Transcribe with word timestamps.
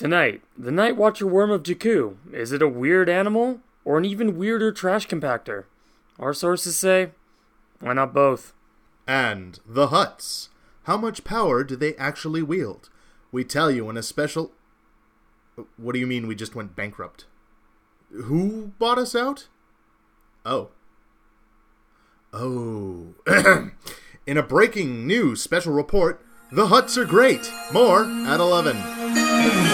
Tonight, 0.00 0.40
the 0.56 0.70
Night 0.70 0.96
Watcher 0.96 1.26
worm 1.26 1.50
of 1.50 1.62
Jakku. 1.62 2.16
Is 2.32 2.52
it 2.52 2.62
a 2.62 2.68
weird 2.68 3.10
animal 3.10 3.60
or 3.84 3.98
an 3.98 4.06
even 4.06 4.38
weirder 4.38 4.72
trash 4.72 5.06
compactor? 5.06 5.64
Our 6.18 6.32
sources 6.32 6.78
say, 6.78 7.10
why 7.80 7.92
not 7.92 8.14
both? 8.14 8.54
And 9.06 9.60
the 9.66 9.88
Hutts. 9.88 10.48
How 10.84 10.96
much 10.96 11.22
power 11.22 11.64
do 11.64 11.76
they 11.76 11.94
actually 11.96 12.40
wield? 12.40 12.88
We 13.30 13.44
tell 13.44 13.70
you 13.70 13.90
in 13.90 13.98
a 13.98 14.02
special. 14.02 14.52
What 15.76 15.92
do 15.92 15.98
you 15.98 16.06
mean 16.06 16.26
we 16.26 16.34
just 16.34 16.54
went 16.54 16.74
bankrupt? 16.74 17.26
Who 18.10 18.72
bought 18.78 18.96
us 18.96 19.14
out? 19.14 19.48
Oh. 20.46 20.70
Oh. 22.32 23.08
in 24.26 24.38
a 24.38 24.42
breaking 24.42 25.06
news 25.06 25.42
special 25.42 25.74
report, 25.74 26.24
the 26.50 26.68
Hutts 26.68 26.96
are 26.96 27.04
great. 27.04 27.52
More 27.70 28.04
at 28.04 28.40
11. 28.40 28.99
Ladies 29.50 29.66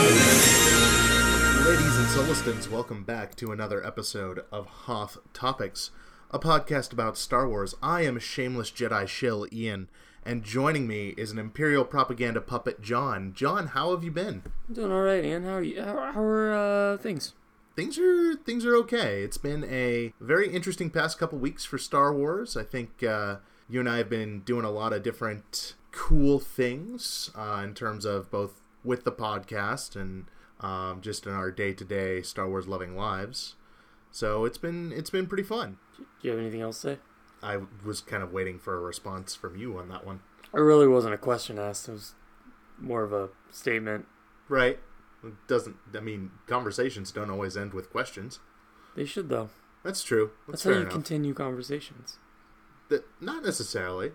and 1.98 2.07
Solistans, 2.07 2.71
welcome 2.71 3.05
back 3.05 3.34
to 3.37 3.53
another 3.53 3.84
episode 3.87 4.43
of 4.51 4.67
Hoth 4.67 5.19
Topics, 5.34 5.91
a 6.30 6.39
podcast 6.39 6.95
about 6.95 7.19
Star 7.19 7.47
Wars. 7.47 7.75
I 7.83 8.01
am 8.01 8.19
shameless 8.19 8.70
Jedi 8.70 9.07
shill 9.07 9.47
Ian, 9.53 9.91
and 10.25 10.43
joining 10.43 10.87
me 10.87 11.09
is 11.19 11.31
an 11.31 11.39
Imperial 11.39 11.84
propaganda 11.84 12.41
puppet 12.41 12.81
John. 12.81 13.34
John, 13.34 13.67
how 13.67 13.91
have 13.91 14.03
you 14.03 14.11
been? 14.11 14.45
I'm 14.67 14.75
doing 14.75 14.93
all 14.93 15.03
right, 15.03 15.23
Ian. 15.23 15.45
How 15.45 15.57
are 15.57 15.62
you? 15.62 15.83
How, 15.83 16.12
how 16.12 16.23
are 16.23 16.95
uh, 16.95 16.97
things? 16.97 17.34
Things 17.77 17.98
are 17.98 18.34
things 18.34 18.65
are 18.65 18.77
okay. 18.77 19.20
It's 19.20 19.37
been 19.37 19.62
a 19.65 20.15
very 20.20 20.48
interesting 20.48 20.89
past 20.89 21.19
couple 21.19 21.39
weeks 21.39 21.67
for 21.67 21.77
Star 21.77 22.15
Wars. 22.15 22.56
I 22.56 22.65
think 22.65 23.03
uh, 23.03 23.37
you 23.69 23.81
and 23.81 23.91
I 23.91 23.98
have 23.98 24.09
been 24.09 24.41
doing 24.41 24.65
a 24.65 24.70
lot 24.70 24.95
of 24.95 25.03
different 25.03 25.75
cool 25.93 26.39
things 26.39 27.31
uh, 27.37 27.61
in 27.62 27.75
terms 27.75 28.06
of 28.06 28.31
both 28.31 28.62
with 28.87 29.05
the 29.05 29.13
podcast 29.13 29.97
and 29.97 30.27
um, 30.61 31.01
just 31.03 31.27
in 31.27 31.33
our 31.33 31.51
day 31.51 31.75
to 31.75 31.85
day 31.85 32.23
Star 32.23 32.49
Wars 32.49 32.67
loving 32.67 32.97
lives. 32.97 33.57
So 34.11 34.45
it's 34.47 34.56
been 34.59 34.93
it's 34.93 35.11
been 35.11 35.27
pretty 35.27 35.43
fun. 35.43 35.77
Do 35.98 36.05
you 36.23 36.31
have 36.31 36.41
anything 36.41 36.62
else 36.62 36.81
to 36.83 36.95
say? 36.95 36.98
I 37.43 37.59
was 37.84 38.01
kind 38.01 38.23
of 38.23 38.33
waiting 38.33 38.59
for 38.59 38.77
a 38.77 38.81
response 38.81 39.34
from 39.34 39.56
you 39.56 39.77
on 39.78 39.89
that 39.91 40.06
one. 40.06 40.20
It 40.55 40.61
really 40.61 40.89
wasn't 40.89 41.12
a 41.15 41.19
question 41.19 41.59
asked. 41.59 41.89
It 41.89 41.93
was 41.93 42.15
more 42.78 43.03
of 43.03 43.12
a 43.12 43.28
statement. 43.51 44.06
Right. 44.48 44.78
It 45.23 45.34
doesn't 45.48 45.77
I 45.95 46.00
mean 46.00 46.31
conversations 46.47 47.12
don't 47.12 47.31
always 47.31 47.56
end 47.56 47.75
with 47.75 47.91
questions. 47.91 48.39
They 48.95 49.05
should 49.05 49.28
though. 49.28 49.50
That's 49.84 50.03
true. 50.03 50.31
That's, 50.47 50.62
That's, 50.62 50.65
how 50.65 50.71
you 50.71 50.81
enough. 50.83 50.93
continue 50.93 51.34
conversations. 51.34 52.17
That- 52.89 53.05
not 53.21 53.45
necessarily. 53.45 54.12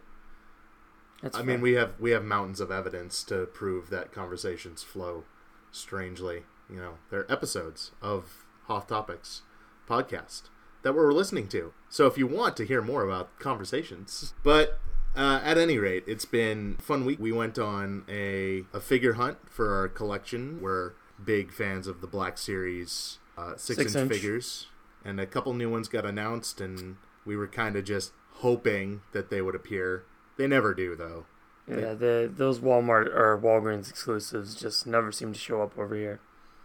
That's 1.22 1.38
I 1.38 1.44
mean, 1.44 1.62
we 1.62 1.74
have 1.74 1.94
we 2.00 2.12
have 2.12 2.24
mountains 2.24 2.60
of 2.60 2.72
evidence 2.72 3.24
to 3.26 3.46
prove 3.46 3.90
that 3.90 4.12
conversations 4.12 4.84
flow 4.84 5.24
strangely. 5.72 6.44
You 6.70 6.78
know, 6.78 6.94
they're 7.10 7.32
episodes 7.32 7.92
of 8.02 8.46
Hoth 8.66 8.88
Topics 8.88 9.42
podcast 9.88 10.44
that 10.84 10.96
we're 10.96 11.12
listening 11.12 11.48
to. 11.50 11.74
So 11.90 12.08
if 12.08 12.18
you 12.18 12.26
want 12.28 12.58
to 12.58 12.66
hear 12.66 12.82
more 12.82 13.04
about 13.04 13.38
conversations, 13.40 14.34
but 14.44 14.80
uh, 15.16 15.42
at 15.44 15.58
any 15.58 15.78
rate, 15.78 16.04
it's 16.08 16.26
been 16.26 16.78
a 16.80 16.82
fun 16.82 17.06
week. 17.06 17.20
We 17.20 17.32
went 17.32 17.60
on 17.60 18.04
a 18.10 18.64
a 18.74 18.80
figure 18.80 19.14
hunt 19.14 19.38
for 19.50 19.76
our 19.76 19.88
collection. 19.88 20.60
We're 20.62 20.94
big 21.24 21.52
fans 21.52 21.86
of 21.86 22.02
the 22.02 22.08
Black 22.08 22.38
Series 22.38 23.20
uh, 23.38 23.56
six, 23.58 23.78
Six 23.78 23.96
inch 23.96 24.02
inch. 24.04 24.12
figures, 24.12 24.68
and 25.06 25.20
a 25.20 25.26
couple 25.26 25.54
new 25.54 25.70
ones 25.70 25.88
got 25.88 26.06
announced, 26.06 26.60
and 26.62 26.98
we 27.26 27.36
were 27.36 27.48
kind 27.48 27.76
of 27.76 27.84
just 27.86 28.14
hoping 28.36 29.02
that 29.12 29.30
they 29.30 29.42
would 29.42 29.56
appear. 29.56 30.04
They 30.38 30.48
never 30.48 30.74
do, 30.74 30.96
though. 30.96 31.26
yeah, 31.68 31.94
the 31.94 32.32
those 32.34 32.60
Walmart 32.60 33.08
or 33.08 33.38
Walgreens 33.38 33.90
exclusives 33.90 34.56
just 34.56 34.88
never 34.88 35.12
seem 35.12 35.34
to 35.34 35.40
show 35.40 35.62
up 35.62 35.78
over 35.78 35.96
here. 35.96 36.20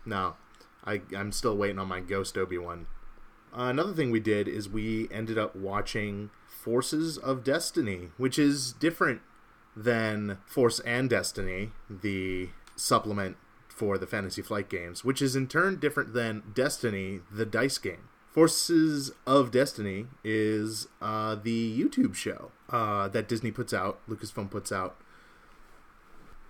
No, 0.05 0.35
I, 0.85 1.03
I'm 1.17 1.33
still 1.33 1.57
waiting 1.57 1.79
on 1.79 1.89
my 1.89 2.01
Ghost 2.01 2.37
Obi 2.39 2.59
Wan. 2.59 2.87
Uh, 3.57 3.65
another 3.65 3.93
thing 3.93 4.11
we 4.11 4.21
did 4.21 4.49
is 4.49 4.69
we 4.69 5.09
ended 5.11 5.39
up 5.39 5.57
watching 5.57 6.31
Forces 6.47 7.17
of 7.19 7.45
Destiny, 7.45 8.11
which 8.17 8.39
is 8.39 8.73
different 8.73 9.21
than 9.77 10.39
Force 10.47 10.81
and 10.81 11.09
Destiny, 11.11 11.73
the 11.89 12.51
supplement 12.77 13.37
for 13.69 13.99
the 13.99 14.07
Fantasy 14.07 14.43
Flight 14.43 14.69
games, 14.69 15.05
which 15.05 15.21
is 15.21 15.37
in 15.37 15.47
turn 15.49 15.79
different 15.79 16.15
than 16.15 16.43
Destiny, 16.55 17.21
the 17.31 17.47
dice 17.47 17.79
game. 17.79 18.09
Forces 18.37 19.13
of 19.27 19.51
Destiny 19.51 20.09
is 20.23 20.89
uh, 21.01 21.37
the 21.37 21.81
YouTube 21.81 22.15
show 22.15 22.51
uh, 22.69 23.09
that 23.09 23.29
Disney 23.29 23.51
puts 23.51 23.73
out, 23.73 23.99
Lucasfilm 24.07 24.51
puts 24.51 24.71
out, 24.71 24.95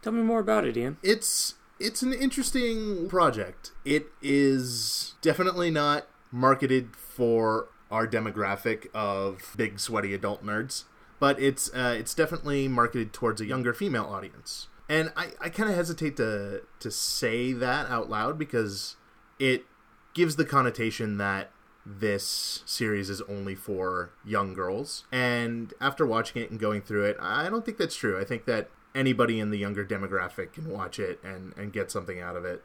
Tell 0.02 0.12
me 0.12 0.22
more 0.22 0.40
about 0.40 0.64
it, 0.66 0.76
Ian. 0.76 0.96
it's 1.04 1.54
it's 1.78 2.02
an 2.02 2.12
interesting 2.12 3.08
project. 3.08 3.70
It 3.84 4.06
is 4.20 5.14
definitely 5.22 5.70
not 5.70 6.08
marketed 6.32 6.96
for 6.96 7.68
our 7.88 8.08
demographic 8.08 8.88
of 8.92 9.54
big 9.56 9.78
sweaty 9.78 10.12
adult 10.12 10.44
nerds, 10.44 10.86
but 11.20 11.40
it's 11.40 11.72
uh, 11.72 11.94
it's 11.96 12.14
definitely 12.14 12.66
marketed 12.66 13.12
towards 13.12 13.40
a 13.40 13.46
younger 13.46 13.72
female 13.72 14.06
audience. 14.06 14.66
And 14.88 15.12
I, 15.16 15.28
I 15.40 15.50
kind 15.50 15.70
of 15.70 15.76
hesitate 15.76 16.16
to 16.16 16.62
to 16.80 16.90
say 16.90 17.52
that 17.52 17.88
out 17.88 18.10
loud 18.10 18.40
because 18.40 18.96
it 19.38 19.66
gives 20.14 20.34
the 20.34 20.44
connotation 20.44 21.18
that 21.18 21.50
this 21.86 22.62
series 22.66 23.08
is 23.08 23.22
only 23.22 23.54
for 23.54 24.10
young 24.24 24.54
girls. 24.54 25.04
And 25.12 25.72
after 25.80 26.04
watching 26.04 26.42
it 26.42 26.50
and 26.50 26.58
going 26.58 26.82
through 26.82 27.04
it, 27.04 27.16
I 27.20 27.48
don't 27.48 27.64
think 27.64 27.78
that's 27.78 27.94
true. 27.94 28.20
I 28.20 28.24
think 28.24 28.44
that 28.46 28.68
anybody 28.94 29.38
in 29.38 29.50
the 29.50 29.58
younger 29.58 29.84
demographic 29.84 30.52
can 30.52 30.68
watch 30.68 30.98
it 30.98 31.20
and, 31.22 31.52
and 31.56 31.72
get 31.72 31.90
something 31.90 32.20
out 32.20 32.34
of 32.34 32.44
it. 32.44 32.62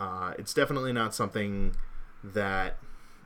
Uh, 0.00 0.34
it's 0.38 0.52
definitely 0.52 0.92
not 0.92 1.14
something 1.14 1.76
that 2.24 2.78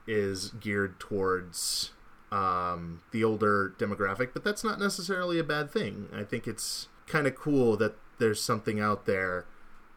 is 0.06 0.51
geared 0.61 1.01
towards 1.01 1.93
um, 2.31 3.01
the 3.12 3.25
older 3.25 3.75
demographic, 3.78 4.31
but 4.34 4.45
that's 4.45 4.62
not 4.62 4.78
necessarily 4.78 5.39
a 5.39 5.45
bad 5.45 5.71
thing. 5.71 6.09
I 6.12 6.22
think 6.22 6.47
it's 6.47 6.89
kind 7.07 7.27
of 7.27 7.34
cool 7.34 7.77
that 7.78 7.97
there's 8.19 8.43
something 8.43 8.78
out 8.78 9.07
there 9.07 9.47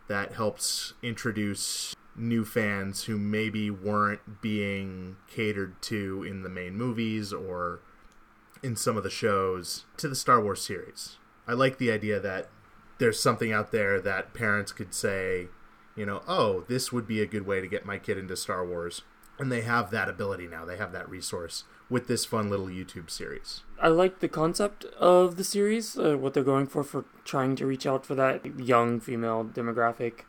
that 0.07 0.33
helps 0.33 0.93
introduce 1.03 1.95
new 2.15 2.45
fans 2.45 3.05
who 3.05 3.17
maybe 3.17 3.69
weren't 3.69 4.41
being 4.41 5.15
catered 5.27 5.81
to 5.81 6.23
in 6.23 6.43
the 6.43 6.49
main 6.49 6.75
movies 6.75 7.33
or 7.33 7.81
in 8.61 8.75
some 8.75 8.97
of 8.97 9.03
the 9.03 9.09
shows 9.09 9.85
to 9.97 10.07
the 10.07 10.15
Star 10.15 10.41
Wars 10.41 10.61
series. 10.61 11.17
I 11.47 11.53
like 11.53 11.77
the 11.77 11.91
idea 11.91 12.19
that 12.19 12.49
there's 12.99 13.21
something 13.21 13.51
out 13.51 13.71
there 13.71 13.99
that 13.99 14.33
parents 14.33 14.71
could 14.71 14.93
say, 14.93 15.47
you 15.95 16.05
know, 16.05 16.21
oh, 16.27 16.63
this 16.67 16.91
would 16.91 17.07
be 17.07 17.21
a 17.21 17.25
good 17.25 17.45
way 17.45 17.59
to 17.59 17.67
get 17.67 17.85
my 17.85 17.97
kid 17.97 18.17
into 18.17 18.35
Star 18.35 18.65
Wars. 18.65 19.01
And 19.39 19.51
they 19.51 19.61
have 19.61 19.89
that 19.89 20.07
ability 20.07 20.47
now. 20.47 20.63
They 20.63 20.77
have 20.77 20.91
that 20.91 21.09
resource 21.09 21.63
with 21.89 22.07
this 22.07 22.23
fun 22.23 22.49
little 22.49 22.67
YouTube 22.67 23.09
series. 23.09 23.61
I 23.81 23.87
like 23.87 24.19
the 24.19 24.29
concept 24.29 24.85
of 24.97 25.37
the 25.37 25.43
series, 25.43 25.97
uh, 25.97 26.17
what 26.17 26.33
they're 26.33 26.43
going 26.43 26.67
for 26.67 26.83
for 26.83 27.05
trying 27.25 27.55
to 27.57 27.65
reach 27.65 27.85
out 27.85 28.05
for 28.05 28.15
that 28.15 28.59
young 28.59 28.99
female 28.99 29.43
demographic. 29.43 30.21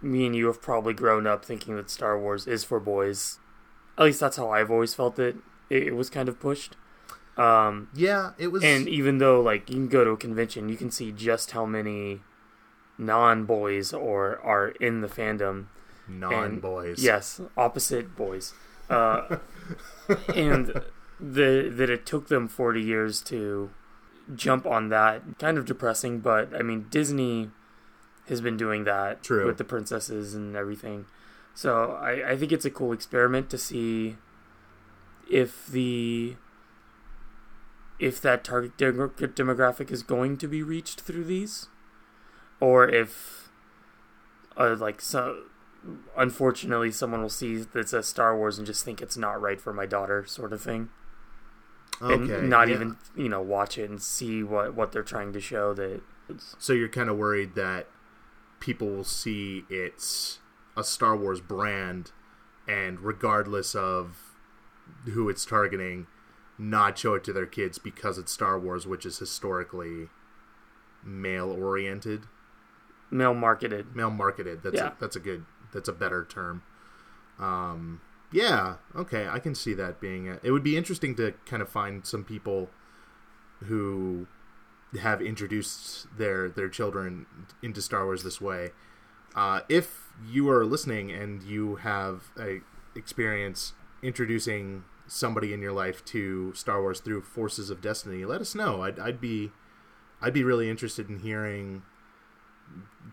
Me 0.00 0.26
and 0.26 0.34
you 0.36 0.46
have 0.46 0.62
probably 0.62 0.94
grown 0.94 1.26
up 1.26 1.44
thinking 1.44 1.76
that 1.76 1.90
Star 1.90 2.18
Wars 2.18 2.46
is 2.46 2.64
for 2.64 2.78
boys. 2.80 3.38
At 3.96 4.04
least 4.04 4.20
that's 4.20 4.36
how 4.36 4.50
I've 4.50 4.70
always 4.70 4.94
felt 4.94 5.18
it. 5.18 5.36
It, 5.70 5.88
it 5.88 5.96
was 5.96 6.08
kind 6.08 6.28
of 6.28 6.38
pushed. 6.38 6.76
Um, 7.36 7.88
Yeah, 7.94 8.32
it 8.38 8.48
was. 8.48 8.62
and 8.64 8.88
even 8.88 9.18
though 9.18 9.40
like 9.40 9.68
you 9.70 9.76
can 9.76 9.88
go 9.88 10.04
to 10.04 10.10
a 10.10 10.16
convention, 10.16 10.68
you 10.68 10.76
can 10.76 10.90
see 10.90 11.12
just 11.12 11.50
how 11.52 11.64
many 11.66 12.20
non-boys 12.96 13.92
or 13.92 14.38
are 14.40 14.68
in 14.80 15.00
the 15.00 15.08
fandom. 15.08 15.66
non 16.08 16.58
boys. 16.60 17.02
Yes, 17.02 17.40
opposite 17.56 18.16
boys. 18.16 18.54
Uh, 18.90 19.38
and 20.34 20.82
the 21.20 21.70
that 21.74 21.90
it 21.90 22.06
took 22.06 22.28
them 22.28 22.48
40 22.48 22.80
years 22.82 23.20
to 23.22 23.70
jump 24.34 24.66
on 24.66 24.88
that 24.90 25.22
kind 25.38 25.56
of 25.58 25.64
depressing 25.64 26.20
but 26.20 26.54
i 26.54 26.60
mean 26.62 26.86
disney 26.90 27.50
has 28.28 28.40
been 28.40 28.56
doing 28.56 28.84
that 28.84 29.22
True. 29.22 29.46
with 29.46 29.58
the 29.58 29.64
princesses 29.64 30.34
and 30.34 30.56
everything 30.56 31.06
so 31.54 31.92
I, 32.00 32.30
I 32.32 32.36
think 32.36 32.52
it's 32.52 32.64
a 32.64 32.70
cool 32.70 32.92
experiment 32.92 33.50
to 33.50 33.58
see 33.58 34.16
if 35.30 35.66
the 35.66 36.36
if 37.98 38.20
that 38.22 38.44
target 38.44 38.76
demo- 38.76 39.08
demographic 39.08 39.90
is 39.90 40.02
going 40.02 40.36
to 40.38 40.46
be 40.48 40.62
reached 40.62 41.00
through 41.00 41.24
these 41.24 41.66
or 42.60 42.88
if 42.88 43.48
uh, 44.56 44.76
like 44.78 45.00
so 45.00 45.42
unfortunately 46.16 46.90
someone 46.90 47.22
will 47.22 47.28
see 47.28 47.56
that 47.56 47.88
says 47.88 48.06
Star 48.06 48.36
Wars 48.36 48.58
and 48.58 48.66
just 48.66 48.84
think 48.84 49.00
it's 49.00 49.16
not 49.16 49.40
right 49.40 49.60
for 49.60 49.72
my 49.72 49.86
daughter 49.86 50.24
sort 50.26 50.52
of 50.52 50.60
thing 50.62 50.88
Okay. 52.00 52.14
and 52.34 52.48
not 52.48 52.68
yeah. 52.68 52.74
even 52.74 52.96
you 53.16 53.28
know 53.28 53.40
watch 53.42 53.76
it 53.78 53.90
and 53.90 54.00
see 54.00 54.42
what 54.44 54.74
what 54.74 54.92
they're 54.92 55.02
trying 55.02 55.32
to 55.32 55.40
show 55.40 55.74
that 55.74 56.00
So 56.58 56.72
you're 56.72 56.88
kind 56.88 57.08
of 57.10 57.16
worried 57.16 57.54
that 57.56 57.88
people 58.60 58.88
will 58.88 59.04
see 59.04 59.64
it's 59.68 60.38
a 60.76 60.84
Star 60.84 61.16
Wars 61.16 61.40
brand, 61.40 62.12
and 62.66 63.00
regardless 63.00 63.74
of 63.74 64.34
who 65.04 65.28
it's 65.28 65.44
targeting, 65.44 66.06
not 66.58 66.98
show 66.98 67.14
it 67.14 67.24
to 67.24 67.32
their 67.32 67.46
kids 67.46 67.78
because 67.78 68.18
it's 68.18 68.32
Star 68.32 68.58
Wars, 68.58 68.86
which 68.86 69.04
is 69.06 69.18
historically 69.18 70.08
male 71.04 71.50
oriented, 71.50 72.22
male 73.10 73.34
marketed 73.34 73.94
male 73.94 74.10
marketed. 74.10 74.62
That's 74.62 74.76
Yeah. 74.76 74.88
a, 74.88 74.92
that's 75.00 75.16
a 75.16 75.20
good 75.20 75.44
that's 75.72 75.88
a 75.88 75.92
better 75.92 76.24
term. 76.24 76.62
Um, 77.38 78.00
yeah, 78.32 78.76
okay, 78.96 79.28
I 79.28 79.38
can 79.38 79.54
see 79.54 79.74
that 79.74 80.00
being. 80.00 80.28
A, 80.28 80.38
it 80.42 80.50
would 80.50 80.64
be 80.64 80.76
interesting 80.76 81.14
to 81.16 81.32
kind 81.46 81.62
of 81.62 81.68
find 81.68 82.04
some 82.06 82.24
people 82.24 82.68
who 83.64 84.26
have 85.00 85.20
introduced 85.20 86.06
their 86.16 86.48
their 86.48 86.68
children 86.68 87.26
into 87.62 87.82
Star 87.82 88.04
Wars 88.04 88.22
this 88.22 88.40
way. 88.40 88.70
Uh, 89.34 89.60
if 89.68 90.08
you 90.26 90.48
are 90.50 90.64
listening 90.64 91.10
and 91.10 91.42
you 91.42 91.76
have 91.76 92.30
a 92.38 92.60
experience 92.96 93.74
introducing 94.02 94.84
somebody 95.06 95.52
in 95.52 95.60
your 95.60 95.72
life 95.72 96.04
to 96.06 96.52
Star 96.54 96.80
Wars 96.80 97.00
through 97.00 97.22
Forces 97.22 97.70
of 97.70 97.80
Destiny, 97.80 98.24
let 98.24 98.40
us 98.40 98.54
know. 98.54 98.82
I'd, 98.82 98.98
I'd 98.98 99.20
be 99.20 99.50
I'd 100.20 100.34
be 100.34 100.44
really 100.44 100.68
interested 100.68 101.08
in 101.08 101.20
hearing 101.20 101.82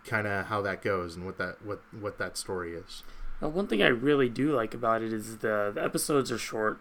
kind 0.06 0.28
of 0.28 0.48
how 0.48 0.62
that 0.62 0.81
goes 0.81 1.16
and 1.16 1.25
what 1.25 1.38
that 1.38 1.63
what 1.63 1.81
what 1.92 2.18
that 2.18 2.38
story 2.38 2.74
is. 2.74 3.04
Uh, 3.42 3.50
one 3.50 3.68
thing 3.68 3.81
I 3.83 3.88
really 3.88 4.30
do 4.30 4.56
like 4.56 4.74
about 4.74 5.01
it 5.01 5.12
is 5.12 5.39
the, 5.39 5.71
the 5.74 5.83
episodes 5.83 6.31
are 6.31 6.38
short. 6.38 6.80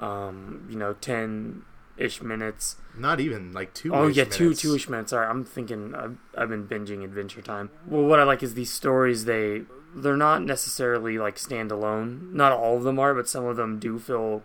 Um, 0.00 0.66
you 0.70 0.76
know, 0.76 0.94
ten 0.94 1.62
ish 1.96 2.22
minutes. 2.22 2.76
Not 2.96 3.20
even 3.20 3.52
like 3.52 3.74
two. 3.74 3.94
Oh 3.94 4.06
yeah, 4.06 4.24
two 4.24 4.54
two 4.54 4.74
ish 4.74 4.88
minutes. 4.88 5.10
Sorry, 5.10 5.26
I'm 5.26 5.44
thinking 5.44 5.94
I've, 5.94 6.16
I've 6.36 6.48
been 6.48 6.66
binging 6.66 7.04
Adventure 7.04 7.42
Time. 7.42 7.70
Well, 7.86 8.04
what 8.04 8.20
I 8.20 8.24
like 8.24 8.42
is 8.42 8.54
these 8.54 8.72
stories. 8.72 9.24
They 9.24 9.62
they're 9.94 10.16
not 10.16 10.42
necessarily 10.42 11.18
like 11.18 11.36
standalone. 11.36 12.32
Not 12.32 12.52
all 12.52 12.76
of 12.76 12.82
them 12.82 12.98
are, 12.98 13.14
but 13.14 13.28
some 13.28 13.44
of 13.44 13.56
them 13.56 13.78
do 13.78 13.98
fill 13.98 14.42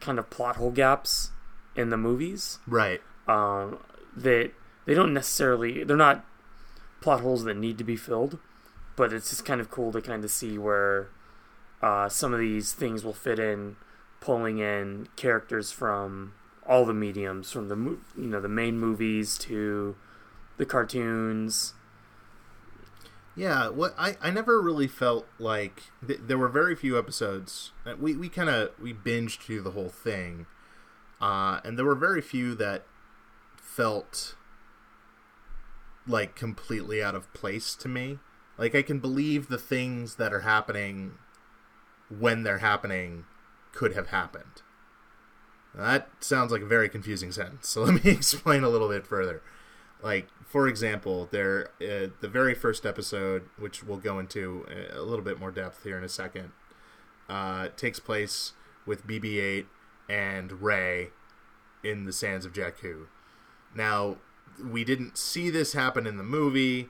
kind 0.00 0.18
of 0.18 0.30
plot 0.30 0.56
hole 0.56 0.70
gaps 0.70 1.30
in 1.76 1.90
the 1.90 1.96
movies. 1.96 2.58
Right. 2.66 3.00
Um, 3.28 3.78
that 4.16 4.52
they 4.86 4.94
don't 4.94 5.14
necessarily 5.14 5.84
they're 5.84 5.96
not 5.96 6.24
plot 7.00 7.20
holes 7.20 7.44
that 7.44 7.56
need 7.56 7.78
to 7.78 7.84
be 7.84 7.96
filled, 7.96 8.38
but 8.96 9.12
it's 9.12 9.30
just 9.30 9.44
kind 9.44 9.60
of 9.60 9.70
cool 9.70 9.92
to 9.92 10.00
kind 10.00 10.24
of 10.24 10.30
see 10.30 10.58
where 10.58 11.08
uh, 11.82 12.08
some 12.08 12.32
of 12.32 12.40
these 12.40 12.72
things 12.72 13.04
will 13.04 13.14
fit 13.14 13.38
in, 13.38 13.76
pulling 14.20 14.58
in 14.58 15.08
characters 15.16 15.70
from 15.72 16.34
all 16.70 16.86
the 16.86 16.94
mediums, 16.94 17.50
from 17.50 17.68
the 17.68 17.76
you 18.16 18.28
know 18.28 18.40
the 18.40 18.48
main 18.48 18.78
movies 18.78 19.36
to 19.36 19.96
the 20.56 20.64
cartoons. 20.64 21.74
Yeah, 23.34 23.68
what 23.68 23.92
I, 23.98 24.16
I 24.22 24.30
never 24.30 24.60
really 24.60 24.86
felt 24.86 25.26
like 25.38 25.82
th- 26.06 26.20
there 26.22 26.38
were 26.38 26.48
very 26.48 26.76
few 26.76 26.96
episodes. 26.96 27.72
We 27.98 28.14
we 28.14 28.28
kind 28.28 28.48
of 28.48 28.70
we 28.80 28.94
binged 28.94 29.40
through 29.40 29.62
the 29.62 29.72
whole 29.72 29.88
thing, 29.88 30.46
uh, 31.20 31.60
and 31.64 31.76
there 31.76 31.84
were 31.84 31.96
very 31.96 32.20
few 32.20 32.54
that 32.54 32.84
felt 33.56 34.36
like 36.06 36.36
completely 36.36 37.02
out 37.02 37.16
of 37.16 37.32
place 37.34 37.74
to 37.74 37.88
me. 37.88 38.20
Like 38.56 38.76
I 38.76 38.82
can 38.82 39.00
believe 39.00 39.48
the 39.48 39.58
things 39.58 40.16
that 40.16 40.32
are 40.32 40.40
happening 40.40 41.14
when 42.08 42.44
they're 42.44 42.58
happening 42.58 43.24
could 43.72 43.94
have 43.94 44.08
happened. 44.08 44.62
That 45.74 46.08
sounds 46.20 46.52
like 46.52 46.62
a 46.62 46.66
very 46.66 46.88
confusing 46.88 47.32
sentence. 47.32 47.68
So 47.68 47.82
let 47.84 48.04
me 48.04 48.10
explain 48.10 48.64
a 48.64 48.68
little 48.68 48.88
bit 48.88 49.06
further. 49.06 49.42
Like 50.02 50.28
for 50.46 50.66
example, 50.66 51.28
there 51.30 51.68
uh, 51.80 52.08
the 52.20 52.28
very 52.28 52.54
first 52.54 52.84
episode, 52.84 53.44
which 53.58 53.84
we'll 53.84 53.98
go 53.98 54.18
into 54.18 54.66
a 54.92 55.02
little 55.02 55.24
bit 55.24 55.38
more 55.38 55.50
depth 55.50 55.84
here 55.84 55.96
in 55.96 56.04
a 56.04 56.08
second, 56.08 56.50
uh, 57.28 57.68
takes 57.76 58.00
place 58.00 58.52
with 58.86 59.06
BB-8 59.06 59.66
and 60.08 60.60
Rey 60.60 61.10
in 61.84 62.04
the 62.04 62.12
sands 62.12 62.44
of 62.44 62.52
Jakku. 62.52 63.06
Now, 63.74 64.16
we 64.62 64.84
didn't 64.84 65.16
see 65.16 65.50
this 65.50 65.72
happen 65.72 66.06
in 66.06 66.16
the 66.16 66.24
movie, 66.24 66.88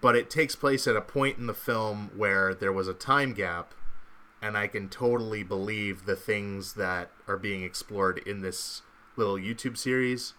but 0.00 0.16
it 0.16 0.28
takes 0.28 0.56
place 0.56 0.86
at 0.88 0.96
a 0.96 1.00
point 1.00 1.38
in 1.38 1.46
the 1.46 1.54
film 1.54 2.10
where 2.16 2.54
there 2.54 2.72
was 2.72 2.88
a 2.88 2.94
time 2.94 3.32
gap, 3.32 3.74
and 4.42 4.56
I 4.56 4.66
can 4.66 4.88
totally 4.88 5.42
believe 5.42 6.06
the 6.06 6.16
things 6.16 6.74
that 6.74 7.10
are 7.28 7.36
being 7.36 7.62
explored 7.62 8.18
in 8.26 8.40
this 8.40 8.82
little 9.16 9.36
YouTube 9.36 9.76
series 9.76 10.34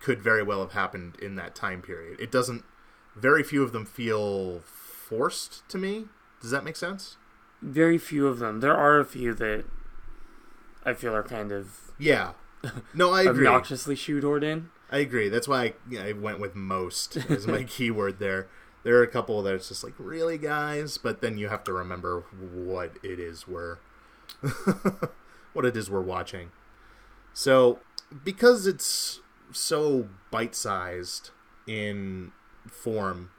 could 0.00 0.20
very 0.22 0.42
well 0.42 0.60
have 0.60 0.72
happened 0.72 1.16
in 1.20 1.36
that 1.36 1.54
time 1.54 1.82
period. 1.82 2.20
It 2.20 2.30
doesn't. 2.30 2.64
Very 3.14 3.42
few 3.42 3.62
of 3.62 3.72
them 3.72 3.86
feel 3.86 4.60
forced 4.60 5.66
to 5.70 5.78
me. 5.78 6.06
Does 6.40 6.50
that 6.50 6.64
make 6.64 6.76
sense? 6.76 7.16
Very 7.62 7.98
few 7.98 8.26
of 8.26 8.38
them. 8.38 8.60
There 8.60 8.76
are 8.76 8.98
a 9.00 9.04
few 9.04 9.32
that 9.34 9.64
I 10.84 10.92
feel 10.92 11.14
are 11.14 11.22
kind 11.22 11.52
of 11.52 11.92
yeah. 11.98 12.32
No, 12.94 13.12
I 13.12 13.22
agree. 13.22 13.46
obnoxiously 13.46 13.94
shoehorned 13.94 14.42
in. 14.42 14.70
I 14.90 14.98
agree. 14.98 15.28
That's 15.28 15.48
why 15.48 15.74
I, 15.92 16.08
I 16.08 16.12
went 16.12 16.40
with 16.40 16.54
most 16.54 17.16
as 17.30 17.46
my 17.46 17.64
keyword 17.68 18.18
there. 18.18 18.48
There 18.86 19.00
are 19.00 19.02
a 19.02 19.08
couple 19.08 19.42
that 19.42 19.52
it's 19.52 19.66
just 19.66 19.82
like 19.82 19.94
really 19.98 20.38
guys, 20.38 20.96
but 20.96 21.20
then 21.20 21.38
you 21.38 21.48
have 21.48 21.64
to 21.64 21.72
remember 21.72 22.20
what 22.20 22.92
it 23.02 23.18
is 23.18 23.48
we're 23.48 23.78
what 25.52 25.64
it 25.64 25.76
is 25.76 25.90
we're 25.90 26.00
watching. 26.00 26.52
So 27.34 27.80
because 28.24 28.64
it's 28.64 29.22
so 29.50 30.06
bite-sized 30.30 31.30
in 31.66 32.30
form, 32.70 33.30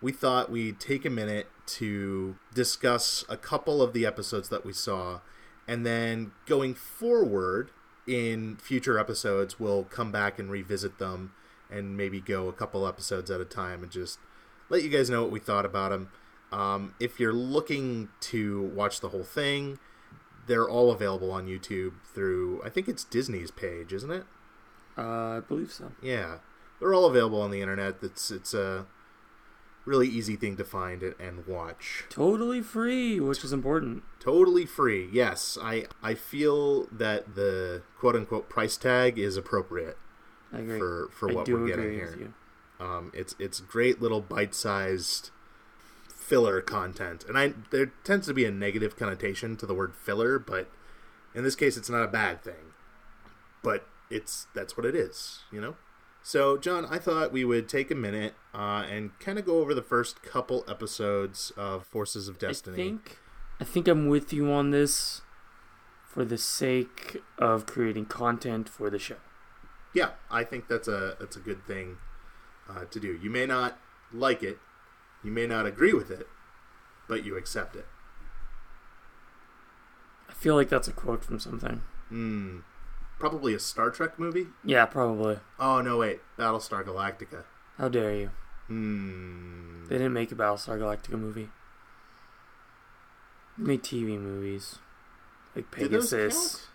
we 0.00 0.10
thought 0.10 0.50
we'd 0.50 0.80
take 0.80 1.04
a 1.04 1.10
minute 1.10 1.48
to 1.66 2.36
discuss 2.54 3.26
a 3.28 3.36
couple 3.36 3.82
of 3.82 3.92
the 3.92 4.06
episodes 4.06 4.48
that 4.48 4.64
we 4.64 4.72
saw, 4.72 5.20
and 5.68 5.84
then 5.84 6.32
going 6.46 6.72
forward 6.72 7.70
in 8.06 8.56
future 8.56 8.98
episodes, 8.98 9.60
we'll 9.60 9.84
come 9.84 10.10
back 10.10 10.38
and 10.38 10.50
revisit 10.50 10.98
them 10.98 11.34
and 11.70 11.94
maybe 11.94 12.22
go 12.22 12.48
a 12.48 12.54
couple 12.54 12.86
episodes 12.86 13.30
at 13.30 13.42
a 13.42 13.44
time 13.44 13.82
and 13.82 13.92
just 13.92 14.18
let 14.68 14.82
you 14.82 14.88
guys 14.88 15.10
know 15.10 15.22
what 15.22 15.30
we 15.30 15.40
thought 15.40 15.64
about 15.64 15.90
them. 15.90 16.08
Um, 16.52 16.94
if 17.00 17.18
you're 17.18 17.32
looking 17.32 18.08
to 18.20 18.62
watch 18.62 19.00
the 19.00 19.08
whole 19.08 19.24
thing, 19.24 19.78
they're 20.46 20.68
all 20.68 20.90
available 20.90 21.32
on 21.32 21.46
YouTube 21.46 21.94
through, 22.04 22.62
I 22.64 22.68
think 22.68 22.88
it's 22.88 23.04
Disney's 23.04 23.50
page, 23.50 23.92
isn't 23.92 24.10
it? 24.10 24.24
Uh, 24.96 25.38
I 25.38 25.40
believe 25.40 25.72
so. 25.72 25.92
Yeah, 26.00 26.38
they're 26.78 26.94
all 26.94 27.06
available 27.06 27.40
on 27.40 27.50
the 27.50 27.60
internet. 27.60 27.96
It's 28.02 28.30
it's 28.30 28.54
a 28.54 28.86
really 29.84 30.08
easy 30.08 30.36
thing 30.36 30.56
to 30.56 30.64
find 30.64 31.02
and 31.02 31.46
watch. 31.46 32.04
Totally 32.08 32.62
free, 32.62 33.20
which 33.20 33.44
is 33.44 33.52
important. 33.52 34.02
Totally 34.20 34.66
free. 34.66 35.08
Yes, 35.12 35.58
I 35.60 35.86
I 36.02 36.14
feel 36.14 36.86
that 36.92 37.34
the 37.34 37.82
quote 37.98 38.14
unquote 38.16 38.48
price 38.48 38.76
tag 38.76 39.18
is 39.18 39.36
appropriate 39.36 39.98
I 40.52 40.58
agree. 40.58 40.78
for 40.78 41.08
for 41.10 41.28
what 41.28 41.48
we're 41.48 41.56
agree 41.56 41.70
getting 41.70 42.00
with 42.00 42.14
here. 42.18 42.34
Um, 42.84 43.10
it's 43.14 43.34
it's 43.38 43.60
great 43.60 44.02
little 44.02 44.20
bite 44.20 44.54
sized 44.54 45.30
filler 46.08 46.60
content, 46.60 47.24
and 47.26 47.38
I 47.38 47.54
there 47.70 47.86
tends 48.04 48.26
to 48.26 48.34
be 48.34 48.44
a 48.44 48.50
negative 48.50 48.96
connotation 48.96 49.56
to 49.56 49.66
the 49.66 49.74
word 49.74 49.94
filler, 49.94 50.38
but 50.38 50.70
in 51.34 51.44
this 51.44 51.56
case, 51.56 51.76
it's 51.76 51.90
not 51.90 52.02
a 52.02 52.08
bad 52.08 52.42
thing. 52.42 52.72
But 53.62 53.86
it's 54.10 54.46
that's 54.54 54.76
what 54.76 54.84
it 54.84 54.94
is, 54.94 55.40
you 55.50 55.60
know. 55.60 55.76
So, 56.22 56.56
John, 56.56 56.86
I 56.86 56.98
thought 56.98 57.32
we 57.32 57.44
would 57.44 57.68
take 57.68 57.90
a 57.90 57.94
minute 57.94 58.34
uh, 58.54 58.84
and 58.90 59.18
kind 59.18 59.38
of 59.38 59.44
go 59.44 59.58
over 59.58 59.74
the 59.74 59.82
first 59.82 60.22
couple 60.22 60.64
episodes 60.66 61.52
of 61.56 61.86
Forces 61.86 62.28
of 62.28 62.38
Destiny. 62.38 62.74
I 62.74 62.76
think 62.76 63.18
I 63.60 63.64
think 63.64 63.88
I'm 63.88 64.08
with 64.08 64.32
you 64.32 64.50
on 64.52 64.70
this 64.70 65.22
for 66.06 66.24
the 66.24 66.38
sake 66.38 67.22
of 67.38 67.66
creating 67.66 68.06
content 68.06 68.68
for 68.68 68.90
the 68.90 68.98
show. 68.98 69.16
Yeah, 69.94 70.10
I 70.30 70.44
think 70.44 70.68
that's 70.68 70.88
a 70.88 71.16
that's 71.18 71.36
a 71.36 71.40
good 71.40 71.66
thing 71.66 71.98
uh, 72.68 72.84
to 72.90 73.00
do. 73.00 73.18
You 73.22 73.30
may 73.30 73.46
not 73.46 73.78
like 74.12 74.42
it, 74.42 74.58
you 75.22 75.30
may 75.30 75.46
not 75.46 75.66
agree 75.66 75.92
with 75.92 76.10
it, 76.10 76.26
but 77.08 77.24
you 77.24 77.36
accept 77.36 77.76
it. 77.76 77.86
I 80.28 80.32
feel 80.32 80.54
like 80.54 80.68
that's 80.68 80.88
a 80.88 80.92
quote 80.92 81.24
from 81.24 81.38
something. 81.38 81.82
Hmm. 82.08 82.58
Probably 83.18 83.54
a 83.54 83.58
Star 83.58 83.90
Trek 83.90 84.18
movie. 84.18 84.48
Yeah, 84.64 84.86
probably. 84.86 85.38
Oh 85.58 85.80
no, 85.80 85.98
wait, 85.98 86.20
Battlestar 86.38 86.84
Galactica. 86.84 87.44
How 87.78 87.88
dare 87.88 88.14
you? 88.14 88.30
Hmm. 88.66 89.84
They 89.88 89.96
didn't 89.96 90.12
make 90.12 90.32
a 90.32 90.34
Battlestar 90.34 90.78
Galactica 90.78 91.18
movie. 91.18 91.50
They 93.56 93.64
made 93.64 93.82
TV 93.82 94.18
movies. 94.20 94.78
Like 95.54 95.70
Pegasus. 95.70 96.66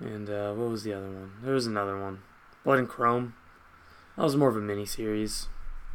And 0.00 0.28
uh, 0.28 0.52
what 0.54 0.70
was 0.70 0.82
the 0.82 0.94
other 0.94 1.10
one? 1.10 1.32
There 1.42 1.54
was 1.54 1.66
another 1.66 2.00
one. 2.00 2.22
Blood 2.64 2.78
and 2.78 2.88
Chrome. 2.88 3.34
That 4.16 4.24
was 4.24 4.36
more 4.36 4.50
of 4.50 4.56
a 4.56 4.60
mini 4.60 4.84
series. 4.84 5.48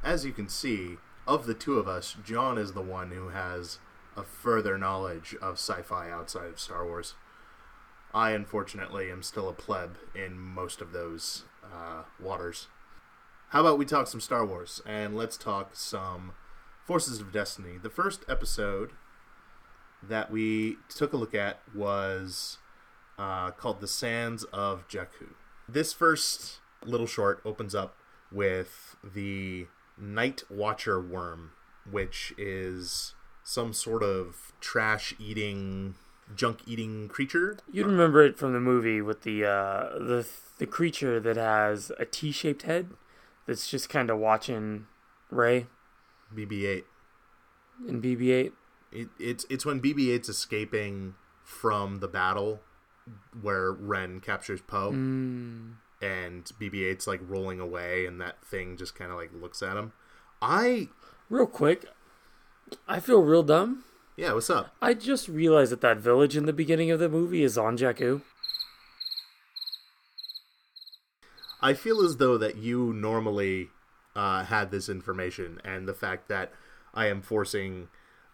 As 0.03 0.25
you 0.25 0.31
can 0.31 0.49
see, 0.49 0.97
of 1.27 1.45
the 1.45 1.53
two 1.53 1.77
of 1.77 1.87
us, 1.87 2.15
John 2.25 2.57
is 2.57 2.73
the 2.73 2.81
one 2.81 3.11
who 3.11 3.29
has 3.29 3.77
a 4.15 4.23
further 4.23 4.75
knowledge 4.77 5.35
of 5.39 5.55
sci-fi 5.55 6.09
outside 6.09 6.47
of 6.47 6.59
Star 6.59 6.83
Wars. 6.83 7.13
I, 8.13 8.31
unfortunately, 8.31 9.11
am 9.11 9.21
still 9.21 9.47
a 9.47 9.53
pleb 9.53 9.97
in 10.15 10.39
most 10.39 10.81
of 10.81 10.93
those 10.93 11.43
uh, 11.63 12.03
waters. 12.19 12.67
How 13.49 13.61
about 13.61 13.77
we 13.77 13.85
talk 13.85 14.07
some 14.07 14.21
Star 14.21 14.43
Wars 14.43 14.81
and 14.85 15.15
let's 15.15 15.37
talk 15.37 15.75
some 15.75 16.31
Forces 16.85 17.19
of 17.19 17.31
Destiny. 17.31 17.77
The 17.77 17.89
first 17.89 18.23
episode 18.27 18.93
that 20.01 20.31
we 20.31 20.77
took 20.89 21.13
a 21.13 21.17
look 21.17 21.35
at 21.35 21.59
was 21.75 22.57
uh, 23.19 23.51
called 23.51 23.81
The 23.81 23.87
Sands 23.87 24.43
of 24.45 24.87
Jakku. 24.87 25.33
This 25.69 25.93
first 25.93 26.61
little 26.83 27.05
short 27.05 27.41
opens 27.45 27.75
up 27.75 27.97
with 28.31 28.95
the 29.03 29.67
Night 29.97 30.43
Watcher 30.49 31.01
worm 31.01 31.51
which 31.89 32.33
is 32.37 33.13
some 33.43 33.71
sort 33.73 34.03
of 34.03 34.51
trash 34.59 35.13
eating, 35.19 35.95
junk 36.35 36.59
eating 36.65 37.07
creature. 37.07 37.57
You'd 37.71 37.85
remember 37.85 38.23
it 38.23 38.37
from 38.37 38.53
the 38.53 38.59
movie 38.59 39.01
with 39.01 39.21
the 39.21 39.45
uh, 39.45 39.97
the 39.97 40.27
the 40.57 40.67
creature 40.67 41.19
that 41.19 41.37
has 41.37 41.91
a 41.99 42.05
T-shaped 42.05 42.63
head 42.63 42.89
that's 43.45 43.69
just 43.69 43.89
kind 43.89 44.09
of 44.09 44.17
watching 44.19 44.87
Rey 45.29 45.67
BB-8. 46.35 46.83
in 47.87 48.01
BB-8. 48.01 48.51
It, 48.91 49.07
it's 49.19 49.45
it's 49.49 49.65
when 49.65 49.81
BB-8's 49.81 50.29
escaping 50.29 51.15
from 51.43 51.99
the 51.99 52.07
battle 52.07 52.59
where 53.41 53.71
Ren 53.71 54.19
captures 54.19 54.59
Poe, 54.61 54.91
Mm. 54.91 55.75
And 56.01 56.43
BB-8's 56.59 57.07
like 57.07 57.21
rolling 57.23 57.59
away, 57.59 58.05
and 58.05 58.19
that 58.21 58.43
thing 58.45 58.77
just 58.77 58.95
kind 58.95 59.11
of 59.11 59.17
like 59.17 59.31
looks 59.33 59.61
at 59.61 59.77
him. 59.77 59.93
I 60.41 60.89
Real 61.29 61.45
quick, 61.45 61.85
I 62.87 62.99
feel 62.99 63.21
real 63.21 63.43
dumb. 63.43 63.83
yeah, 64.15 64.33
what's 64.33 64.49
up? 64.49 64.73
I 64.81 64.93
just 64.93 65.27
realized 65.27 65.71
that 65.71 65.81
that 65.81 65.97
village 65.97 66.37
in 66.37 66.45
the 66.45 66.53
beginning 66.53 66.89
of 66.89 66.99
the 66.99 67.09
movie 67.09 67.43
is 67.43 67.57
on 67.57 67.77
Jakku. 67.77 68.21
I 71.61 71.73
feel 71.73 72.01
as 72.01 72.17
though 72.17 72.37
that 72.37 72.55
you 72.55 72.93
normally 72.93 73.69
uh, 74.15 74.43
had 74.45 74.71
this 74.71 74.87
information, 74.89 75.59
and 75.65 75.87
the 75.87 75.93
fact 75.93 76.29
that 76.29 76.53
I 76.93 77.07
am 77.07 77.21
forcing 77.21 77.89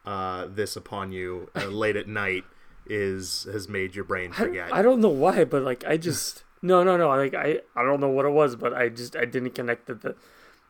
uh, 0.06 0.48
this 0.48 0.76
upon 0.76 1.12
you 1.12 1.50
uh, 1.56 1.66
late 1.66 1.96
at 1.96 2.08
night 2.08 2.44
is 2.86 3.48
has 3.52 3.70
made 3.70 3.96
your 3.96 4.06
brain 4.06 4.32
I, 4.34 4.36
forget. 4.36 4.74
I 4.74 4.82
don't 4.82 5.02
know 5.02 5.10
why, 5.10 5.46
but 5.46 5.64
like 5.64 5.84
I 5.86 5.98
just 5.98 6.44
no 6.64 6.84
no 6.84 6.98
no 6.98 7.10
like 7.10 7.36
I 7.36 7.60
I 7.76 7.84
don't 7.84 8.00
know 8.00 8.10
what 8.10 8.26
it 8.26 8.32
was, 8.32 8.56
but 8.56 8.74
I 8.74 8.90
just 8.90 9.16
I 9.16 9.26
didn't 9.26 9.52
connect 9.52 9.86
that 9.86 10.02
the 10.02 10.16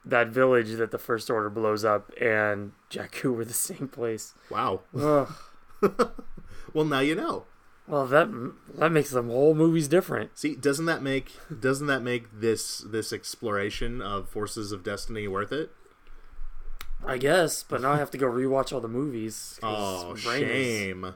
that 0.04 0.28
village 0.28 0.72
that 0.74 0.92
the 0.92 0.98
first 0.98 1.30
order 1.30 1.50
blows 1.50 1.86
up 1.86 2.12
and 2.20 2.74
Jakku 2.90 3.34
were 3.34 3.46
the 3.46 3.54
same 3.70 3.88
place. 3.88 4.34
wow. 4.50 4.82
Well, 6.74 6.86
now 6.86 7.00
you 7.02 7.14
know. 7.16 7.46
Well, 7.88 8.08
that 8.08 8.30
that 8.76 8.92
makes 8.92 9.12
the 9.12 9.22
whole 9.22 9.54
movies 9.54 9.88
different. 9.88 10.38
See, 10.38 10.56
doesn't 10.56 10.86
that 10.86 11.04
make 11.04 11.34
doesn't 11.60 11.88
that 11.88 12.02
make 12.02 12.28
this 12.40 12.80
this 12.80 13.12
exploration 13.14 14.02
of 14.02 14.30
Forces 14.30 14.72
of 14.72 14.84
Destiny 14.84 15.28
worth 15.28 15.52
it? 15.52 15.72
I 17.06 17.18
guess, 17.18 17.64
but 17.64 17.82
now 17.82 17.92
I 17.92 17.98
have 17.98 18.12
to 18.12 18.18
go 18.18 18.28
rewatch 18.28 18.72
all 18.72 18.80
the 18.80 18.88
movies. 18.88 19.60
Oh, 19.62 20.16
brain 20.24 20.44
is- 20.44 20.68
shame. 20.68 21.16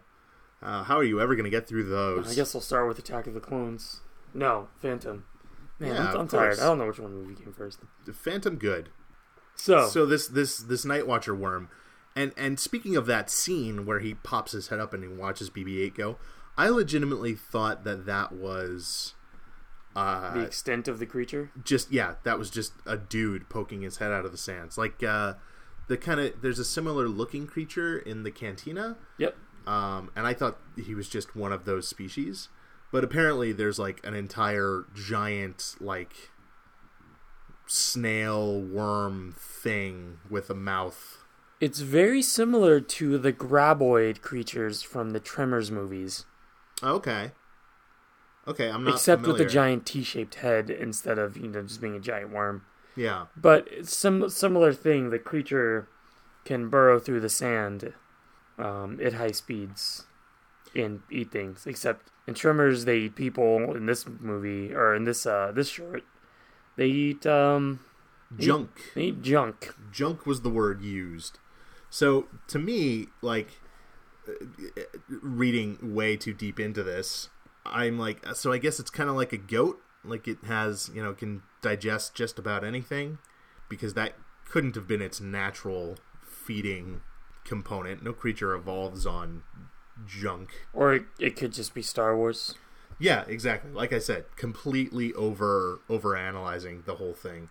Uh, 0.61 0.83
how 0.83 0.97
are 0.97 1.03
you 1.03 1.21
ever 1.21 1.35
going 1.35 1.45
to 1.45 1.49
get 1.51 1.67
through 1.67 1.85
those? 1.87 2.29
I 2.29 2.35
guess 2.35 2.53
I'll 2.53 2.61
start 2.61 2.87
with 2.87 2.99
Attack 2.99 3.27
of 3.27 3.33
the 3.35 3.39
Clones. 3.39 4.01
No, 4.37 4.67
Phantom. 4.79 5.25
Man, 5.79 5.95
Yeah, 5.95 6.11
I'm, 6.11 6.17
I'm 6.21 6.27
tired. 6.27 6.59
I 6.59 6.63
don't 6.65 6.77
know 6.77 6.87
which 6.87 6.99
one 6.99 7.13
movie 7.13 7.35
came 7.41 7.51
first. 7.53 7.79
The 8.05 8.13
Phantom 8.13 8.55
good. 8.57 8.89
So, 9.55 9.87
So 9.87 10.05
this 10.05 10.27
this 10.27 10.57
this 10.59 10.85
Night 10.85 11.07
Watcher 11.07 11.33
worm, 11.35 11.69
and 12.15 12.31
and 12.37 12.59
speaking 12.59 12.95
of 12.95 13.07
that 13.07 13.29
scene 13.31 13.85
where 13.85 13.99
he 13.99 14.13
pops 14.13 14.51
his 14.51 14.67
head 14.67 14.79
up 14.79 14.93
and 14.93 15.01
he 15.03 15.09
watches 15.09 15.49
BB-8 15.49 15.95
go, 15.95 16.17
I 16.55 16.69
legitimately 16.69 17.33
thought 17.33 17.83
that 17.83 18.05
that 18.05 18.31
was, 18.31 19.15
the 19.95 19.99
uh, 19.99 20.43
extent 20.45 20.87
of 20.87 20.99
the 20.99 21.07
creature. 21.07 21.49
just 21.63 21.91
yeah, 21.91 22.15
that 22.23 22.37
was 22.37 22.51
just 22.51 22.73
a 22.85 22.97
dude 22.97 23.49
poking 23.49 23.81
his 23.81 23.97
head 23.97 24.11
out 24.11 24.25
of 24.25 24.31
the 24.31 24.37
sands, 24.37 24.77
like 24.77 25.01
uh, 25.01 25.33
the 25.87 25.97
kind 25.97 26.19
of 26.19 26.39
there's 26.43 26.59
a 26.59 26.65
similar 26.65 27.07
looking 27.07 27.47
creature 27.47 27.97
in 27.97 28.21
the 28.21 28.31
cantina, 28.31 28.95
Yep. 29.17 29.35
um, 29.65 30.11
and 30.15 30.27
I 30.27 30.33
thought 30.35 30.59
he 30.75 30.93
was 30.93 31.09
just 31.09 31.35
one 31.35 31.51
of 31.51 31.65
those 31.65 31.87
species, 31.87 32.49
but 32.91 33.03
apparently 33.03 33.51
there's 33.51 33.79
like 33.79 34.05
an 34.05 34.13
entire 34.13 34.85
giant 34.93 35.75
like 35.79 36.31
snail 37.65 38.61
worm 38.61 39.35
thing 39.37 40.19
with 40.29 40.49
a 40.49 40.55
mouth. 40.55 41.23
It's 41.59 41.79
very 41.79 42.21
similar 42.21 42.79
to 42.79 43.17
the 43.17 43.33
graboid 43.33 44.21
creatures 44.21 44.83
from 44.83 45.09
the 45.09 45.19
Tremors 45.19 45.71
movies, 45.71 46.25
Okay. 46.83 47.31
Okay, 48.47 48.69
I'm 48.69 48.83
not 48.83 48.93
except 48.93 49.27
with 49.27 49.41
a 49.41 49.45
giant 49.45 49.85
T-shaped 49.85 50.35
head 50.35 50.69
instead 50.69 51.19
of 51.19 51.35
you 51.35 51.49
know 51.49 51.63
just 51.63 51.81
being 51.81 51.95
a 51.95 51.99
giant 51.99 52.31
worm. 52.31 52.63
Yeah. 52.95 53.25
But 53.35 53.67
it's 53.69 53.95
some 53.95 54.29
similar 54.29 54.73
thing. 54.73 55.09
The 55.09 55.19
creature 55.19 55.89
can 56.45 56.69
burrow 56.69 56.99
through 56.99 57.19
the 57.19 57.29
sand 57.29 57.93
um, 58.57 58.99
at 59.03 59.13
high 59.13 59.31
speeds 59.31 60.05
and 60.75 61.01
eat 61.11 61.31
things. 61.31 61.65
Except 61.65 62.11
in 62.27 62.33
Tremors, 62.33 62.85
they 62.85 62.97
eat 62.97 63.15
people. 63.15 63.75
In 63.75 63.85
this 63.85 64.05
movie 64.07 64.73
or 64.73 64.95
in 64.95 65.03
this 65.03 65.25
uh, 65.25 65.51
this 65.53 65.69
short, 65.69 66.03
they 66.75 66.87
eat 66.87 67.25
um, 67.25 67.79
Junk. 68.37 68.91
they 68.95 69.03
eat 69.03 69.21
junk. 69.21 69.73
Junk 69.91 70.25
was 70.25 70.41
the 70.41 70.49
word 70.49 70.81
used. 70.81 71.39
So 71.89 72.27
to 72.47 72.59
me, 72.59 73.07
like 73.21 73.59
reading 75.09 75.77
way 75.95 76.17
too 76.17 76.33
deep 76.33 76.59
into 76.59 76.83
this, 76.83 77.29
I'm 77.65 77.97
like, 77.97 78.25
so 78.35 78.51
I 78.51 78.57
guess 78.57 78.79
it's 78.79 78.89
kind 78.89 79.09
of 79.09 79.15
like 79.15 79.33
a 79.33 79.37
goat. 79.37 79.81
Like 80.03 80.27
it 80.27 80.39
has, 80.45 80.89
you 80.93 81.01
know, 81.01 81.13
can 81.13 81.43
digest 81.61 82.15
just 82.15 82.37
about 82.37 82.63
anything, 82.63 83.17
because 83.69 83.93
that 83.93 84.13
couldn't 84.49 84.75
have 84.75 84.87
been 84.87 85.01
its 85.01 85.19
natural 85.19 85.97
feeding 86.21 87.01
component. 87.43 88.03
No 88.03 88.13
creature 88.13 88.53
evolves 88.53 89.05
on 89.05 89.43
junk. 90.05 90.49
Or 90.73 90.93
it, 90.93 91.05
it 91.19 91.35
could 91.35 91.53
just 91.53 91.73
be 91.73 91.81
Star 91.81 92.15
Wars. 92.15 92.55
Yeah, 92.99 93.23
exactly. 93.27 93.71
Like 93.71 93.93
I 93.93 93.99
said, 93.99 94.25
completely 94.35 95.13
over 95.13 95.79
over 95.89 96.15
analyzing 96.15 96.83
the 96.85 96.95
whole 96.95 97.13
thing. 97.13 97.49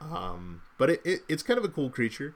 Um, 0.00 0.62
but 0.78 0.90
it, 0.90 1.00
it 1.04 1.20
it's 1.28 1.42
kind 1.42 1.58
of 1.58 1.64
a 1.64 1.68
cool 1.68 1.90
creature. 1.90 2.34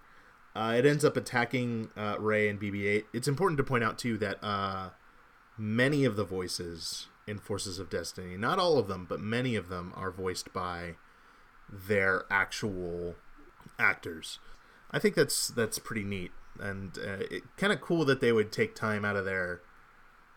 Uh, 0.56 0.74
it 0.76 0.86
ends 0.86 1.04
up 1.04 1.16
attacking 1.16 1.90
uh, 1.96 2.16
Rey 2.18 2.48
and 2.48 2.60
BB-8. 2.60 3.04
It's 3.12 3.28
important 3.28 3.58
to 3.58 3.64
point 3.64 3.84
out 3.84 3.98
too 3.98 4.16
that 4.18 4.42
uh, 4.42 4.90
many 5.56 6.04
of 6.04 6.16
the 6.16 6.24
voices 6.24 7.06
in 7.28 7.38
Forces 7.38 7.78
of 7.78 7.90
Destiny, 7.90 8.36
not 8.36 8.58
all 8.58 8.78
of 8.78 8.88
them, 8.88 9.06
but 9.08 9.20
many 9.20 9.54
of 9.54 9.68
them 9.68 9.92
are 9.94 10.10
voiced 10.10 10.52
by 10.52 10.94
their 11.70 12.24
actual 12.30 13.14
actors. 13.78 14.38
I 14.90 14.98
think 14.98 15.14
that's 15.14 15.48
that's 15.48 15.78
pretty 15.78 16.04
neat 16.04 16.32
and 16.60 16.98
uh, 16.98 17.24
it, 17.30 17.42
kind 17.56 17.72
of 17.72 17.80
cool 17.80 18.04
that 18.04 18.20
they 18.20 18.32
would 18.32 18.52
take 18.52 18.74
time 18.74 19.04
out 19.04 19.16
of 19.16 19.24
their 19.24 19.60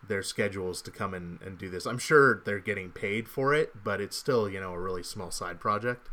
their 0.08 0.24
schedules 0.24 0.82
to 0.82 0.92
come 0.92 1.14
in 1.14 1.40
and 1.46 1.58
do 1.58 1.70
this. 1.70 1.86
I'm 1.86 2.00
sure 2.00 2.42
they're 2.46 2.60
getting 2.60 2.90
paid 2.90 3.28
for 3.30 3.54
it, 3.54 3.84
but 3.84 4.02
it's 4.02 4.18
still, 4.18 4.50
you 4.50 4.60
know, 4.60 4.74
a 4.74 4.80
really 4.80 5.04
small 5.04 5.32
side 5.32 5.60
project. 5.60 6.10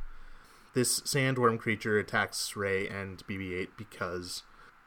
This 0.75 1.01
sandworm 1.01 1.59
creature 1.59 1.99
attacks 1.99 2.55
Rey 2.55 2.87
and 2.87 3.27
BB 3.27 3.59
8 3.61 3.71
because 3.79 4.43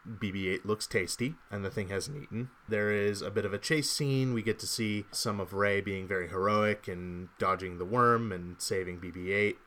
BB 0.08 0.54
8 0.54 0.66
looks 0.66 0.88
tasty 0.88 1.36
and 1.50 1.66
the 1.66 1.72
thing 1.72 1.90
hasn't 1.90 2.22
eaten. 2.22 2.50
There 2.70 2.92
is 2.92 3.22
a 3.22 3.32
bit 3.32 3.46
of 3.46 3.54
a 3.54 3.58
chase 3.58 3.90
scene. 3.90 4.34
We 4.34 4.44
get 4.44 4.60
to 4.60 4.68
see 4.68 5.06
some 5.12 5.40
of 5.40 5.54
Rey 5.54 5.82
being 5.82 6.08
very 6.08 6.30
heroic 6.30 6.88
and 6.88 7.30
dodging 7.40 7.78
the 7.78 7.86
worm 7.86 8.32
and 8.32 8.62
saving 8.62 9.00
BB 9.00 9.34
8. 9.34 9.58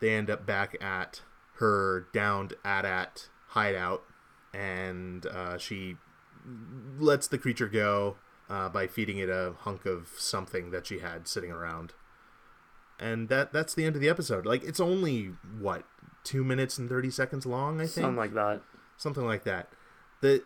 They 0.00 0.14
end 0.14 0.30
up 0.30 0.46
back 0.46 0.76
at 0.82 1.22
her 1.56 2.08
downed 2.12 2.54
AT-AT 2.64 3.28
hideout 3.48 4.02
and 4.54 5.26
uh, 5.26 5.58
she 5.58 5.96
lets 6.98 7.28
the 7.28 7.38
creature 7.38 7.68
go 7.68 8.16
uh, 8.50 8.68
by 8.68 8.86
feeding 8.86 9.18
it 9.18 9.28
a 9.28 9.54
hunk 9.60 9.86
of 9.86 10.08
something 10.16 10.70
that 10.70 10.86
she 10.86 10.98
had 10.98 11.26
sitting 11.28 11.50
around. 11.50 11.92
And 12.98 13.28
that 13.28 13.52
that's 13.52 13.74
the 13.74 13.84
end 13.84 13.96
of 13.96 14.02
the 14.02 14.08
episode. 14.08 14.46
Like 14.46 14.62
it's 14.62 14.80
only 14.80 15.32
what 15.58 15.84
two 16.24 16.44
minutes 16.44 16.78
and 16.78 16.88
thirty 16.88 17.10
seconds 17.10 17.46
long, 17.46 17.76
I 17.80 17.84
think, 17.84 18.04
Something 18.04 18.16
like 18.16 18.34
that. 18.34 18.62
something 18.96 19.24
like 19.26 19.44
that. 19.44 19.70
The 20.20 20.44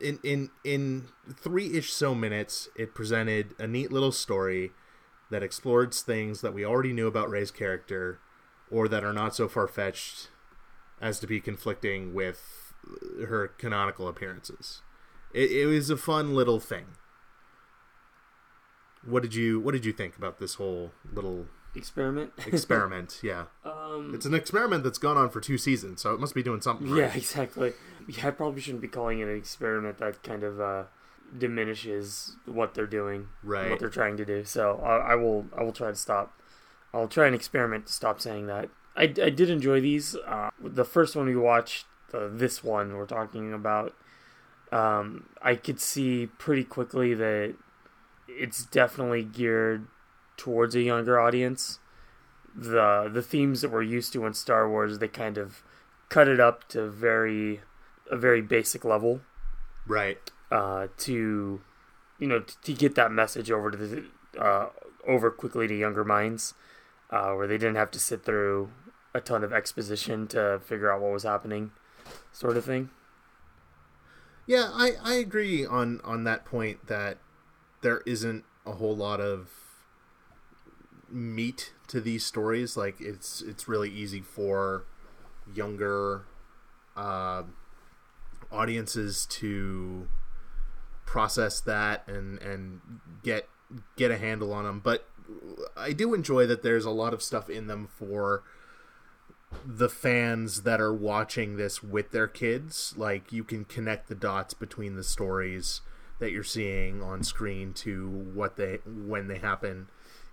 in 0.00 0.18
in 0.22 0.50
in 0.64 1.08
three 1.34 1.74
ish 1.76 1.92
so 1.92 2.14
minutes, 2.14 2.68
it 2.76 2.94
presented 2.94 3.54
a 3.58 3.66
neat 3.66 3.92
little 3.92 4.12
story 4.12 4.70
that 5.30 5.42
explored 5.42 5.92
things 5.92 6.40
that 6.40 6.54
we 6.54 6.64
already 6.64 6.92
knew 6.94 7.06
about 7.06 7.28
Rey's 7.28 7.50
character, 7.50 8.20
or 8.70 8.88
that 8.88 9.04
are 9.04 9.12
not 9.12 9.34
so 9.34 9.46
far 9.48 9.68
fetched 9.68 10.28
as 11.02 11.18
to 11.20 11.26
be 11.26 11.40
conflicting 11.40 12.14
with 12.14 12.57
her 13.26 13.48
canonical 13.58 14.08
appearances. 14.08 14.82
It, 15.34 15.50
it 15.50 15.66
was 15.66 15.90
a 15.90 15.96
fun 15.96 16.34
little 16.34 16.60
thing. 16.60 16.86
What 19.04 19.22
did 19.22 19.34
you 19.34 19.60
What 19.60 19.72
did 19.72 19.84
you 19.84 19.92
think 19.92 20.16
about 20.16 20.38
this 20.38 20.54
whole 20.54 20.92
little 21.12 21.46
Experiment. 21.74 22.32
experiment? 22.46 23.20
yeah, 23.22 23.44
um, 23.64 24.12
it's 24.14 24.26
an 24.26 24.34
experiment 24.34 24.82
that's 24.82 24.98
gone 24.98 25.16
on 25.16 25.28
for 25.30 25.40
two 25.40 25.58
seasons, 25.58 26.00
so 26.02 26.12
it 26.14 26.18
must 26.20 26.34
be 26.34 26.42
doing 26.42 26.60
something. 26.60 26.88
yeah, 26.88 27.04
right. 27.04 27.16
exactly. 27.16 27.72
Yeah, 28.08 28.28
I 28.28 28.30
probably 28.32 28.60
shouldn't 28.60 28.80
be 28.82 28.88
calling 28.88 29.20
it 29.20 29.28
an 29.28 29.36
experiment. 29.36 29.98
That 29.98 30.22
kind 30.22 30.42
of 30.42 30.60
uh, 30.60 30.84
diminishes 31.36 32.36
what 32.46 32.74
they're 32.74 32.86
doing, 32.86 33.28
Right. 33.44 33.70
what 33.70 33.78
they're 33.78 33.90
trying 33.90 34.16
to 34.16 34.24
do. 34.24 34.44
So 34.44 34.80
I, 34.82 35.12
I 35.12 35.14
will, 35.14 35.46
I 35.56 35.62
will 35.62 35.72
try 35.72 35.88
to 35.90 35.94
stop. 35.94 36.40
I'll 36.92 37.06
try 37.06 37.28
an 37.28 37.34
experiment 37.34 37.86
to 37.86 37.92
stop 37.92 38.20
saying 38.20 38.46
that. 38.46 38.70
I, 38.96 39.02
I 39.02 39.30
did 39.30 39.50
enjoy 39.50 39.80
these. 39.80 40.16
Uh, 40.16 40.50
the 40.60 40.86
first 40.86 41.14
one 41.14 41.26
we 41.26 41.36
watched, 41.36 41.84
uh, 42.12 42.28
this 42.30 42.62
one 42.64 42.96
we're 42.96 43.06
talking 43.06 43.52
about, 43.52 43.94
um, 44.72 45.28
I 45.42 45.54
could 45.54 45.80
see 45.80 46.26
pretty 46.38 46.64
quickly 46.64 47.14
that 47.14 47.54
it's 48.28 48.64
definitely 48.64 49.22
geared 49.24 49.86
towards 50.36 50.74
a 50.74 50.80
younger 50.82 51.18
audience. 51.18 51.78
The 52.54 53.08
the 53.12 53.22
themes 53.22 53.60
that 53.60 53.70
we're 53.70 53.82
used 53.82 54.12
to 54.14 54.26
in 54.26 54.34
Star 54.34 54.68
Wars, 54.68 54.98
they 54.98 55.08
kind 55.08 55.38
of 55.38 55.62
cut 56.08 56.28
it 56.28 56.40
up 56.40 56.68
to 56.68 56.88
very 56.88 57.60
a 58.10 58.16
very 58.16 58.40
basic 58.40 58.84
level 58.84 59.20
Right. 59.86 60.18
uh, 60.50 60.88
to 60.98 61.60
you 62.18 62.26
know 62.26 62.40
t- 62.40 62.54
to 62.62 62.72
get 62.72 62.94
that 62.96 63.12
message 63.12 63.50
over 63.50 63.70
to 63.70 63.76
the 63.76 64.04
uh, 64.40 64.68
over 65.06 65.30
quickly 65.30 65.68
to 65.68 65.74
younger 65.76 66.04
minds, 66.04 66.54
uh, 67.10 67.32
where 67.32 67.46
they 67.46 67.58
didn't 67.58 67.76
have 67.76 67.90
to 67.92 68.00
sit 68.00 68.24
through 68.24 68.70
a 69.14 69.20
ton 69.20 69.42
of 69.44 69.52
exposition 69.52 70.26
to 70.28 70.60
figure 70.64 70.92
out 70.92 71.00
what 71.00 71.12
was 71.12 71.22
happening, 71.22 71.70
sort 72.32 72.56
of 72.56 72.64
thing. 72.64 72.90
Yeah, 74.46 74.70
I, 74.72 74.92
I 75.02 75.14
agree 75.14 75.66
on, 75.66 76.00
on 76.04 76.24
that 76.24 76.44
point 76.44 76.86
that 76.86 77.18
there 77.82 78.02
isn't 78.06 78.44
a 78.66 78.72
whole 78.72 78.96
lot 78.96 79.20
of 79.20 79.50
meat 81.10 81.72
to 81.88 82.00
these 82.00 82.24
stories. 82.24 82.76
Like 82.76 83.00
it's 83.00 83.40
it's 83.42 83.68
really 83.68 83.90
easy 83.90 84.20
for 84.20 84.84
younger 85.54 86.24
uh, 86.96 87.44
audiences 88.50 89.26
to 89.26 90.08
process 91.06 91.60
that 91.60 92.06
and 92.06 92.38
and 92.40 92.80
get 93.22 93.48
get 93.96 94.10
a 94.10 94.18
handle 94.18 94.52
on 94.52 94.64
them. 94.64 94.80
But 94.80 95.08
I 95.76 95.92
do 95.92 96.14
enjoy 96.14 96.46
that 96.46 96.62
there's 96.62 96.84
a 96.84 96.90
lot 96.90 97.12
of 97.14 97.22
stuff 97.22 97.50
in 97.50 97.66
them 97.66 97.86
for 97.86 98.42
the 99.64 99.88
fans 99.88 100.62
that 100.62 100.80
are 100.80 100.92
watching 100.92 101.56
this 101.56 101.82
with 101.82 102.10
their 102.10 102.28
kids. 102.28 102.94
Like 102.96 103.32
you 103.32 103.44
can 103.44 103.64
connect 103.64 104.08
the 104.08 104.14
dots 104.14 104.54
between 104.54 104.96
the 104.96 105.04
stories 105.04 105.80
that 106.18 106.32
you're 106.32 106.44
seeing 106.44 107.02
on 107.02 107.22
screen 107.22 107.72
to 107.72 108.08
what 108.34 108.56
they 108.56 108.78
when 108.86 109.28
they 109.28 109.38
happen 109.38 109.88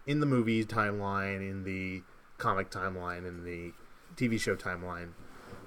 in 0.05 0.19
the 0.19 0.25
movie 0.25 0.65
timeline, 0.65 1.37
in 1.37 1.63
the 1.63 2.03
comic 2.37 2.69
timeline, 2.69 3.27
in 3.27 3.43
the 3.43 3.73
TV 4.15 4.39
show 4.39 4.55
timeline. 4.55 5.09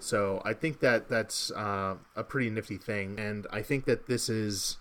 So 0.00 0.43
I 0.45 0.52
think 0.52 0.81
that 0.81 1.09
that's 1.09 1.50
uh, 1.50 1.97
a 2.14 2.23
pretty 2.23 2.50
nifty 2.50 2.76
thing, 2.76 3.19
and 3.19 3.47
I 3.50 3.62
think 3.62 3.85
that 3.87 4.07
this 4.07 4.28
is 4.28 4.78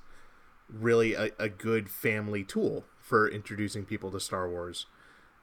really 0.72 1.14
a, 1.14 1.32
a 1.40 1.50
good 1.50 1.90
family 1.90 2.44
tool 2.44 2.86
for 3.00 3.28
introducing 3.28 3.86
people 3.86 4.12
to 4.12 4.20
Star 4.20 4.50
Wars. 4.50 4.86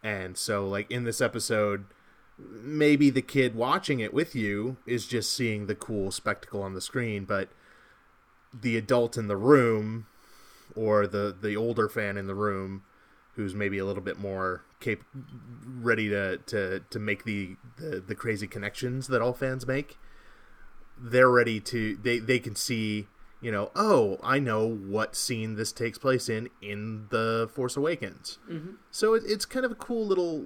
And 0.03 0.37
so, 0.37 0.69
like 0.69 0.91
in 0.91 1.05
this 1.05 1.21
episode, 1.21 1.87
maybe 2.39 3.11
the 3.11 3.23
kid 3.23 3.55
watching 3.55 4.01
it 4.01 4.13
with 4.13 4.35
you 4.35 4.77
is 4.87 5.07
just 5.07 5.33
seeing 5.33 5.67
the 5.67 5.75
cool 5.75 6.11
spectacle 6.11 6.63
on 6.63 6.75
the 6.75 6.81
screen, 6.81 7.25
but 7.25 7.49
the 8.53 8.77
adult 8.77 9.17
in 9.17 9.27
the 9.29 9.37
room 9.37 10.07
or 10.75 11.07
the 11.07 11.35
the 11.39 11.57
older 11.57 11.89
fan 11.89 12.17
in 12.17 12.27
the 12.27 12.35
room 12.35 12.83
who's 13.37 13.55
maybe 13.55 13.79
a 13.79 13.85
little 13.85 14.03
bit 14.03 14.19
more 14.19 14.63
cap- 14.79 15.01
ready 15.67 16.09
to, 16.09 16.37
to, 16.47 16.79
to 16.89 16.99
make 17.01 17.25
the, 17.25 17.57
the, 17.79 17.99
the 18.01 18.15
crazy 18.15 18.47
connections 18.47 19.09
that 19.09 19.21
all 19.21 19.33
fans 19.33 19.67
make 19.67 19.99
they're 20.97 21.29
ready 21.31 21.59
to 21.59 21.97
they, 21.97 22.21
they 22.21 22.39
can 22.39 22.55
see 22.55 23.09
you 23.41 23.51
know 23.51 23.73
oh 23.75 24.17
i 24.23 24.39
know 24.39 24.65
what 24.67 25.17
scene 25.17 25.57
this 25.57 25.73
takes 25.73 25.99
place 25.99 26.29
in 26.29 26.49
in 26.63 27.07
the 27.11 27.51
force 27.53 27.77
awakens 27.77 28.39
Mm-hmm. 28.49 28.75
so 28.93 29.15
it, 29.15 29.25
it's 29.27 29.45
kind 29.45 29.65
of 29.67 29.73
a 29.73 29.77
cool 29.77 30.07
little 30.07 30.45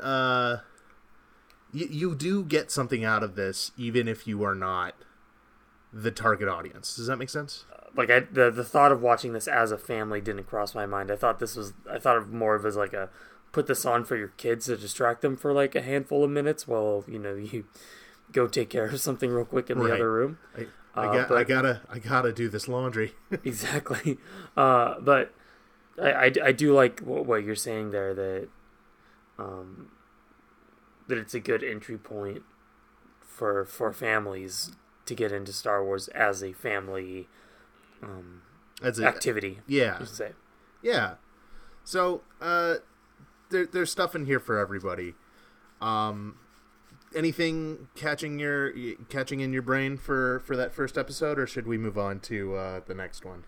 uh 0.00 0.56
you, 1.72 1.86
you 1.90 2.14
do 2.14 2.44
get 2.44 2.70
something 2.70 3.04
out 3.04 3.22
of 3.22 3.34
this 3.36 3.72
even 3.76 4.08
if 4.08 4.26
you 4.26 4.42
are 4.44 4.54
not 4.54 4.94
the 5.92 6.10
target 6.10 6.48
audience 6.48 6.96
does 6.96 7.06
that 7.06 7.16
make 7.16 7.30
sense 7.30 7.64
Like 7.96 8.10
I, 8.10 8.20
the 8.20 8.50
the 8.50 8.64
thought 8.64 8.92
of 8.92 9.00
watching 9.02 9.32
this 9.32 9.48
as 9.48 9.70
a 9.72 9.78
family 9.78 10.20
didn't 10.20 10.44
cross 10.44 10.74
my 10.74 10.84
mind. 10.86 11.10
I 11.10 11.16
thought 11.16 11.38
this 11.40 11.56
was 11.56 11.72
I 11.90 11.98
thought 11.98 12.16
of 12.18 12.30
more 12.32 12.54
of 12.54 12.64
as 12.66 12.76
like 12.76 12.92
a 12.92 13.08
put 13.50 13.66
this 13.66 13.86
on 13.86 14.04
for 14.04 14.14
your 14.16 14.28
kids 14.28 14.66
to 14.66 14.76
distract 14.76 15.22
them 15.22 15.36
for 15.36 15.52
like 15.54 15.74
a 15.74 15.80
handful 15.80 16.22
of 16.22 16.30
minutes 16.30 16.68
while 16.68 17.02
you 17.08 17.18
know 17.18 17.34
you 17.34 17.64
go 18.32 18.46
take 18.46 18.68
care 18.68 18.84
of 18.84 19.00
something 19.00 19.30
real 19.30 19.46
quick 19.46 19.70
in 19.70 19.78
the 19.78 19.84
Right. 19.84 19.94
other 19.94 20.12
room. 20.12 20.38
I, 20.56 20.66
I, 20.94 21.06
Uh, 21.06 21.12
got, 21.12 21.24
I 21.24 21.28
but- 21.28 21.48
gotta 21.48 21.80
I 21.90 21.98
gotta 21.98 22.32
do 22.32 22.48
this 22.50 22.68
laundry 22.68 23.14
exactly. 23.42 24.18
Uh, 24.54 25.00
but 25.00 25.32
I, 26.00 26.10
I, 26.12 26.32
I 26.44 26.52
do 26.52 26.74
like 26.74 27.00
what, 27.00 27.24
what 27.24 27.42
you're 27.42 27.56
saying 27.56 27.90
there 27.90 28.12
that 28.14 28.48
um, 29.38 29.90
that 31.08 31.18
it's 31.18 31.34
a 31.34 31.40
good 31.40 31.64
entry 31.64 31.98
point 31.98 32.42
for 33.20 33.64
for 33.64 33.92
families 33.92 34.72
to 35.06 35.14
get 35.14 35.32
into 35.32 35.52
Star 35.52 35.84
Wars 35.84 36.08
as 36.08 36.42
a 36.42 36.52
family 36.52 37.28
um, 38.02 38.42
That's 38.80 38.98
it. 38.98 39.04
activity. 39.04 39.60
Yeah, 39.66 40.02
say. 40.04 40.32
yeah. 40.82 41.14
So 41.84 42.22
uh, 42.40 42.76
there, 43.50 43.66
there's 43.66 43.90
stuff 43.90 44.14
in 44.14 44.26
here 44.26 44.40
for 44.40 44.58
everybody. 44.58 45.14
Um, 45.80 46.36
anything 47.14 47.88
catching 47.94 48.38
your 48.38 48.72
catching 49.08 49.40
in 49.40 49.52
your 49.52 49.62
brain 49.62 49.96
for 49.96 50.40
for 50.40 50.56
that 50.56 50.74
first 50.74 50.98
episode, 50.98 51.38
or 51.38 51.46
should 51.46 51.66
we 51.66 51.78
move 51.78 51.96
on 51.98 52.20
to 52.20 52.54
uh, 52.56 52.80
the 52.86 52.94
next 52.94 53.24
one? 53.24 53.44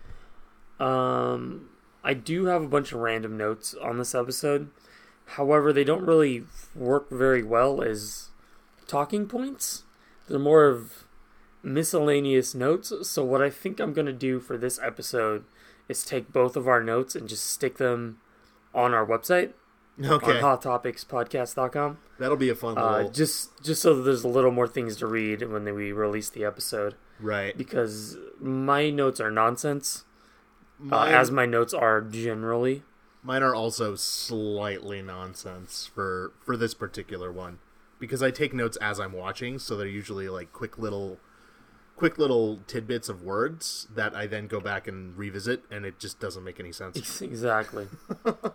Um, 0.79 1.69
I 2.03 2.13
do 2.15 2.45
have 2.45 2.63
a 2.63 2.67
bunch 2.67 2.91
of 2.91 2.99
random 2.99 3.37
notes 3.37 3.75
on 3.75 3.97
this 3.99 4.15
episode. 4.15 4.69
However, 5.35 5.71
they 5.71 5.83
don't 5.83 6.05
really 6.05 6.43
work 6.75 7.09
very 7.09 7.43
well 7.43 7.81
as 7.81 8.29
talking 8.87 9.27
points. 9.27 9.83
They're 10.27 10.39
more 10.39 10.67
of 10.67 11.03
miscellaneous 11.63 12.53
notes. 12.53 12.91
So, 13.03 13.23
what 13.23 13.41
I 13.41 13.49
think 13.49 13.79
I'm 13.79 13.93
going 13.93 14.07
to 14.07 14.13
do 14.13 14.39
for 14.39 14.57
this 14.57 14.79
episode 14.79 15.43
is 15.87 16.03
take 16.03 16.31
both 16.31 16.55
of 16.55 16.67
our 16.67 16.83
notes 16.83 17.15
and 17.15 17.27
just 17.29 17.47
stick 17.47 17.77
them 17.77 18.19
on 18.73 18.93
our 18.93 19.05
website 19.05 19.51
Okay, 20.03 20.39
on 20.39 20.57
hothtopicspodcast.com. 20.57 21.97
that'll 22.17 22.37
be 22.37 22.49
a 22.49 22.55
fun 22.55 22.77
Uh, 22.77 22.97
little 22.97 23.11
just 23.11 23.61
just 23.63 23.81
so 23.81 23.93
that 23.95 24.03
there's 24.03 24.23
a 24.23 24.27
little 24.29 24.51
more 24.51 24.67
things 24.67 24.95
to 24.97 25.07
read 25.07 25.43
when 25.49 25.65
we 25.75 25.91
release 25.91 26.29
the 26.29 26.45
episode 26.45 26.95
right. 27.19 27.57
because 27.57 28.17
my 28.39 28.89
notes 28.89 29.19
are 29.19 29.29
nonsense 29.29 30.05
uh, 30.91 31.03
as 31.03 31.29
my 31.29 31.45
notes 31.45 31.73
are 31.73 32.01
generally. 32.01 32.83
Mine 33.23 33.43
are 33.43 33.53
also 33.53 33.95
slightly 33.95 35.01
nonsense 35.01 35.89
for 35.93 36.31
for 36.39 36.57
this 36.57 36.73
particular 36.73 37.31
one 37.31 37.59
because 37.99 38.23
I 38.23 38.31
take 38.31 38.53
notes 38.53 38.77
as 38.77 38.99
I'm 38.99 39.13
watching, 39.13 39.59
so 39.59 39.77
they're 39.77 39.87
usually 39.87 40.27
like 40.27 40.51
quick 40.51 40.77
little 40.77 41.19
quick 41.95 42.17
little 42.17 42.59
tidbits 42.65 43.09
of 43.09 43.21
words 43.21 43.87
that 43.93 44.15
I 44.15 44.25
then 44.25 44.47
go 44.47 44.59
back 44.59 44.87
and 44.87 45.15
revisit, 45.15 45.63
and 45.69 45.85
it 45.85 45.99
just 45.99 46.19
doesn't 46.19 46.43
make 46.43 46.59
any 46.59 46.71
sense. 46.71 47.21
Exactly. 47.21 47.87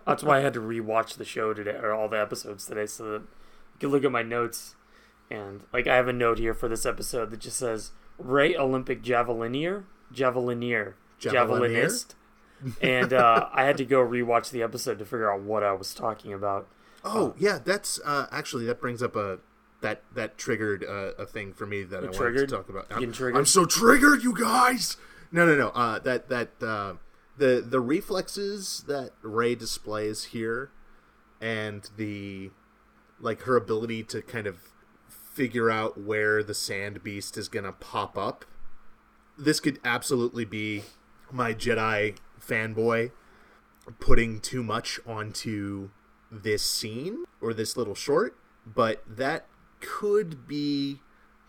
That's 0.05 0.21
why 0.21 0.39
I 0.39 0.41
had 0.41 0.53
to 0.55 0.59
rewatch 0.59 1.15
the 1.15 1.23
show 1.23 1.53
today, 1.53 1.77
or 1.81 1.93
all 1.93 2.09
the 2.09 2.19
episodes 2.19 2.65
today, 2.65 2.85
so 2.85 3.03
that 3.05 3.21
you 3.21 3.79
can 3.79 3.89
look 3.89 4.03
at 4.03 4.11
my 4.11 4.21
notes. 4.21 4.75
And 5.31 5.63
like, 5.71 5.87
I 5.87 5.95
have 5.95 6.09
a 6.09 6.13
note 6.13 6.39
here 6.39 6.53
for 6.53 6.67
this 6.67 6.85
episode 6.85 7.31
that 7.31 7.39
just 7.39 7.57
says 7.57 7.91
Rey 8.17 8.55
Olympic 8.57 9.01
javelinier, 9.01 9.85
javelinier, 10.13 10.95
Javelinier? 11.21 11.31
javelinist. 11.31 12.15
And 12.81 13.13
uh, 13.13 13.49
I 13.53 13.65
had 13.65 13.77
to 13.77 13.85
go 13.85 13.99
rewatch 13.99 14.49
the 14.51 14.63
episode 14.63 14.99
to 14.99 15.05
figure 15.05 15.31
out 15.31 15.41
what 15.41 15.63
I 15.63 15.73
was 15.73 15.93
talking 15.93 16.33
about. 16.33 16.67
Oh 17.03 17.35
yeah, 17.37 17.59
that's 17.63 17.99
uh, 18.03 18.27
actually 18.31 18.65
that 18.65 18.81
brings 18.81 19.03
up 19.03 19.15
a 19.15 19.39
that 19.81 20.03
that 20.13 20.37
triggered 20.37 20.83
uh, 20.83 21.13
a 21.17 21.25
thing 21.25 21.53
for 21.53 21.65
me 21.65 21.83
that 21.83 21.97
I 21.97 22.05
wanted 22.05 22.17
triggered? 22.17 22.49
to 22.49 22.55
talk 22.55 22.69
about. 22.69 22.87
I'm, 22.89 23.11
triggered? 23.11 23.37
I'm 23.37 23.45
so 23.45 23.65
triggered, 23.65 24.23
you 24.23 24.37
guys. 24.37 24.97
No, 25.31 25.45
no, 25.45 25.55
no. 25.55 25.69
Uh, 25.69 25.99
that 25.99 26.29
that 26.29 26.49
uh, 26.61 26.93
the 27.37 27.63
the 27.67 27.79
reflexes 27.79 28.83
that 28.87 29.11
Rey 29.21 29.55
displays 29.55 30.25
here, 30.25 30.71
and 31.39 31.89
the 31.95 32.51
like 33.19 33.43
her 33.43 33.55
ability 33.55 34.03
to 34.03 34.21
kind 34.21 34.47
of 34.47 34.57
figure 35.07 35.69
out 35.69 35.99
where 35.99 36.43
the 36.43 36.53
sand 36.53 37.03
beast 37.03 37.37
is 37.37 37.47
gonna 37.47 37.71
pop 37.71 38.17
up. 38.17 38.45
This 39.37 39.59
could 39.59 39.79
absolutely 39.83 40.45
be 40.45 40.83
my 41.31 41.53
Jedi 41.53 42.15
fanboy 42.47 43.11
putting 43.99 44.39
too 44.39 44.63
much 44.63 44.99
onto 45.05 45.89
this 46.31 46.63
scene 46.63 47.23
or 47.41 47.53
this 47.53 47.77
little 47.77 47.95
short, 47.95 48.35
but 48.65 49.03
that 49.07 49.45
could 49.79 50.47
be 50.47 50.99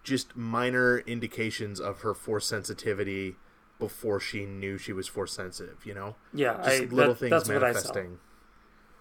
just 0.04 0.36
minor 0.36 0.98
indications 1.00 1.80
of 1.80 2.00
her 2.02 2.14
force 2.14 2.46
sensitivity 2.46 3.36
before 3.78 4.18
she 4.20 4.44
knew 4.46 4.78
she 4.78 4.92
was 4.92 5.06
force 5.08 5.32
sensitive, 5.32 5.84
you 5.84 5.94
know? 5.94 6.16
Yeah, 6.32 6.54
Just 6.64 6.82
I, 6.82 6.84
little 6.86 7.14
that, 7.14 7.18
things 7.20 7.30
that's 7.30 7.48
what 7.48 7.56
I 7.64 7.72
saw. 7.72 7.92
manifesting. 7.94 8.18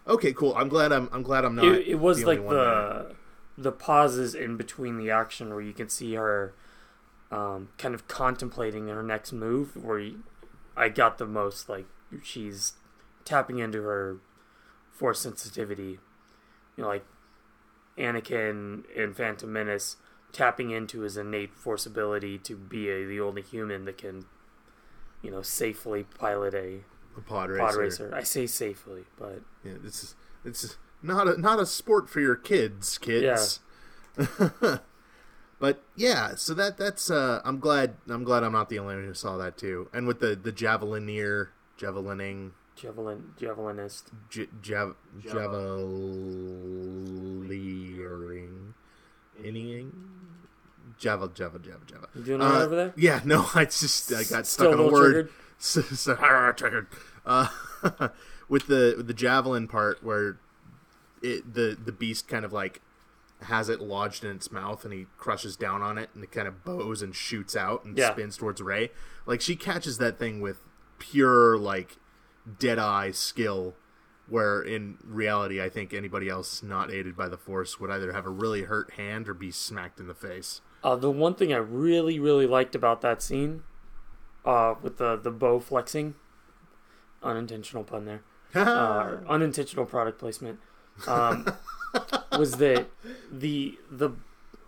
Okay, 0.08 0.34
cool. 0.34 0.54
I'm 0.56 0.70
glad 0.70 0.92
I'm 0.92 1.10
I'm 1.12 1.22
glad 1.24 1.44
I'm 1.46 1.56
not 1.56 1.66
It, 1.66 1.88
it 1.90 1.96
was 2.00 2.24
like 2.24 2.40
there. 2.40 2.50
the 2.50 3.16
the 3.58 3.72
pauses 3.72 4.34
in 4.36 4.56
between 4.56 4.98
the 4.98 5.12
action 5.12 5.50
where 5.50 5.62
you 5.62 5.74
can 5.74 5.90
see 5.90 6.14
her 6.14 6.54
um, 7.32 7.70
kind 7.78 7.94
of 7.94 8.08
contemplating 8.08 8.88
her 8.88 9.04
next 9.04 9.34
move. 9.34 9.76
Where 9.76 10.00
you, 10.00 10.24
I 10.78 10.90
got 10.90 11.18
the 11.18 11.26
most 11.26 11.68
like 11.68 11.88
she's 12.24 12.74
tapping 13.26 13.60
into 13.60 13.82
her 13.84 14.18
force 14.92 15.20
sensitivity. 15.20 16.00
You 16.76 16.84
know, 16.84 16.88
like 16.88 17.06
Anakin 17.98 18.84
in 18.96 19.14
Phantom 19.14 19.52
Menace 19.52 19.98
tapping 20.32 20.72
into 20.72 21.02
his 21.02 21.18
innate 21.18 21.56
force 21.56 21.86
ability 21.86 22.38
to 22.38 22.56
be 22.56 22.90
a, 22.90 23.06
the 23.06 23.20
only 23.20 23.42
human 23.42 23.86
that 23.86 23.98
can, 23.98 24.26
you 25.22 25.32
know, 25.32 25.42
safely 25.42 26.04
pilot 26.04 26.54
a 26.54 26.82
a 27.18 27.22
pod 27.22 27.50
racer. 27.50 27.66
pod 27.66 27.76
racer. 27.76 28.12
I 28.14 28.24
say 28.24 28.46
safely, 28.46 29.06
but 29.18 29.42
Yeah, 29.64 29.74
this 29.82 30.04
is 30.04 30.16
it's 30.46 30.78
not 31.02 31.28
a 31.28 31.40
not 31.40 31.60
a 31.60 31.66
sport 31.66 32.10
for 32.10 32.20
your 32.20 32.36
kids, 32.36 32.98
kids. 32.98 33.60
But 35.60 35.82
yeah, 35.96 36.36
so 36.36 36.54
that 36.54 36.78
that's 36.78 37.10
uh, 37.10 37.42
I'm 37.44 37.60
glad 37.60 37.96
I'm 38.08 38.24
glad 38.24 38.44
I'm 38.44 38.52
not 38.54 38.70
the 38.70 38.80
only 38.80 38.96
one 38.96 39.06
who 39.06 39.14
saw 39.14 39.38
that 39.38 39.58
too. 39.58 39.90
And 39.94 40.08
with 40.08 40.20
the 40.20 40.36
the 40.36 40.52
javelineer 40.52 41.50
javelining 41.80 42.52
Javelin, 42.76 43.34
javelinist. 43.40 44.04
j- 44.30 44.48
jav 44.62 44.96
javeliering 46.68 48.74
inning 49.44 49.92
javel 51.00 51.28
javel 51.30 51.60
javel 51.60 51.82
javel. 51.88 52.08
You 52.16 52.24
doing 52.24 52.42
all 52.42 52.50
right 52.50 52.62
Uh, 52.62 52.66
over 52.66 52.76
there? 52.76 52.94
Yeah, 52.96 53.22
no, 53.26 53.48
I 53.56 53.66
just 53.66 54.12
I 54.12 54.24
got 54.24 54.46
Still 54.46 54.72
stuck 54.72 54.74
on 54.74 54.80
a 54.80 54.92
word. 54.92 55.30
So, 55.60 55.82
so, 55.82 56.14
triggered. 56.56 56.86
Uh, 57.26 57.48
with 58.48 58.68
the 58.68 58.94
with 58.96 59.08
the 59.08 59.14
javelin 59.16 59.68
part 59.68 60.04
where 60.04 60.38
it 61.24 61.52
the 61.52 61.76
the 61.84 61.92
beast 61.92 62.28
kind 62.28 62.46
of 62.46 62.54
like 62.54 62.80
has 63.44 63.70
it 63.70 63.80
lodged 63.80 64.24
in 64.24 64.32
its 64.36 64.52
mouth 64.52 64.84
and 64.84 64.92
he 64.94 65.06
crushes 65.18 65.56
down 65.56 65.82
on 65.82 65.98
it 65.98 66.10
and 66.16 66.24
it 66.24 66.32
kind 66.32 66.48
of 66.48 66.64
bows 66.66 67.02
and 67.02 67.16
shoots 67.16 67.56
out 67.56 67.86
and 67.86 67.98
Yeah. 67.98 68.12
spins 68.12 68.36
towards 68.38 68.62
Rey. 68.62 68.92
Like 69.28 69.42
she 69.42 69.56
catches 69.56 70.00
that 70.00 70.18
thing 70.18 70.42
with 70.42 70.62
pure 70.98 71.58
like 71.58 71.98
dead 72.60 72.80
eye 72.80 73.12
skill 73.12 73.76
where 74.28 74.62
in 74.62 74.98
reality 75.06 75.62
I 75.62 75.70
think 75.70 75.94
anybody 75.94 76.28
else 76.30 76.64
not 76.64 76.92
aided 76.92 77.16
by 77.16 77.30
the 77.30 77.38
force 77.38 77.80
would 77.80 77.92
either 77.92 78.12
have 78.12 78.26
a 78.26 78.30
really 78.30 78.64
hurt 78.64 78.94
hand 78.94 79.30
or 79.30 79.34
be 79.34 79.52
smacked 79.52 80.00
in 80.00 80.08
the 80.08 80.16
face. 80.16 80.62
Uh, 80.84 80.96
the 80.96 81.12
one 81.12 81.34
thing 81.36 81.54
I 81.54 81.58
really, 81.58 82.20
really 82.20 82.46
liked 82.48 82.74
about 82.76 83.02
that 83.02 83.22
scene, 83.22 83.64
uh, 84.46 84.76
with 84.82 84.98
the 84.98 85.16
the 85.16 85.32
bow 85.32 85.60
flexing, 85.60 86.16
unintentional 87.24 87.84
pun 87.84 88.06
there, 88.06 88.22
uh, 88.56 89.18
unintentional 89.28 89.86
product 89.86 90.20
placement, 90.20 90.60
um, 91.08 91.46
was 92.38 92.54
that 92.54 92.88
the 93.32 93.78
the 93.92 94.12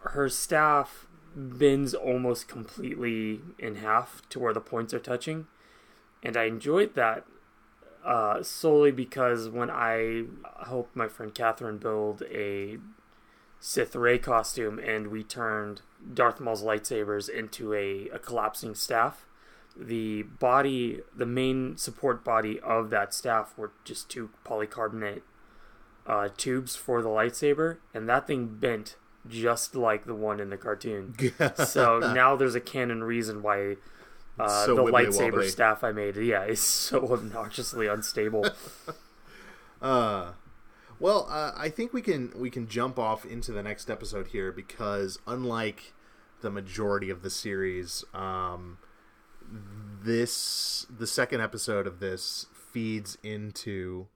her 0.02 0.30
staff 0.30 1.08
bends 1.36 1.94
almost 1.94 2.48
completely 2.48 3.42
in 3.58 3.76
half 3.76 4.22
to 4.30 4.40
where 4.40 4.54
the 4.54 4.62
points 4.62 4.94
are 4.94 5.00
touching, 5.00 5.48
and 6.24 6.36
I 6.36 6.46
enjoyed 6.46 6.96
that 6.96 7.26
uh, 8.06 8.42
solely 8.44 8.92
because 8.92 9.50
when 9.50 9.70
I 9.70 10.24
helped 10.66 10.96
my 10.96 11.08
friend 11.08 11.34
Catherine 11.34 11.78
build 11.78 12.24
a 12.32 12.78
Sith 13.60 13.96
Rey 13.96 14.18
costume 14.18 14.80
and 14.80 15.08
we 15.08 15.24
turned 15.24 15.82
Darth 16.14 16.40
Maul's 16.40 16.64
lightsabers 16.64 17.30
into 17.30 17.74
a, 17.74 18.10
a 18.10 18.20
collapsing 18.20 18.76
staff. 18.76 19.26
The 19.78 20.24
body, 20.24 21.02
the 21.16 21.26
main 21.26 21.78
support 21.78 22.24
body 22.24 22.60
of 22.60 22.90
that 22.90 23.14
staff 23.14 23.54
were 23.58 23.72
just 23.84 24.10
two 24.10 24.30
polycarbonate 24.46 25.22
uh, 26.06 26.30
tubes 26.38 26.76
for 26.76 27.02
the 27.02 27.10
lightsaber, 27.10 27.78
and 27.94 28.08
that 28.10 28.28
thing 28.28 28.48
bent 28.60 28.96
just 29.28 29.76
like 29.76 30.06
the 30.06 30.16
one 30.16 30.40
in 30.40 30.50
the 30.50 30.58
cartoon. 30.58 31.16
so 31.66 32.00
now 32.00 32.36
there's 32.36 32.56
a 32.56 32.62
canon 32.62 33.04
reason 33.04 33.42
why 33.42 33.76
uh, 34.40 34.66
So 34.66 34.76
the 34.76 34.84
lightsaber 34.84 35.34
wobbly. 35.34 35.50
staff 35.50 35.84
I 35.84 35.92
made, 35.92 36.16
yeah, 36.16 36.46
is 36.46 36.62
so 36.62 37.00
obnoxiously 37.14 37.88
unstable. 37.88 38.46
Uh, 39.82 40.34
well, 41.00 41.26
uh, 41.30 41.54
I 41.56 41.70
think 41.70 41.94
we 41.94 42.02
can 42.02 42.34
we 42.36 42.50
can 42.50 42.68
jump 42.68 43.00
off 43.00 43.24
into 43.26 43.54
the 43.54 43.64
next 43.64 43.90
episode 43.90 44.28
here 44.28 44.52
because 44.52 45.18
unlike 45.26 45.94
the 46.42 46.50
majority 46.50 47.10
of 47.10 47.22
the 47.22 47.30
series, 47.30 48.04
um, 48.14 48.78
this 50.04 50.86
the 50.90 51.08
second 51.08 51.40
episode 51.40 51.88
of 51.88 52.02
this 52.02 52.48
feeds 52.54 53.18
into 53.24 54.08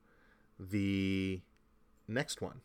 the 0.60 1.40
next 2.08 2.42
one. 2.42 2.62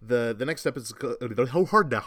the 0.00 0.34
The 0.36 0.46
next 0.46 0.66
episode, 0.66 1.48
how 1.50 1.64
hard 1.64 1.90
to 1.90 2.00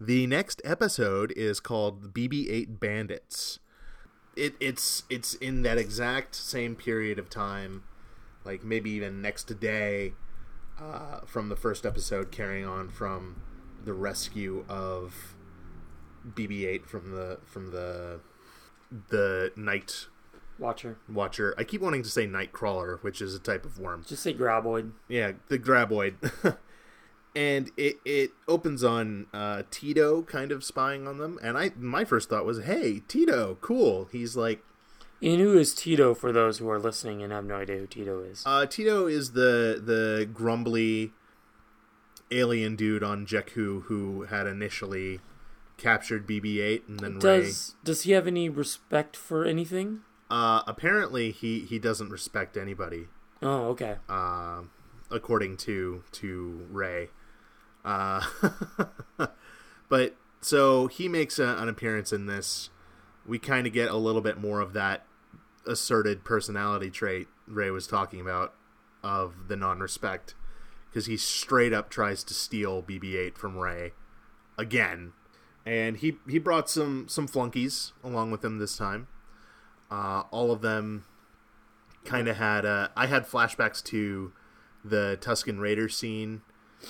the 0.00 0.26
next 0.26 0.60
episode 0.64 1.32
is 1.36 1.60
called 1.60 2.12
BB-8 2.12 2.80
Bandits. 2.80 3.58
It, 4.34 4.54
it's 4.60 5.04
it's 5.10 5.34
in 5.34 5.62
that 5.62 5.76
exact 5.76 6.34
same 6.34 6.74
period 6.74 7.18
of 7.18 7.28
time 7.28 7.84
like 8.44 8.64
maybe 8.64 8.90
even 8.90 9.22
next 9.22 9.60
day 9.60 10.14
uh, 10.80 11.20
from 11.26 11.48
the 11.48 11.56
first 11.56 11.86
episode, 11.86 12.32
carrying 12.32 12.66
on 12.66 12.88
from 12.88 13.42
the 13.84 13.92
rescue 13.92 14.64
of 14.68 15.36
BB-8 16.28 16.86
from 16.86 17.12
the 17.12 17.38
from 17.44 17.70
the 17.70 18.20
the 19.08 19.52
night 19.56 20.06
Watcher. 20.62 20.96
watcher. 21.08 21.54
I 21.58 21.64
keep 21.64 21.80
wanting 21.80 22.02
to 22.04 22.08
say 22.08 22.26
Nightcrawler, 22.26 23.02
which 23.02 23.20
is 23.20 23.34
a 23.34 23.38
type 23.40 23.66
of 23.66 23.78
worm. 23.78 24.04
Just 24.06 24.22
say 24.22 24.32
graboid. 24.32 24.92
Yeah, 25.08 25.32
the 25.48 25.58
graboid. 25.58 26.14
and 27.36 27.70
it 27.76 27.96
it 28.04 28.30
opens 28.46 28.84
on 28.84 29.26
uh, 29.34 29.62
Teedo 29.70 30.26
kind 30.26 30.52
of 30.52 30.62
spying 30.62 31.08
on 31.08 31.18
them, 31.18 31.38
and 31.42 31.58
I 31.58 31.72
my 31.76 32.04
first 32.04 32.28
thought 32.28 32.44
was, 32.44 32.62
hey, 32.64 33.02
Teedo, 33.08 33.60
cool. 33.60 34.08
He's 34.12 34.36
like 34.36 34.62
And 35.20 35.40
who 35.40 35.58
is 35.58 35.74
Teedo 35.74 36.16
for 36.16 36.32
those 36.32 36.58
who 36.58 36.70
are 36.70 36.78
listening 36.78 37.22
and 37.22 37.32
have 37.32 37.44
no 37.44 37.56
idea 37.56 37.78
who 37.78 37.86
Teedo 37.86 38.30
is? 38.30 38.42
Uh, 38.46 38.66
Teedo 38.66 39.10
is 39.10 39.32
the 39.32 39.82
the 39.84 40.28
grumbly 40.32 41.12
alien 42.30 42.76
dude 42.76 43.02
on 43.02 43.26
Jakku 43.26 43.82
who 43.84 44.22
had 44.22 44.46
initially 44.46 45.20
captured 45.76 46.26
BB-8 46.26 46.88
and 46.88 47.00
then 47.00 47.18
Rey. 47.18 47.40
does 47.40 47.74
does 47.82 48.02
he 48.02 48.12
have 48.12 48.26
any 48.26 48.48
respect 48.48 49.16
for 49.16 49.44
anything? 49.44 50.00
Uh, 50.32 50.62
apparently, 50.66 51.30
he 51.30 51.60
he 51.60 51.78
doesn't 51.78 52.08
respect 52.08 52.56
anybody. 52.56 53.08
Oh, 53.42 53.68
okay. 53.68 53.96
Uh, 54.08 54.62
according 55.10 55.58
to 55.58 56.04
to 56.12 56.66
Rey. 56.70 57.10
Uh, 57.84 58.22
but 59.90 60.16
so 60.40 60.86
he 60.86 61.06
makes 61.06 61.38
a, 61.38 61.56
an 61.58 61.68
appearance 61.68 62.14
in 62.14 62.24
this. 62.24 62.70
We 63.26 63.38
kind 63.38 63.66
of 63.66 63.74
get 63.74 63.90
a 63.90 63.96
little 63.98 64.22
bit 64.22 64.40
more 64.40 64.60
of 64.60 64.72
that 64.72 65.04
asserted 65.66 66.24
personality 66.24 66.88
trait 66.88 67.28
Rey 67.46 67.70
was 67.70 67.86
talking 67.86 68.18
about 68.18 68.54
of 69.02 69.48
the 69.48 69.56
non-respect 69.56 70.34
because 70.88 71.04
he 71.04 71.18
straight 71.18 71.74
up 71.74 71.90
tries 71.90 72.24
to 72.24 72.32
steal 72.32 72.82
BB-8 72.82 73.36
from 73.36 73.58
Rey 73.58 73.92
again, 74.56 75.12
and 75.66 75.98
he 75.98 76.16
he 76.26 76.38
brought 76.38 76.70
some 76.70 77.06
some 77.06 77.26
flunkies 77.26 77.92
along 78.02 78.30
with 78.30 78.42
him 78.42 78.58
this 78.58 78.78
time. 78.78 79.08
Uh, 79.92 80.22
all 80.30 80.50
of 80.50 80.62
them 80.62 81.04
kind 82.06 82.26
of 82.26 82.36
had 82.36 82.64
uh, 82.64 82.88
I 82.96 83.06
had 83.08 83.26
flashbacks 83.26 83.82
to 83.84 84.32
the 84.82 85.18
Tusken 85.20 85.60
Raider 85.60 85.90
scene 85.90 86.40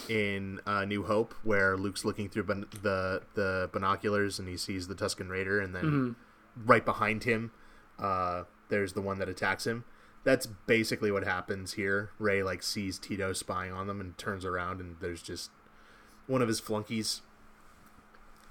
in 0.08 0.60
uh, 0.66 0.84
New 0.84 1.02
Hope 1.02 1.34
where 1.42 1.76
Luke's 1.76 2.04
looking 2.04 2.28
through 2.28 2.44
bin- 2.44 2.66
the 2.82 3.22
the 3.34 3.68
binoculars 3.72 4.38
and 4.38 4.48
he 4.48 4.56
sees 4.56 4.86
the 4.86 4.94
Tusken 4.94 5.28
Raider 5.28 5.58
and 5.60 5.74
then 5.74 6.16
right 6.64 6.84
behind 6.84 7.24
him 7.24 7.50
uh, 7.98 8.44
there's 8.68 8.92
the 8.92 9.02
one 9.02 9.18
that 9.18 9.28
attacks 9.28 9.66
him. 9.66 9.84
That's 10.24 10.46
basically 10.46 11.10
what 11.10 11.24
happens 11.24 11.72
here. 11.72 12.10
Rey 12.20 12.44
like 12.44 12.62
sees 12.62 13.00
Teedo 13.00 13.34
spying 13.34 13.72
on 13.72 13.88
them 13.88 14.00
and 14.00 14.16
turns 14.16 14.44
around 14.44 14.80
and 14.80 14.96
there's 15.00 15.22
just 15.22 15.50
one 16.28 16.40
of 16.40 16.46
his 16.46 16.60
flunkies 16.60 17.20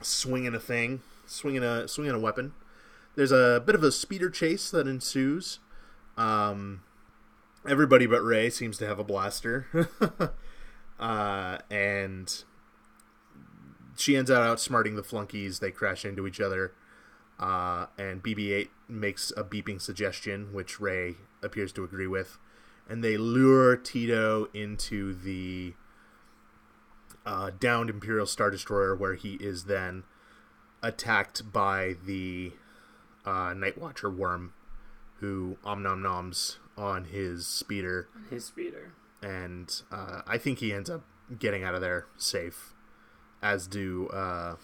swinging 0.02 0.54
a 0.54 0.60
thing, 0.60 1.02
swinging 1.26 1.64
a 1.64 1.88
swinging 1.88 2.14
a 2.14 2.20
weapon. 2.20 2.52
There's 3.16 3.32
a 3.32 3.62
bit 3.66 3.76
of 3.76 3.84
a 3.84 3.92
speeder 3.92 4.30
chase 4.30 4.72
that 4.72 4.88
ensues. 4.88 5.60
Um, 6.18 6.82
everybody 7.68 8.06
but 8.06 8.22
Rey 8.22 8.50
seems 8.50 8.78
to 8.78 8.86
have 8.86 9.00
a 9.00 9.04
blaster, 9.04 9.90
uh, 11.00 11.58
and 11.70 12.44
she 13.96 14.16
ends 14.16 14.32
up 14.32 14.42
outsmarting 14.42 14.96
the 14.96 15.04
flunkies. 15.04 15.60
They 15.60 15.72
crash 15.72 16.06
into 16.06 16.26
each 16.26 16.40
other, 16.40 16.74
uh, 17.40 17.88
and 17.98 18.24
BB-8 18.24 18.70
makes 18.88 19.32
a 19.36 19.44
beeping 19.44 19.82
suggestion, 19.82 20.54
which 20.54 20.80
Rey 20.80 21.16
appears 21.44 21.72
to 21.74 21.84
agree 21.84 22.08
with, 22.08 22.38
and 22.88 23.04
they 23.04 23.18
lure 23.18 23.78
Teedo 23.78 24.48
into 24.56 25.14
the 25.14 25.74
uh, 27.26 27.52
downed 27.60 27.90
Imperial 27.90 28.26
Star 28.26 28.50
Destroyer, 28.50 28.96
where 28.96 29.16
he 29.16 29.34
is 29.36 29.66
then 29.66 30.04
attacked 30.82 31.52
by 31.52 31.96
the 32.06 32.54
uh, 33.26 33.54
Night 33.54 33.78
Watcher 33.78 34.10
worm, 34.10 34.54
who 35.20 35.58
om 35.64 35.84
nom 35.84 36.02
noms 36.02 36.58
on 36.78 37.06
his 37.06 37.46
speeder, 37.46 38.08
His 38.30 38.46
speeder. 38.46 38.94
and 39.22 39.82
uh, 39.92 40.22
I 40.28 40.38
think 40.38 40.60
he 40.60 40.74
ends 40.74 40.90
up 40.90 41.04
getting 41.40 41.64
out 41.64 41.76
of 41.76 41.82
there 41.82 42.08
safe, 42.18 42.74
as 43.42 43.68
do 43.68 44.08
uh, 44.10 44.56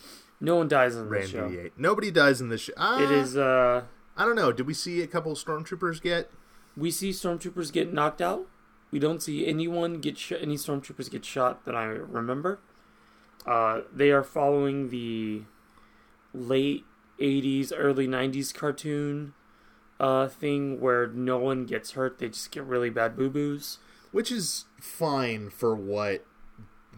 No 0.42 0.56
one 0.56 0.68
dies 0.68 0.96
in 0.96 1.08
Rey 1.10 1.22
this 1.22 1.32
show. 1.32 1.50
BB-8. 1.50 1.72
Nobody 1.78 2.12
dies 2.12 2.42
in 2.42 2.50
this 2.50 2.62
show. 2.62 2.74
Uh, 2.78 3.00
It 3.02 3.12
is. 3.12 3.38
uh 3.38 3.84
I 4.20 4.26
don't 4.26 4.36
know. 4.36 4.52
Did 4.52 4.66
we 4.66 4.74
see 4.74 5.02
a 5.04 5.08
couple 5.08 5.36
stormtroopers 5.36 6.02
get? 6.02 6.32
We 6.76 6.90
see 6.90 7.12
stormtroopers 7.12 7.72
get 7.72 7.94
knocked 7.94 8.20
out. 8.22 8.48
We 8.90 8.98
don't 8.98 9.22
see 9.22 9.46
anyone 9.46 10.00
get 10.00 10.18
sh- 10.18 10.32
any 10.40 10.56
stormtroopers 10.56 11.12
get 11.12 11.24
shot 11.24 11.66
that 11.66 11.76
I 11.76 11.84
remember. 11.86 12.58
Uh, 13.46 13.82
they 13.94 14.10
are 14.10 14.24
following 14.24 14.90
the 14.90 15.44
late 16.34 16.86
'80s, 17.20 17.72
early 17.76 18.08
'90s 18.08 18.54
cartoon 18.54 19.34
uh, 20.00 20.28
thing 20.28 20.80
where 20.80 21.08
no 21.08 21.38
one 21.38 21.66
gets 21.66 21.92
hurt; 21.92 22.20
they 22.20 22.28
just 22.30 22.52
get 22.52 22.64
really 22.64 22.90
bad 22.90 23.16
boo 23.16 23.30
boos. 23.30 23.80
Which 24.12 24.32
is 24.32 24.66
fine 24.80 25.50
for 25.50 25.76
what 25.76 26.26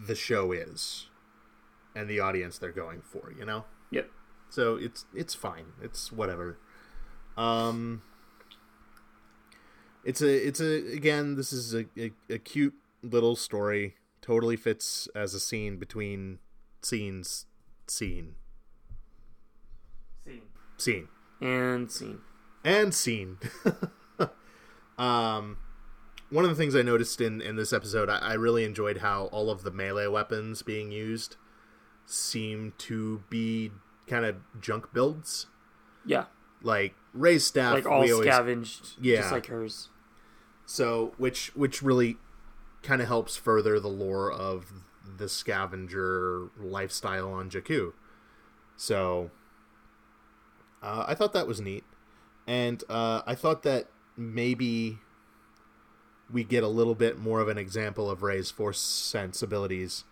the 0.07 0.15
show 0.15 0.51
is. 0.51 1.07
and 1.95 2.07
the 2.09 2.19
audience 2.19 2.57
they're 2.57 2.71
going 2.71 3.01
for. 3.01 3.33
You 3.37 3.45
know. 3.45 3.65
Yep. 3.91 4.09
So 4.49 4.75
it's 4.75 5.05
it's 5.13 5.33
fine. 5.33 5.73
It's 5.81 6.11
whatever. 6.11 6.57
Um. 7.37 8.01
It's 10.05 10.21
a 10.21 10.47
it's 10.47 10.59
a 10.61 10.93
again. 10.93 11.35
This 11.35 11.51
is 11.51 11.73
a, 11.73 11.85
a, 11.97 12.11
a 12.29 12.37
cute 12.37 12.75
little 13.03 13.35
story. 13.35 13.95
Totally 14.21 14.55
fits 14.55 15.07
as 15.15 15.33
a 15.33 15.39
scene 15.39 15.77
between 15.77 16.39
scenes. 16.81 17.45
Scene. 17.87 18.35
Scene. 20.79 21.07
And 21.41 21.91
scene. 21.91 22.19
and 22.63 22.93
scene. 22.93 23.37
um, 24.97 25.57
one 26.29 26.43
of 26.45 26.49
the 26.51 26.55
things 26.55 26.75
I 26.75 26.81
noticed 26.81 27.21
in 27.21 27.41
in 27.41 27.55
this 27.55 27.71
episode, 27.73 28.09
I, 28.09 28.17
I 28.19 28.33
really 28.33 28.63
enjoyed 28.63 28.97
how 28.97 29.25
all 29.25 29.49
of 29.49 29.63
the 29.63 29.71
melee 29.71 30.07
weapons 30.07 30.61
being 30.61 30.91
used 30.91 31.35
seem 32.05 32.73
to 32.79 33.23
be 33.29 33.71
kind 34.07 34.25
of 34.25 34.35
junk 34.59 34.91
builds. 34.93 35.47
Yeah. 36.05 36.25
Like 36.61 36.95
Rey's 37.13 37.45
staff, 37.45 37.73
Like 37.75 37.85
all 37.85 38.01
we 38.01 38.11
always- 38.11 38.27
scavenged. 38.27 38.91
Yeah. 39.01 39.17
Just 39.21 39.31
like 39.31 39.45
hers. 39.47 39.89
so 40.65 41.13
which 41.17 41.55
which 41.55 41.81
really 41.81 42.17
kind 42.83 43.01
of 43.01 43.07
helps 43.07 43.35
further 43.35 43.79
the 43.79 43.87
lore 43.89 44.31
of 44.31 44.71
the 45.17 45.27
scavenger 45.29 46.49
lifestyle 46.59 47.31
on 47.31 47.49
Jakku. 47.49 47.93
So 48.77 49.31
uh, 50.81 51.05
I 51.07 51.15
thought 51.15 51.33
that 51.33 51.47
was 51.47 51.59
neat, 51.61 51.83
and 52.47 52.83
uh, 52.89 53.21
I 53.25 53.35
thought 53.35 53.63
that 53.63 53.87
maybe 54.17 54.99
we 56.31 56.43
get 56.43 56.63
a 56.63 56.67
little 56.67 56.95
bit 56.95 57.17
more 57.17 57.39
of 57.39 57.47
an 57.47 57.57
example 57.57 58.09
of 58.09 58.21
Rey's 58.21 58.51
force 58.51 58.79
sense 58.79 59.41
abilities, 59.41 60.03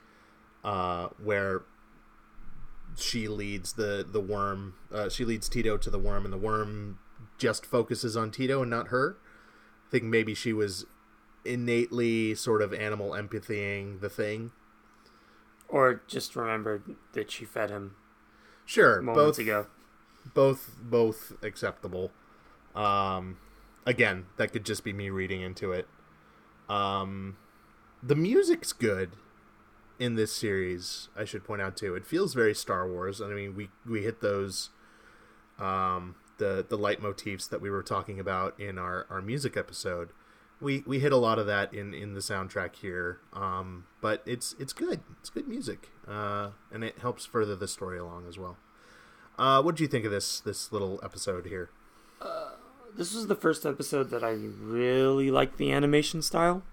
uh, 0.63 1.08
where 1.23 1.63
she 2.95 3.27
leads 3.27 3.73
the 3.73 4.06
the 4.10 4.21
worm. 4.21 4.75
Uh, 4.91 5.10
she 5.10 5.25
leads 5.25 5.49
Teedo 5.49 5.80
to 5.82 5.89
the 5.89 5.99
worm, 5.99 6.25
and 6.25 6.34
the 6.34 6.38
worm 6.38 6.99
just 7.38 7.65
focuses 7.65 8.17
on 8.17 8.32
Teedo 8.32 8.62
and 8.62 8.69
not 8.69 8.88
her. 8.88 9.17
I 9.88 9.91
think 9.91 10.03
maybe 10.03 10.34
she 10.34 10.53
was 10.53 10.86
innately 11.45 12.36
sort 12.36 12.62
of 12.62 12.73
animal 12.73 13.12
empathying 13.12 14.01
the 14.01 14.10
thing. 14.10 14.51
Or 15.69 16.01
just 16.08 16.36
remembered 16.36 16.95
that 17.13 17.32
she 17.32 17.45
fed 17.45 17.69
him 17.69 17.95
Sure, 18.65 19.01
moments 19.01 19.38
both 19.38 19.39
ago. 19.39 19.67
Both 20.33 20.75
both 20.81 21.33
acceptable. 21.41 22.11
Um, 22.75 23.37
again, 23.85 24.25
that 24.37 24.53
could 24.53 24.65
just 24.65 24.83
be 24.83 24.93
me 24.93 25.09
reading 25.09 25.41
into 25.41 25.71
it. 25.71 25.87
Um, 26.69 27.37
the 28.03 28.15
music's 28.15 28.73
good 28.73 29.11
in 29.99 30.15
this 30.15 30.35
series. 30.35 31.09
I 31.15 31.25
should 31.25 31.43
point 31.43 31.61
out 31.61 31.75
too. 31.77 31.95
It 31.95 32.05
feels 32.05 32.33
very 32.33 32.53
Star 32.53 32.87
Wars. 32.87 33.21
I 33.21 33.27
mean, 33.27 33.55
we 33.55 33.69
we 33.85 34.03
hit 34.03 34.21
those 34.21 34.69
um, 35.59 36.15
the 36.37 36.65
the 36.67 36.77
leitmotifs 36.77 37.49
that 37.49 37.61
we 37.61 37.69
were 37.69 37.83
talking 37.83 38.19
about 38.19 38.59
in 38.59 38.77
our 38.77 39.05
our 39.09 39.21
music 39.21 39.57
episode. 39.57 40.09
We 40.59 40.83
we 40.85 40.99
hit 40.99 41.11
a 41.11 41.17
lot 41.17 41.39
of 41.39 41.47
that 41.47 41.73
in 41.73 41.93
in 41.93 42.13
the 42.13 42.19
soundtrack 42.19 42.75
here. 42.75 43.19
Um, 43.33 43.85
but 44.01 44.21
it's 44.25 44.55
it's 44.59 44.73
good. 44.73 45.01
It's 45.19 45.29
good 45.29 45.47
music. 45.47 45.89
Uh, 46.07 46.51
and 46.71 46.83
it 46.83 46.99
helps 46.99 47.25
further 47.25 47.55
the 47.55 47.67
story 47.67 47.97
along 47.99 48.27
as 48.27 48.37
well. 48.37 48.57
Uh, 49.38 49.62
what 49.62 49.76
do 49.76 49.84
you 49.84 49.88
think 49.88 50.06
of 50.06 50.12
this 50.12 50.39
this 50.39 50.71
little 50.71 51.00
episode 51.04 51.45
here? 51.45 51.69
This 52.95 53.13
was 53.13 53.28
the 53.28 53.36
first 53.36 53.63
episode 53.63 54.10
that 54.10 54.23
I 54.23 54.32
really 54.32 55.30
liked 55.30 55.58
the 55.58 55.71
animation 55.71 56.23
style. 56.23 56.63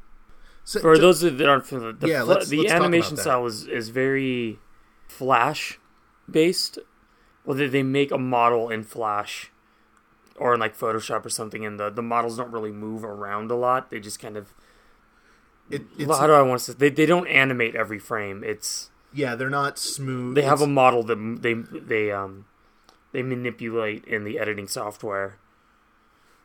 So, 0.64 0.80
For 0.80 0.96
those 0.96 1.20
that 1.20 1.38
aren't 1.46 1.66
familiar, 1.66 1.92
the, 1.92 2.08
Yeah, 2.08 2.22
fl- 2.22 2.28
let's- 2.30 2.48
the 2.48 2.60
let's 2.60 2.72
animation 2.72 3.18
style 3.18 3.44
is, 3.44 3.66
is 3.66 3.90
very 3.90 4.58
Flash 5.06 5.78
based. 6.30 6.78
Well, 7.44 7.54
they, 7.58 7.66
they 7.66 7.82
make 7.82 8.10
a 8.10 8.16
model 8.16 8.70
in 8.70 8.84
Flash 8.84 9.50
or 10.36 10.54
in 10.54 10.60
like 10.60 10.74
Photoshop 10.74 11.26
or 11.26 11.28
something, 11.28 11.66
and 11.66 11.78
the, 11.78 11.90
the 11.90 12.00
models 12.00 12.38
don't 12.38 12.50
really 12.50 12.72
move 12.72 13.04
around 13.04 13.50
a 13.50 13.54
lot. 13.54 13.90
They 13.90 14.00
just 14.00 14.18
kind 14.18 14.38
of. 14.38 14.54
it, 15.68 15.82
it's, 15.98 16.18
how 16.18 16.26
do 16.26 16.32
I 16.32 16.40
want 16.40 16.60
to 16.60 16.72
say? 16.72 16.78
They, 16.78 16.88
they 16.88 17.04
don't 17.04 17.26
animate 17.26 17.74
every 17.74 17.98
frame. 17.98 18.42
It's 18.42 18.90
yeah, 19.12 19.34
they're 19.34 19.50
not 19.50 19.78
smooth. 19.78 20.34
they 20.36 20.42
have 20.42 20.62
a 20.62 20.66
model 20.66 21.02
that 21.02 21.38
they 21.42 21.52
they 21.52 22.10
um 22.10 22.46
they 23.14 23.22
manipulate 23.22 24.04
in 24.06 24.24
the 24.24 24.40
editing 24.40 24.66
software 24.66 25.38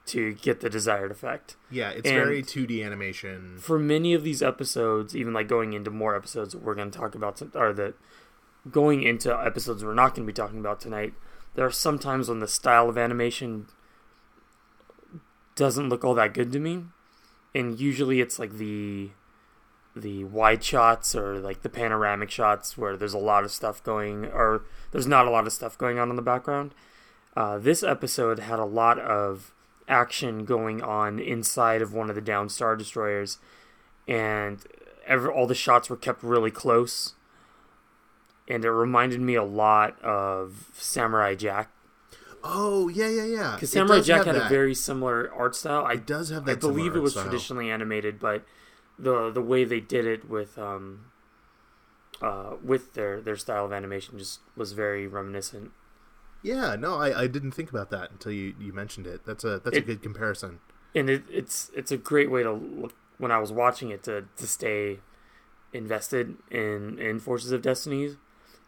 to 0.06 0.34
get 0.36 0.60
the 0.62 0.70
desired 0.70 1.12
effect. 1.12 1.56
yeah, 1.72 1.90
it's 1.90 2.08
and- 2.08 2.16
very 2.16 2.42
2D 2.44 2.86
animation. 2.86 3.58
for 3.58 3.78
many 3.80 4.14
of 4.14 4.24
these 4.24 4.42
episodes, 4.44 5.16
even 5.16 5.34
like 5.34 5.48
going 5.48 5.74
into 5.74 5.90
more 5.90 6.16
episodes 6.16 6.54
that 6.54 6.62
we're 6.62 6.76
going 6.76 6.92
to 6.92 6.98
talk 6.98 7.16
about, 7.16 7.42
or 7.56 7.74
that 7.74 7.96
going 8.72 9.02
into 9.04 9.36
episodes 9.36 9.84
we're 9.84 9.94
not 9.96 10.14
going 10.16 10.26
to 10.28 10.32
be 10.32 10.36
talking 10.36 10.60
about 10.60 10.80
tonight, 10.80 11.14
there 11.56 11.66
are 11.66 11.72
some 11.72 11.98
times 11.98 12.30
when 12.30 12.40
the 12.40 12.48
style 12.48 12.88
of 12.88 12.98
animation 12.98 13.66
doesn't 15.56 15.90
look 15.90 16.04
all 16.06 16.14
that 16.14 16.34
good 16.36 16.52
to 16.52 16.60
me, 16.60 16.84
and 17.56 17.80
usually 17.80 18.22
it's 18.22 18.38
like 18.38 18.54
the 18.58 19.10
the 20.00 20.24
wide 20.24 20.64
shots 20.64 21.16
or 21.16 21.40
like 21.40 21.62
the 21.62 21.70
panoramic 21.70 22.30
shots 22.30 22.78
where 22.78 22.98
there's 22.98 23.14
a 23.14 23.20
lot 23.20 23.44
of 23.44 23.52
stuff 23.52 23.84
going, 23.84 24.26
or 24.26 24.64
there's 24.92 25.08
not 25.08 25.28
a 25.28 25.30
lot 25.30 25.46
of 25.46 25.54
stuff 25.54 25.78
going 25.78 26.00
on 26.00 26.10
in 26.10 26.16
the 26.16 26.22
background. 26.22 26.74
Uh, 27.36 27.58
this 27.58 27.84
episode 27.84 28.40
had 28.40 28.60
a 28.60 28.66
lot 28.66 29.00
of 29.00 29.54
action 29.88 30.46
going 30.46 30.82
on 30.82 31.20
inside 31.20 31.82
of 31.82 31.94
one 31.94 32.10
of 32.10 32.16
the 32.16 32.22
down 32.22 32.50
star 32.50 32.76
destroyers, 32.76 33.38
and 34.08 34.64
every, 35.06 35.30
all 35.30 35.48
the 35.48 35.56
shots 35.56 35.90
were 35.90 35.98
kept 35.98 36.24
really 36.24 36.52
close. 36.52 37.14
And 38.48 38.66
it 38.66 38.72
reminded 38.72 39.22
me 39.22 39.36
a 39.36 39.44
lot 39.44 40.02
of 40.02 40.72
Samurai 40.74 41.36
Jack 41.36 41.70
Oh 42.44 42.88
yeah, 42.88 43.10
yeah, 43.10 43.26
yeah. 43.26 43.52
because 43.56 43.72
Samurai 43.72 44.02
Jack 44.02 44.26
had 44.26 44.36
a 44.36 44.48
very 44.48 44.74
similar 44.74 45.32
art 45.34 45.56
style. 45.56 45.84
I 45.86 45.94
It 45.94 46.06
does 46.06 46.30
have 46.30 46.46
that. 46.46 46.52
I 46.52 46.56
believe 46.56 46.96
it 46.96 47.00
was 47.00 47.14
style. 47.14 47.26
traditionally 47.26 47.70
animated, 47.70 48.20
but 48.20 48.44
the 49.00 49.32
the 49.32 49.42
way 49.42 49.64
they 49.64 49.80
did 49.80 50.06
it 50.06 50.30
with 50.30 50.58
um 50.58 51.12
uh 52.22 52.56
with 52.64 52.94
their 52.94 53.22
their 53.22 53.38
style 53.38 53.66
of 53.66 53.74
animation 53.74 54.18
just 54.18 54.40
was 54.56 54.74
very 54.74 55.08
reminiscent. 55.08 55.72
Yeah, 56.42 56.76
no, 56.78 56.96
I, 56.96 57.24
I 57.24 57.28
didn't 57.28 57.52
think 57.52 57.70
about 57.70 57.90
that 57.90 58.12
until 58.12 58.32
you, 58.32 58.56
you 58.60 58.72
mentioned 58.72 59.06
it. 59.08 59.26
That's 59.26 59.44
a 59.44 59.60
that's 59.60 59.78
a 59.78 59.82
good 59.82 60.02
comparison. 60.02 60.60
and 60.96 61.10
it, 61.10 61.24
it's 61.30 61.70
it's 61.76 61.92
a 61.92 61.98
great 61.98 62.32
way 62.32 62.44
to 62.44 62.52
look 62.52 62.94
when 63.18 63.32
I 63.32 63.40
was 63.40 63.52
watching 63.52 63.90
it 63.92 64.04
to 64.04 64.26
to 64.38 64.48
stay 64.48 65.00
invested 65.74 66.38
in 66.50 66.98
in 67.00 67.20
Forces 67.20 67.52
of 67.52 67.62
Destiny. 67.62 68.16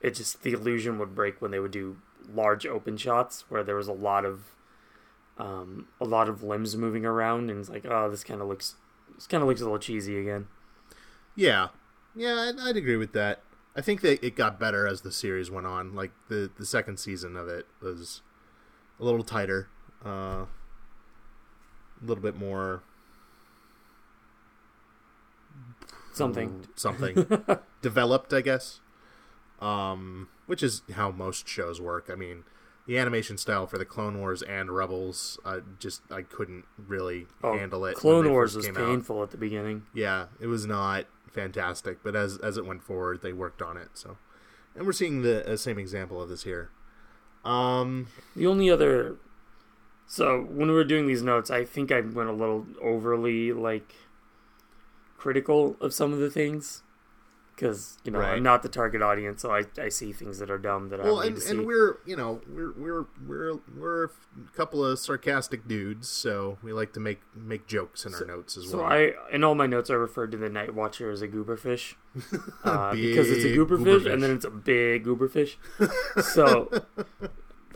It 0.02 0.16
just 0.16 0.44
the 0.44 0.54
illusion 0.54 0.98
would 1.00 1.16
break 1.16 1.42
when 1.42 1.52
they 1.52 1.60
would 1.60 1.72
do 1.72 1.98
large 2.34 2.66
open 2.66 2.98
shots 2.98 3.46
where 3.50 3.64
there 3.64 3.76
was 3.76 3.88
a 3.88 3.94
lot 3.94 4.26
of 4.26 4.56
um 5.38 5.88
a 6.00 6.06
lot 6.06 6.30
of 6.30 6.44
limbs 6.44 6.76
moving 6.78 7.06
around 7.06 7.50
and 7.50 7.60
it's 7.60 7.70
like 7.70 7.86
oh 7.86 8.10
this 8.10 8.24
kind 8.24 8.42
of 8.42 8.48
looks 8.48 8.76
this 9.16 9.28
kind 9.28 9.42
of 9.42 9.50
looks 9.50 9.62
a 9.62 9.66
little 9.66 9.80
cheesy 9.80 10.20
again. 10.20 10.48
Yeah, 11.36 11.70
yeah, 12.16 12.50
I'd, 12.50 12.60
I'd 12.60 12.78
agree 12.78 12.98
with 12.98 13.14
that. 13.14 13.42
I 13.76 13.82
think 13.82 14.02
that 14.02 14.26
it 14.26 14.36
got 14.36 14.60
better 14.60 14.86
as 14.86 15.02
the 15.02 15.12
series 15.12 15.50
went 15.50 15.68
on. 15.68 15.96
Like 15.96 16.12
the 16.28 16.52
the 16.58 16.66
second 16.66 16.98
season 16.98 17.36
of 17.36 17.48
it 17.48 17.68
was 17.82 18.22
a 19.00 19.06
little 19.06 19.24
tighter, 19.24 19.70
uh, 20.06 20.10
a 20.10 20.48
little 22.02 22.22
bit 22.22 22.36
more 22.36 22.84
Something 26.14 26.68
something 26.76 27.26
developed, 27.82 28.34
I 28.34 28.42
guess. 28.42 28.82
Um, 29.62 30.28
which 30.46 30.62
is 30.62 30.82
how 30.94 31.12
most 31.12 31.48
shows 31.48 31.80
work. 31.80 32.10
I 32.12 32.16
mean, 32.16 32.44
the 32.88 32.98
animation 32.98 33.38
style 33.38 33.68
for 33.68 33.78
the 33.78 33.86
Clone 33.86 34.20
Wars 34.20 34.42
and 34.42 34.72
Rebels, 34.72 35.40
I 35.46 35.60
just 35.80 36.02
I 36.12 36.22
couldn't 36.24 36.66
really 36.78 37.28
Oh, 37.44 37.58
handle 37.58 37.86
it. 37.86 37.96
Clone 37.96 38.30
Wars 38.32 38.56
was 38.56 38.66
came 38.66 38.78
out. 38.78 38.88
painful 38.88 39.22
at 39.24 39.32
the 39.32 39.38
beginning. 39.38 39.84
Yeah, 39.94 40.28
it 40.40 40.48
was 40.48 40.66
not 40.66 41.06
fantastic, 41.32 42.04
but 42.04 42.16
as 42.16 42.38
as 42.40 42.58
it 42.58 42.66
went 42.66 42.84
forward, 42.84 43.22
they 43.22 43.34
worked 43.34 43.62
on 43.62 43.78
it. 43.78 43.90
So, 43.94 44.18
and 44.76 44.86
we're 44.86 44.92
seeing 44.94 45.22
the 45.22 45.54
uh, 45.54 45.58
same 45.58 45.78
example 45.80 46.22
of 46.22 46.30
this 46.30 46.44
here. 46.44 46.70
Um, 47.46 48.08
The 48.36 48.46
only 48.48 48.70
other 48.70 49.18
so 50.08 50.42
when 50.42 50.68
we 50.68 50.74
were 50.74 50.84
doing 50.84 51.08
these 51.08 51.24
notes, 51.24 51.50
I 51.50 51.64
think 51.64 51.92
I 51.92 52.02
went 52.02 52.30
a 52.30 52.34
little 52.34 52.66
overly 52.82 53.54
like 53.54 53.96
critical 55.18 55.78
of 55.80 55.94
some 55.94 56.12
of 56.14 56.20
the 56.20 56.30
things 56.30 56.84
because 57.62 57.98
you 58.04 58.12
know 58.12 58.20
Right. 58.20 58.34
I'm 58.34 58.44
not 58.44 58.64
the 58.64 58.70
target 58.70 59.02
audience, 59.04 59.44
so 59.44 59.52
I, 59.52 59.66
I 59.80 59.90
see 59.90 60.12
things 60.12 60.40
that 60.40 60.50
are 60.50 60.58
dumb 60.58 60.90
that 60.90 61.00
I 61.00 61.04
well, 61.04 61.18
don't 61.18 61.28
and, 61.28 61.36
to 61.36 61.42
see. 61.42 61.52
and 61.52 61.66
we're 61.68 61.98
you 62.06 62.16
know 62.16 62.42
we're 62.48 62.72
we're 62.74 63.06
we're 63.28 63.60
we're 63.78 64.04
a 64.06 64.10
couple 64.56 64.84
of 64.84 64.98
sarcastic 64.98 65.68
dudes, 65.68 66.10
so 66.10 66.58
we 66.64 66.74
like 66.74 66.94
to 66.94 67.00
make 67.00 67.22
make 67.36 67.68
jokes 67.68 68.04
in 68.06 68.16
our 68.16 68.26
notes 68.26 68.58
as 68.58 68.70
so 68.70 68.78
well. 68.78 68.88
I 68.88 69.12
in 69.32 69.44
all 69.44 69.54
my 69.54 69.68
notes 69.68 69.92
I 69.92 69.94
referred 69.94 70.32
to 70.32 70.38
the 70.38 70.50
Night 70.50 70.74
Watcher 70.74 71.12
as 71.12 71.22
a 71.22 71.28
gooberfish 71.28 71.94
uh, 72.64 72.94
because 72.94 73.30
it's 73.30 73.46
a 73.46 73.50
gooberfish, 73.50 73.84
gooberfish. 74.06 74.12
and 74.14 74.24
then 74.24 74.32
it's 74.32 74.46
a 74.46 74.50
big 74.50 75.06
gooberfish. 75.06 75.56
so 76.34 76.72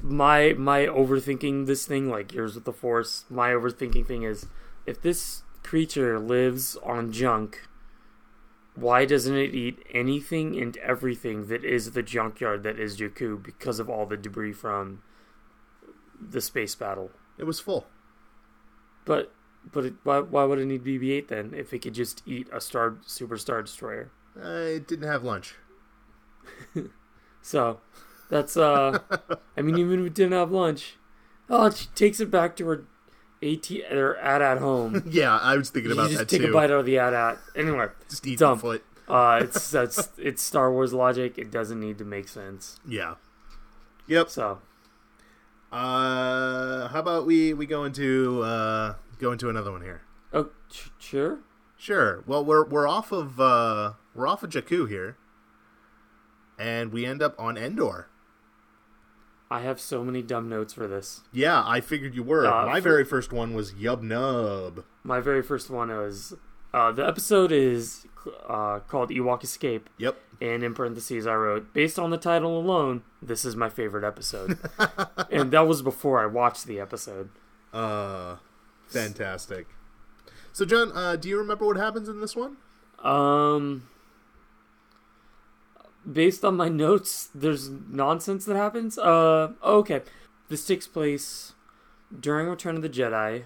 my 0.01 0.53
my 0.53 0.87
overthinking 0.87 1.67
this 1.67 1.85
thing 1.85 2.09
like 2.09 2.33
yours 2.33 2.55
with 2.55 2.65
the 2.65 2.73
Force. 2.73 3.25
My 3.29 3.49
overthinking 3.49 4.07
thing 4.07 4.23
is 4.23 4.47
if 4.87 4.99
this 5.01 5.43
creature 5.63 6.19
lives 6.19 6.75
on 6.83 7.11
junk 7.11 7.67
why 8.75 9.05
doesn't 9.05 9.35
it 9.35 9.55
eat 9.55 9.79
anything 9.93 10.59
and 10.61 10.77
everything 10.77 11.47
that 11.47 11.63
is 11.63 11.91
the 11.91 12.03
junkyard 12.03 12.63
that 12.63 12.79
is 12.79 12.97
Jakku 12.97 13.41
because 13.41 13.79
of 13.79 13.89
all 13.89 14.05
the 14.05 14.17
debris 14.17 14.53
from 14.53 15.01
the 16.19 16.41
space 16.41 16.75
battle? 16.75 17.11
It 17.37 17.45
was 17.45 17.59
full. 17.59 17.87
But 19.05 19.31
but 19.71 19.85
it, 19.85 19.93
why 20.03 20.19
why 20.19 20.43
would 20.43 20.59
it 20.59 20.65
need 20.65 20.83
BB-8 20.83 21.27
then 21.27 21.53
if 21.55 21.73
it 21.73 21.79
could 21.79 21.93
just 21.93 22.21
eat 22.25 22.47
a 22.51 22.59
star 22.61 22.97
super 23.05 23.37
star 23.37 23.61
destroyer? 23.61 24.11
Uh, 24.37 24.75
it 24.75 24.87
didn't 24.87 25.07
have 25.07 25.23
lunch. 25.23 25.55
So 27.45 27.79
that's 28.27 28.57
uh, 28.57 28.97
I 29.55 29.61
mean 29.61 29.77
even 29.77 29.99
if 29.99 30.07
it 30.07 30.13
didn't 30.15 30.31
have 30.31 30.51
lunch, 30.51 30.95
oh 31.47 31.69
she 31.69 31.85
takes 31.93 32.19
it 32.19 32.31
back 32.31 32.55
to 32.55 32.65
her 32.65 32.85
AT 33.45 33.71
or 33.91 34.15
at 34.17 34.41
at 34.41 34.57
home. 34.57 35.03
yeah, 35.09 35.37
I 35.37 35.55
was 35.57 35.69
thinking 35.69 35.91
about 35.91 36.03
you 36.11 36.17
just 36.17 36.19
that 36.19 36.29
take 36.29 36.41
too. 36.41 36.49
a 36.49 36.53
bite 36.53 36.71
out 36.71 36.79
of 36.79 36.85
the 36.85 36.97
at 36.99 37.13
at. 37.13 37.37
Anyway, 37.55 37.87
Just 38.09 38.25
eat 38.27 38.39
Dumb. 38.39 38.57
foot. 38.59 38.83
uh, 39.07 39.39
it's 39.43 39.69
that's 39.77 40.09
it's 40.17 40.41
Star 40.41 40.71
Wars 40.71 40.93
logic. 40.93 41.37
It 41.37 41.51
doesn't 41.51 41.79
need 41.79 41.97
to 41.99 42.05
make 42.05 42.27
sense. 42.27 42.79
Yeah. 42.87 43.15
Yep. 44.07 44.29
So 44.29 44.59
Uh, 45.71 46.87
how 46.89 46.99
about 46.99 47.25
we 47.25 47.53
we 47.53 47.65
go 47.65 47.83
into 47.83 48.41
uh 48.43 48.95
go 49.19 49.31
into 49.31 49.49
another 49.49 49.71
one 49.71 49.81
here? 49.81 50.01
oh 50.33 50.49
sh- 50.71 50.89
sure. 50.99 51.39
Sure. 51.77 52.23
Well, 52.25 52.43
we're 52.45 52.65
we're 52.65 52.87
off 52.87 53.11
of 53.11 53.39
uh 53.39 53.93
we're 54.13 54.27
off 54.27 54.43
of 54.43 54.49
Jakku 54.51 54.87
here, 54.87 55.17
and 56.57 56.91
we 56.93 57.05
end 57.05 57.21
up 57.21 57.35
on 57.39 57.57
Endor. 57.57 58.07
I 59.49 59.61
have 59.61 59.79
so 59.79 60.03
many 60.03 60.21
dumb 60.21 60.49
notes 60.49 60.73
for 60.73 60.87
this. 60.87 61.21
Yeah, 61.31 61.61
I 61.65 61.79
figured 61.81 62.15
you 62.15 62.23
were. 62.23 62.45
Uh, 62.47 62.65
My 62.65 62.75
for- 62.81 62.89
very 62.89 63.05
first 63.05 63.31
one 63.31 63.53
was 63.53 63.73
Yub 63.73 64.01
Nub. 64.01 64.83
My 65.03 65.19
very 65.19 65.43
first 65.43 65.69
one 65.69 65.89
was 65.89 66.33
uh, 66.73 66.91
the 66.91 67.05
episode 67.07 67.51
is 67.51 68.07
uh, 68.49 68.79
called 68.79 69.11
Ewok 69.11 69.43
Escape, 69.43 69.87
Yep. 69.99 70.17
and 70.41 70.63
in 70.63 70.73
parentheses 70.73 71.27
I 71.27 71.35
wrote, 71.35 71.73
based 71.73 71.99
on 71.99 72.09
the 72.09 72.17
title 72.17 72.57
alone, 72.59 73.03
this 73.21 73.45
is 73.45 73.55
my 73.55 73.69
favorite 73.69 74.03
episode. 74.03 74.57
and 75.31 75.51
that 75.51 75.67
was 75.67 75.81
before 75.83 76.19
I 76.21 76.25
watched 76.25 76.65
the 76.65 76.79
episode. 76.79 77.29
Uh, 77.71 78.37
fantastic. 78.87 79.67
So, 80.53 80.65
John, 80.65 80.91
uh, 80.95 81.17
do 81.17 81.29
you 81.29 81.37
remember 81.37 81.65
what 81.65 81.77
happens 81.77 82.09
in 82.09 82.19
this 82.19 82.35
one? 82.35 82.57
Um, 82.99 83.87
based 86.09 86.45
on 86.45 86.55
my 86.55 86.69
notes, 86.69 87.29
there's 87.33 87.69
nonsense 87.69 88.45
that 88.45 88.55
happens. 88.55 88.97
Uh, 88.97 89.53
okay, 89.63 90.01
this 90.49 90.65
takes 90.65 90.87
place 90.87 91.53
during 92.17 92.47
Return 92.47 92.75
of 92.75 92.81
the 92.81 92.89
Jedi, 92.89 93.43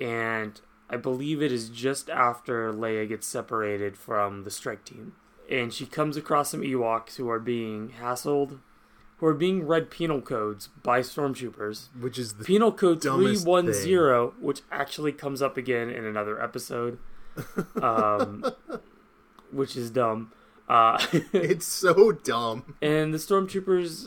and 0.00 0.60
I 0.88 0.96
believe 0.96 1.42
it 1.42 1.52
is 1.52 1.68
just 1.68 2.10
after 2.10 2.72
Leia 2.72 3.08
gets 3.08 3.26
separated 3.26 3.96
from 3.96 4.44
the 4.44 4.50
strike 4.50 4.84
team, 4.84 5.14
and 5.50 5.72
she 5.72 5.86
comes 5.86 6.16
across 6.16 6.50
some 6.50 6.62
Ewoks 6.62 7.16
who 7.16 7.28
are 7.30 7.40
being 7.40 7.94
hassled, 8.00 8.60
who 9.18 9.26
are 9.26 9.34
being 9.34 9.66
read 9.66 9.90
penal 9.90 10.20
codes 10.20 10.68
by 10.82 11.00
stormtroopers. 11.00 11.88
Which 11.98 12.18
is 12.18 12.34
the 12.34 12.44
Penal 12.44 12.72
code 12.72 13.00
dumbest 13.00 13.44
310, 13.44 14.42
which 14.42 14.62
actually 14.70 15.12
comes 15.12 15.42
up 15.42 15.56
again 15.56 15.90
in 15.90 16.04
another 16.04 16.42
episode, 16.42 16.98
um, 17.82 18.44
which 19.50 19.76
is 19.76 19.90
dumb. 19.90 20.32
Uh, 20.70 21.04
it's 21.32 21.66
so 21.66 22.12
dumb. 22.12 22.76
and 22.80 23.12
the 23.12 23.18
stormtroopers, 23.18 24.06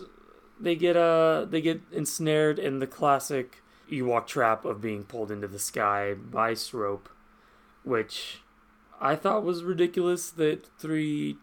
they 0.60 0.76
get 0.76 0.96
uh, 0.96 1.46
they 1.50 1.60
get 1.62 1.82
ensnared 1.92 2.58
in 2.58 2.80
the 2.80 2.88
classic 2.88 3.58
Ewok 3.92 4.28
trap 4.28 4.64
of 4.64 4.80
being 4.80 5.04
pulled 5.04 5.30
into 5.30 5.48
the 5.48 5.60
sky 5.60 6.14
by 6.14 6.54
Srope, 6.54 7.10
which 7.84 8.42
I 9.02 9.16
thought 9.18 9.44
was 9.44 9.64
ridiculous 9.64 10.30
that 10.32 10.66
three, 10.80 11.36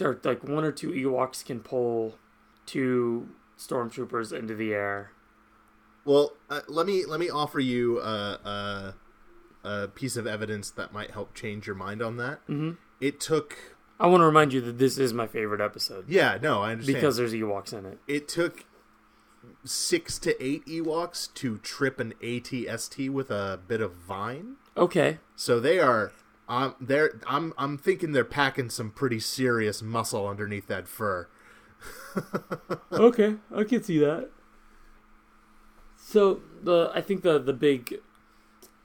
or 0.00 0.20
like 0.22 0.44
one 0.44 0.62
or 0.64 0.70
two 0.72 0.90
Ewoks 0.92 1.44
can 1.44 1.58
pull 1.60 2.14
two 2.66 3.28
stormtroopers 3.58 4.32
into 4.32 4.54
the 4.54 4.72
air. 4.72 5.10
Well, 6.04 6.34
uh, 6.48 6.60
let 6.68 6.86
me 6.86 7.04
let 7.04 7.18
me 7.18 7.28
offer 7.28 7.58
you 7.58 7.98
a, 8.00 8.94
a, 9.64 9.68
a 9.68 9.88
piece 9.88 10.16
of 10.16 10.24
evidence 10.28 10.70
that 10.70 10.92
might 10.92 11.10
help 11.10 11.34
change 11.34 11.66
your 11.66 11.74
mind 11.74 12.00
on 12.00 12.16
that. 12.18 12.38
hmm 12.46 12.72
It 13.00 13.18
took, 13.18 13.56
I 13.98 14.06
want 14.08 14.20
to 14.20 14.26
remind 14.26 14.52
you 14.52 14.60
that 14.62 14.78
this 14.78 14.98
is 14.98 15.12
my 15.12 15.26
favorite 15.26 15.60
episode 15.60 16.08
yeah, 16.08 16.38
no, 16.40 16.62
I 16.62 16.72
understand 16.72 16.96
because 16.96 17.16
there's 17.16 17.32
Ewoks 17.32 17.72
in 17.72 17.86
it. 17.86 17.98
it 18.06 18.28
took 18.28 18.64
six 19.64 20.18
to 20.20 20.42
eight 20.44 20.64
Ewoks 20.66 21.32
to 21.34 21.58
trip 21.58 21.98
an 22.00 22.14
ATST 22.22 23.10
with 23.10 23.30
a 23.30 23.58
bit 23.66 23.80
of 23.80 23.94
vine. 23.94 24.56
Okay, 24.76 25.18
So 25.34 25.58
they 25.58 25.78
are, 25.78 26.12
um, 26.48 26.74
they're, 26.80 27.18
I'm, 27.26 27.54
I'm 27.56 27.78
thinking 27.78 28.12
they're 28.12 28.24
packing 28.24 28.68
some 28.70 28.90
pretty 28.90 29.20
serious 29.20 29.80
muscle 29.82 30.28
underneath 30.28 30.66
that 30.66 30.86
fur. 30.86 31.28
okay, 32.92 33.36
I 33.54 33.64
can 33.64 33.82
see 33.82 33.98
that. 33.98 34.30
So 35.96 36.40
the 36.62 36.90
I 36.94 37.00
think 37.00 37.22
the 37.22 37.38
the 37.38 37.52
big 37.52 38.00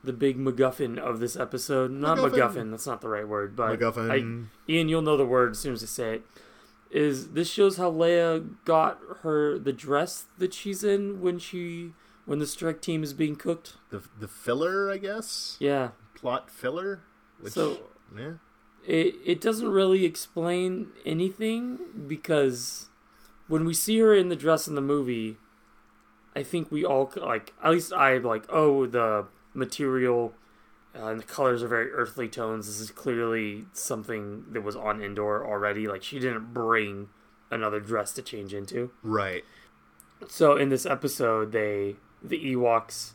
the 0.04 0.14
big 0.14 0.38
MacGuffin 0.38 0.98
of 0.98 1.20
this 1.20 1.36
episode, 1.36 1.92
not 1.92 2.18
MacGuffin. 2.18 2.32
MacGuffin, 2.32 2.72
that's 2.72 2.88
not 2.88 3.02
the 3.02 3.10
right 3.10 3.28
word, 3.28 3.56
but 3.56 3.80
MacGuffin. 3.80 4.10
I, 4.68 4.72
Ian, 4.72 4.90
you'll 4.90 5.02
know 5.02 5.18
the 5.18 5.26
word 5.26 5.52
as 5.52 5.60
soon 5.60 5.74
as 5.74 5.84
I 5.84 5.88
say 5.88 6.16
it. 6.16 6.24
Is 6.90 7.30
this 7.30 7.50
shows 7.50 7.78
how 7.78 7.90
Leia 7.92 8.56
got 8.66 9.00
her 9.22 9.58
the 9.58 9.72
dress 9.72 10.26
that 10.38 10.54
she's 10.54 10.84
in 10.84 11.22
when 11.22 11.40
she 11.40 11.94
when 12.26 12.40
the 12.40 12.46
strike 12.48 12.82
team 12.82 13.02
is 13.04 13.14
being 13.14 13.36
cooked? 13.36 13.76
the 13.90 14.02
the 14.20 14.28
filler, 14.28 14.92
I 14.92 14.98
guess. 14.98 15.56
Yeah, 15.60 15.90
Plot 16.16 16.50
filler. 16.52 17.02
Which, 17.40 17.54
So- 17.54 17.80
yeah. 18.18 18.34
it 18.86 19.16
it 19.26 19.40
doesn't 19.42 19.70
really 19.70 20.04
explain 20.04 20.88
anything 21.06 21.80
because 22.08 22.90
when 23.48 23.64
we 23.66 23.74
see 23.74 24.00
her 24.00 24.14
in 24.14 24.28
the 24.30 24.36
dress 24.36 24.68
in 24.68 24.76
the 24.76 24.82
movie, 24.82 25.38
I 26.36 26.44
think 26.44 26.72
we 26.72 26.84
all 26.84 27.12
like 27.16 27.54
at 27.64 27.72
least 27.72 27.94
I 27.94 28.18
like 28.18 28.44
oh 28.50 28.86
the 28.86 29.28
material 29.54 30.34
uh, 30.94 31.08
and 31.08 31.20
the 31.20 31.26
colors 31.26 31.64
are 31.64 31.68
very 31.68 31.92
earthly 31.92 32.28
tones. 32.28 32.68
This 32.68 32.80
is 32.80 32.92
clearly 32.92 33.66
something 33.74 34.46
that 34.52 34.62
was 34.62 34.76
on 34.76 35.02
Endor 35.02 35.46
already. 35.46 35.88
Like 35.88 36.04
she 36.04 36.20
didn't 36.20 36.54
bring 36.54 37.10
another 37.50 37.80
dress 37.80 38.12
to 38.14 38.22
change 38.22 38.54
into. 38.54 38.92
Right. 39.02 39.46
So 40.28 40.58
in 40.58 40.70
this 40.70 40.86
episode, 40.86 41.52
they 41.52 41.96
the 42.22 42.54
Ewoks 42.54 43.12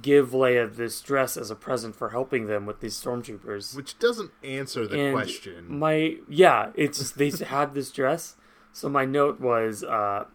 give 0.00 0.30
Leia 0.30 0.72
this 0.72 1.00
dress 1.00 1.36
as 1.36 1.50
a 1.50 1.56
present 1.56 1.96
for 1.96 2.10
helping 2.10 2.46
them 2.46 2.64
with 2.64 2.80
these 2.80 3.00
stormtroopers. 3.00 3.74
Which 3.74 3.98
doesn't 3.98 4.30
answer 4.44 4.86
the 4.86 5.00
And 5.00 5.14
question. 5.14 5.66
My 5.68 6.16
yeah, 6.28 6.70
it's 6.74 6.98
just 6.98 7.18
they 7.18 7.30
had 7.46 7.74
this 7.74 7.90
dress. 7.90 8.36
So 8.72 8.88
my 8.88 9.04
note 9.04 9.40
was, 9.40 9.82
uh, 9.82 10.26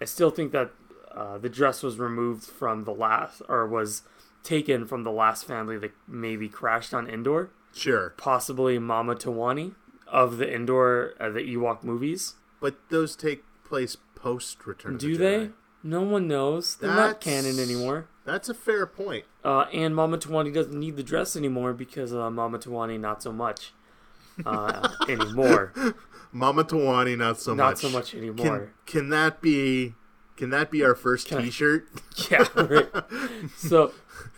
I 0.00 0.04
still 0.04 0.30
think 0.30 0.52
that 0.52 0.70
uh, 1.12 1.38
the 1.38 1.48
dress 1.48 1.82
was 1.82 1.98
removed 1.98 2.44
from 2.44 2.84
the 2.84 2.92
last, 2.92 3.42
or 3.48 3.66
was 3.66 4.02
taken 4.44 4.86
from 4.86 5.02
the 5.02 5.10
last 5.10 5.44
family 5.46 5.76
that 5.78 5.90
maybe 6.06 6.48
crashed 6.48 6.94
on 6.94 7.08
Endor, 7.08 7.50
Sure. 7.72 8.10
possibly 8.16 8.78
Mama 8.78 9.16
Towani 9.16 9.74
of 10.06 10.36
the 10.38 10.48
Endor, 10.54 11.14
uh, 11.18 11.30
the 11.30 11.40
Ewok 11.40 11.82
movies. 11.82 12.34
But 12.60 12.76
those 12.90 13.16
take 13.16 13.42
place 13.64 13.96
post 14.14 14.64
Return 14.66 14.94
of 14.94 15.00
Do 15.00 15.16
the 15.16 15.24
they? 15.24 15.50
No 15.82 16.02
one 16.02 16.28
knows. 16.28 16.76
They're 16.76 16.94
not 16.94 17.20
canon 17.20 17.58
anymore. 17.58 18.06
That's 18.24 18.48
a 18.48 18.54
fair 18.54 18.86
point. 18.86 19.24
Uh, 19.44 19.66
and 19.72 19.94
Mama 19.94 20.16
Towani 20.16 20.52
doesn't 20.54 20.78
need 20.78 20.96
the 20.96 21.02
dress 21.02 21.36
anymore 21.36 21.74
because 21.74 22.14
uh, 22.14 22.30
Mama 22.30 22.58
Towani 22.58 22.98
not 22.98 23.22
so 23.22 23.32
much 23.32 23.72
uh, 24.46 24.88
anymore. 25.08 25.74
Mama 26.32 26.64
Towani, 26.64 27.18
not 27.18 27.38
so 27.38 27.54
not 27.54 27.72
much. 27.72 27.78
so 27.80 27.88
much 27.90 28.10
Can, 28.12 28.20
anymore. 28.20 28.72
can 28.86 29.08
that 29.10 29.42
be? 29.42 29.94
Can 30.36 30.50
that 30.50 30.70
be 30.70 30.82
our 30.84 30.94
first 30.94 31.28
Can 31.28 31.38
I- 31.38 31.42
T-shirt? 31.42 31.88
Yeah, 32.30 32.46
right. 32.54 32.88
So, 33.56 33.92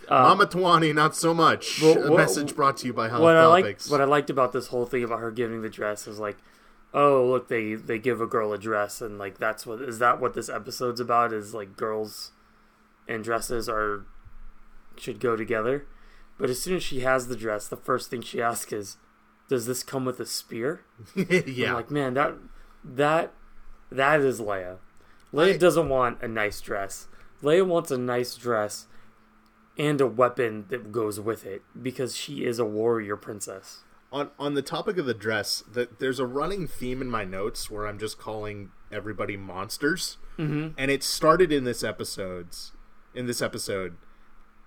uh, 0.08 0.22
Mama 0.22 0.46
Towani, 0.46 0.94
not 0.94 1.14
so 1.16 1.32
much. 1.34 1.80
Well, 1.82 2.04
a 2.04 2.10
what- 2.10 2.16
message 2.18 2.54
brought 2.54 2.76
to 2.78 2.86
you 2.86 2.92
by 2.92 3.08
Health 3.08 3.22
what 3.22 3.36
I 3.36 3.46
like, 3.46 3.64
Topics. 3.64 3.90
what 3.90 4.00
I 4.00 4.04
liked 4.04 4.30
about 4.30 4.52
this 4.52 4.68
whole 4.68 4.86
thing 4.86 5.04
about 5.04 5.20
her 5.20 5.30
giving 5.30 5.62
the 5.62 5.68
dress 5.70 6.06
is 6.06 6.18
like, 6.18 6.36
oh 6.94 7.24
look, 7.26 7.48
they 7.48 7.74
they 7.74 7.98
give 7.98 8.20
a 8.20 8.26
girl 8.26 8.52
a 8.52 8.58
dress, 8.58 9.00
and 9.00 9.18
like 9.18 9.38
that's 9.38 9.66
what 9.66 9.80
is 9.82 9.98
that 9.98 10.20
what 10.20 10.34
this 10.34 10.48
episode's 10.48 11.00
about? 11.00 11.32
Is 11.32 11.52
like 11.54 11.76
girls 11.76 12.32
and 13.08 13.22
dresses 13.24 13.68
are 13.68 14.04
should 14.96 15.20
go 15.20 15.36
together. 15.36 15.86
But 16.38 16.50
as 16.50 16.60
soon 16.60 16.76
as 16.76 16.82
she 16.82 17.00
has 17.00 17.28
the 17.28 17.36
dress, 17.36 17.66
the 17.68 17.76
first 17.76 18.10
thing 18.10 18.20
she 18.22 18.40
asks 18.42 18.72
is, 18.72 18.96
"Does 19.48 19.66
this 19.66 19.82
come 19.82 20.04
with 20.04 20.20
a 20.20 20.26
spear?" 20.26 20.82
yeah. 21.16 21.68
I'm 21.70 21.74
like, 21.74 21.90
man, 21.90 22.14
that 22.14 22.34
that 22.84 23.32
that 23.90 24.20
is 24.20 24.40
Leia. 24.40 24.76
Leia 25.32 25.58
doesn't 25.58 25.88
want 25.88 26.22
a 26.22 26.28
nice 26.28 26.60
dress. 26.60 27.08
Leia 27.42 27.66
wants 27.66 27.90
a 27.90 27.98
nice 27.98 28.34
dress 28.36 28.86
and 29.78 30.00
a 30.00 30.06
weapon 30.06 30.64
that 30.68 30.90
goes 30.92 31.20
with 31.20 31.44
it 31.44 31.62
because 31.80 32.16
she 32.16 32.44
is 32.44 32.58
a 32.58 32.64
warrior 32.64 33.16
princess. 33.16 33.84
on 34.12 34.30
on 34.38 34.54
the 34.54 34.62
topic 34.62 34.96
of 34.98 35.04
the 35.06 35.12
dress, 35.14 35.62
that 35.70 35.98
there's 35.98 36.18
a 36.20 36.26
running 36.26 36.66
theme 36.66 37.02
in 37.02 37.10
my 37.10 37.24
notes 37.24 37.70
where 37.70 37.86
I'm 37.86 37.98
just 37.98 38.18
calling 38.18 38.70
everybody 38.90 39.36
monsters, 39.36 40.16
Mm-hmm. 40.38 40.68
and 40.78 40.90
it 40.90 41.02
started 41.02 41.50
in 41.50 41.64
this 41.64 41.82
episodes 41.82 42.72
in 43.14 43.26
this 43.26 43.40
episode 43.40 43.96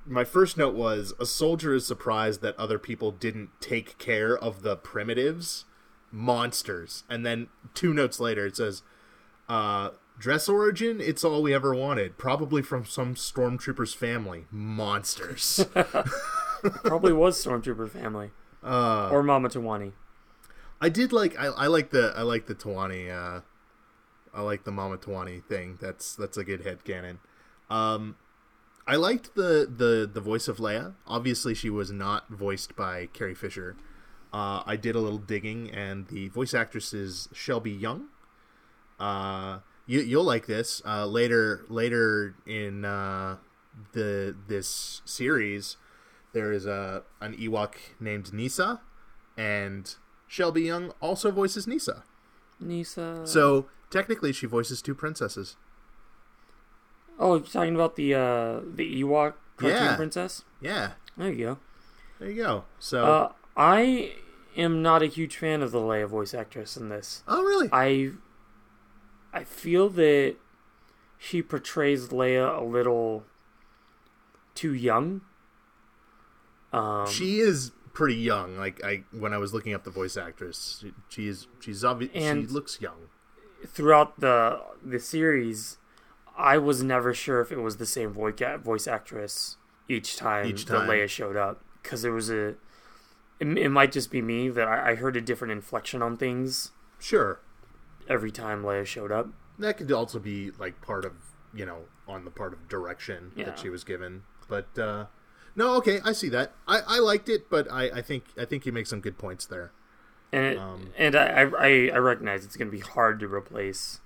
my 0.04 0.24
first 0.24 0.58
note 0.58 0.74
was 0.74 1.14
a 1.20 1.26
soldier 1.28 1.76
is 1.76 1.86
surprised 1.86 2.42
that 2.42 2.58
other 2.58 2.80
people 2.80 3.12
didn't 3.12 3.50
take 3.62 4.00
care 4.00 4.36
of 4.36 4.64
the 4.64 4.76
primitives 4.76 5.66
monsters 6.12 7.04
and 7.08 7.24
then 7.24 7.48
two 7.76 7.94
notes 7.94 8.20
later 8.20 8.48
it 8.48 8.56
says 8.58 8.82
uh 9.48 9.90
dress 10.20 10.50
origin 10.50 11.00
it's 11.02 11.24
all 11.24 11.42
we 11.42 11.54
ever 11.54 11.74
wanted 11.74 12.18
probably 12.18 12.62
from 12.62 12.86
some 12.86 13.16
stormtrooper's 13.16 13.94
family 13.94 14.46
monsters 14.52 15.66
Probably 16.84 17.14
was 17.14 17.44
Stormtrooper 17.44 17.90
family 17.90 18.32
uh 18.62 19.10
or 19.12 19.24
Mama 19.24 19.48
Towani. 19.50 19.94
i 20.82 20.90
did 20.90 21.14
like 21.14 21.40
i, 21.40 21.46
I 21.46 21.68
like 21.68 21.92
the 21.92 22.14
i 22.18 22.22
like 22.22 22.48
the 22.48 22.56
towani 22.56 23.10
uh 23.10 23.42
i 24.34 24.42
like 24.42 24.66
the 24.66 24.72
mama 24.72 24.98
towani 24.98 25.42
thing 25.44 25.78
that's 25.82 26.16
that's 26.16 26.36
a 26.38 26.44
good 26.44 26.62
head 26.66 26.84
canon 26.84 27.20
um 27.70 28.16
I 28.88 28.96
liked 28.96 29.36
the, 29.36 29.72
the, 29.72 30.10
the 30.12 30.20
voice 30.20 30.48
of 30.48 30.58
Leia. 30.58 30.96
Obviously, 31.06 31.54
she 31.54 31.70
was 31.70 31.92
not 31.92 32.28
voiced 32.28 32.76
by 32.76 33.06
Carrie 33.14 33.36
Fisher. 33.36 33.76
Uh, 34.34 34.64
I 34.66 34.78
did 34.78 34.96
a 34.96 35.00
little 35.00 35.20
digging, 35.20 35.70
and 35.70 36.08
the 36.08 36.30
voice 36.30 36.56
actress 36.56 36.92
is 36.92 37.30
Shelby 37.32 37.70
Young. 37.70 38.08
Uh, 39.00 39.60
you, 39.90 40.00
you'll 40.02 40.24
like 40.24 40.46
this 40.46 40.82
uh, 40.86 41.06
later. 41.06 41.66
Later 41.68 42.36
in 42.46 42.86
uh, 42.86 43.38
the 43.94 44.36
this 44.48 45.02
series, 45.06 45.78
there 46.34 46.52
is 46.54 46.66
a 46.66 47.04
an 47.20 47.36
Ewok 47.36 47.74
named 48.00 48.26
Kneesaa, 48.32 48.80
and 49.38 49.96
Shelby 50.28 50.62
Young 50.62 50.92
also 51.02 51.32
voices 51.32 51.66
Kneesaa. 51.66 52.04
Kneesaa. 52.64 53.28
So 53.28 53.68
technically, 53.90 54.32
she 54.32 54.46
voices 54.46 54.82
two 54.82 54.94
princesses. 54.96 55.56
oh, 57.20 57.36
you're 57.38 57.46
talking 57.48 57.76
about 57.76 57.96
the 57.96 58.14
uh, 58.14 58.60
the 58.64 59.02
Ewok 59.04 59.34
cartoon 59.58 59.84
Yeah. 59.84 59.96
princess? 59.96 60.44
Yeah, 60.62 60.92
There 61.18 61.32
you 61.32 61.46
go. 61.46 61.58
there 62.20 62.30
you 62.30 62.44
go. 62.44 62.64
So, 62.80 63.06
Uh, 63.06 63.32
I 63.58 64.14
am 64.56 64.82
not 64.82 65.02
a 65.02 65.08
huge 65.08 65.36
fan 65.38 65.62
of 65.62 65.72
the 65.72 65.80
Leia 65.80 66.08
voice 66.08 66.34
actress 66.34 66.78
in 66.78 66.90
this. 66.90 67.24
oh 67.28 67.42
really? 67.44 67.70
I 67.72 68.12
I 69.34 69.44
feel 69.44 69.90
that 69.90 70.36
she 71.18 71.42
portrays 71.42 72.10
Leia 72.10 72.58
a 72.58 72.64
little 72.64 73.26
too 74.56 74.74
young. 74.74 75.22
Um, 76.72 77.08
she 77.08 77.40
is 77.40 77.72
pretty 77.94 78.16
young. 78.16 78.58
Like 78.58 78.84
I, 78.84 79.04
when 79.12 79.34
I 79.34 79.38
was 79.38 79.54
looking 79.54 79.74
up 79.74 79.84
the 79.84 79.92
voice 79.92 80.18
actress, 80.18 80.80
she, 80.82 80.94
she 81.10 81.28
is 81.28 81.48
she's 81.60 81.84
obvious. 81.84 82.12
She 82.14 82.54
looks 82.54 82.82
young. 82.82 83.10
throughout 83.66 84.20
the 84.20 84.62
the 84.84 85.00
series, 85.00 85.78
I 86.38 86.58
was 86.58 86.84
never 86.84 87.14
sure 87.14 87.42
if 87.42 87.52
it 87.52 87.60
was 87.60 87.78
the 87.78 87.86
same 87.86 88.12
voice 88.12 88.40
voice 88.64 88.88
actress 88.88 89.58
each 89.88 90.16
time, 90.18 90.46
Each 90.48 90.66
that. 90.66 90.88
Leia 90.88 91.08
showed 91.08 91.36
up 91.36 91.64
because 91.84 92.02
there 92.02 92.14
was 92.14 92.30
a. 92.30 92.56
It, 93.40 93.58
it 93.58 93.70
might 93.70 93.92
just 93.92 94.12
be 94.12 94.22
me 94.22 94.50
that 94.50 94.68
I, 94.68 94.92
I 94.92 94.96
heard 94.96 95.16
a 95.16 95.22
different 95.22 95.52
inflection 95.52 96.02
on 96.02 96.18
things 96.18 96.72
Sure, 97.00 97.40
every 98.10 98.32
time 98.32 98.64
Leia 98.64 98.86
showed 98.86 99.12
up. 99.12 99.28
that 99.60 99.78
could 99.78 99.92
also 99.92 100.20
be 100.20 100.52
like 100.60 100.82
part 100.82 101.06
of 101.06 101.14
you 101.54 101.66
know 101.66 101.86
on 102.08 102.26
the 102.26 102.32
part 102.32 102.54
of 102.54 102.68
direction 102.68 103.32
Yeah. 103.36 103.46
that 103.46 103.60
she 103.60 103.70
was 103.70 103.84
given. 103.84 104.24
But 104.48 104.78
uh 104.78 105.06
no, 105.56 105.76
okay, 105.76 106.00
I 106.06 106.14
see 106.14 106.30
that. 106.30 106.54
I, 106.68 106.80
I 106.88 107.00
liked 107.00 107.28
it, 107.28 107.50
but 107.50 107.70
I, 107.72 107.84
I 107.90 108.02
think 108.02 108.24
I 108.38 108.46
think 108.46 108.66
you 108.66 108.72
make 108.72 108.88
some 108.88 109.02
good 109.02 109.18
points 109.18 109.46
there. 109.46 109.72
and 110.32 110.46
it, 110.46 110.58
Um, 110.58 110.92
and 110.98 111.16
I, 111.16 111.42
I 111.60 111.92
I 111.94 111.98
recognize 111.98 112.46
it's 112.46 112.56
going 112.56 112.70
to 112.72 112.78
be 112.78 112.80
hard 112.84 113.20
to 113.20 113.28
replace. 113.28 114.00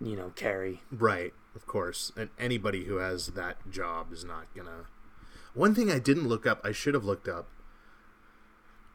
You 0.00 0.16
know, 0.16 0.32
Carrie. 0.36 0.82
Right, 0.90 1.32
of 1.54 1.66
course. 1.66 2.12
And 2.16 2.28
anybody 2.38 2.84
who 2.84 2.96
has 2.96 3.28
that 3.28 3.70
job 3.70 4.12
is 4.12 4.24
not 4.24 4.46
gonna. 4.54 4.86
One 5.54 5.74
thing 5.74 5.90
I 5.90 5.98
didn't 5.98 6.28
look 6.28 6.46
up, 6.46 6.60
I 6.64 6.72
should 6.72 6.94
have 6.94 7.04
looked 7.04 7.28
up. 7.28 7.48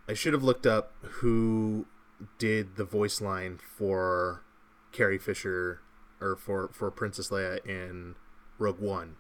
I 0.08 0.14
should 0.14 0.34
have 0.34 0.44
looked 0.44 0.66
up 0.66 0.94
who 1.22 1.86
did 2.40 2.76
the 2.78 2.84
voice 2.86 3.22
line 3.22 3.60
for 3.78 4.44
Carrie 4.92 5.18
Fisher 5.20 5.82
or 6.20 6.36
for 6.36 6.70
for 6.74 6.90
Princess 6.92 7.30
Leia 7.30 7.64
in 7.66 8.16
Rogue 8.58 8.80
One 8.80 9.16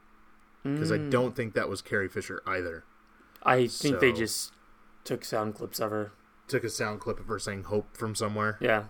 because 0.63 0.91
I 0.91 0.97
Mm. 0.97 1.11
don't 1.11 1.35
think 1.35 1.53
that 1.53 1.69
was 1.69 1.81
Carrie 1.81 2.09
Fisher 2.09 2.41
either. 2.45 2.83
I 3.43 3.67
think 3.67 3.99
they 3.99 4.11
just 4.11 4.51
took 5.03 5.23
sound 5.23 5.55
clips 5.55 5.79
of 5.79 5.91
her. 5.91 6.11
Took 6.47 6.63
a 6.63 6.69
sound 6.69 6.99
clip 6.99 7.19
of 7.19 7.27
her 7.27 7.39
saying 7.39 7.65
"Hope" 7.65 7.95
from 7.95 8.15
somewhere. 8.15 8.57
Yeah, 8.59 8.85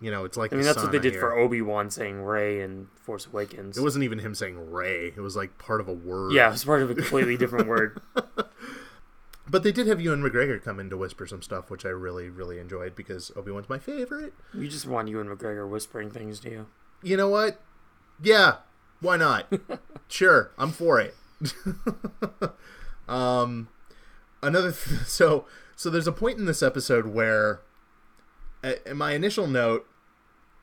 You 0.00 0.10
know, 0.12 0.24
it's 0.24 0.36
like 0.36 0.52
I 0.52 0.56
mean 0.56 0.64
that's 0.64 0.80
what 0.82 0.92
they 0.92 0.98
did 1.00 1.12
hear. 1.14 1.20
for 1.20 1.36
Obi 1.36 1.60
Wan 1.60 1.90
saying 1.90 2.22
Rey 2.22 2.60
in 2.60 2.86
Force 3.02 3.26
Awakens. 3.26 3.76
It 3.76 3.82
wasn't 3.82 4.04
even 4.04 4.20
him 4.20 4.34
saying 4.34 4.70
Rey. 4.70 5.08
It 5.16 5.20
was 5.20 5.34
like 5.36 5.58
part 5.58 5.80
of 5.80 5.88
a 5.88 5.92
word. 5.92 6.32
yeah, 6.32 6.48
it 6.48 6.52
was 6.52 6.64
part 6.64 6.82
of 6.82 6.90
a 6.90 6.94
completely 6.94 7.36
different 7.36 7.66
word. 7.66 8.00
But 9.50 9.62
they 9.62 9.72
did 9.72 9.86
have 9.86 10.00
Ewan 10.00 10.22
McGregor 10.22 10.62
come 10.62 10.78
in 10.78 10.90
to 10.90 10.96
whisper 10.96 11.26
some 11.26 11.42
stuff, 11.42 11.70
which 11.70 11.86
I 11.86 11.90
really, 11.90 12.28
really 12.28 12.58
enjoyed 12.58 12.94
because 12.94 13.32
Obi 13.34 13.50
Wan's 13.50 13.68
my 13.68 13.78
favorite. 13.78 14.34
You 14.52 14.68
just 14.68 14.86
want 14.86 15.08
Ewan 15.08 15.28
McGregor 15.28 15.68
whispering 15.68 16.10
things 16.10 16.38
to 16.40 16.50
you. 16.50 16.66
You 17.02 17.16
know 17.16 17.28
what? 17.28 17.60
Yeah, 18.22 18.56
why 19.00 19.16
not? 19.16 19.50
sure, 20.08 20.52
I'm 20.58 20.72
for 20.72 21.00
it. 21.00 21.14
um, 23.08 23.68
another 24.42 24.72
th- 24.72 25.00
so 25.06 25.46
so 25.76 25.90
there's 25.90 26.08
a 26.08 26.12
point 26.12 26.38
in 26.38 26.44
this 26.44 26.62
episode 26.62 27.06
where, 27.06 27.60
uh, 28.64 28.72
my 28.94 29.12
initial 29.12 29.46
note 29.46 29.86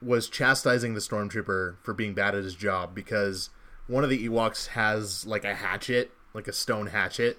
was 0.01 0.27
chastising 0.27 0.93
the 0.93 0.99
stormtrooper 0.99 1.77
for 1.81 1.93
being 1.93 2.13
bad 2.13 2.35
at 2.35 2.43
his 2.43 2.53
job 2.53 2.93
because 2.93 3.49
one 3.87 4.03
of 4.03 4.09
the 4.09 4.27
Ewoks 4.27 4.67
has 4.67 5.25
like 5.25 5.45
a 5.45 5.55
hatchet, 5.55 6.11
like 6.33 6.49
a 6.49 6.53
stone 6.53 6.87
hatchet, 6.87 7.37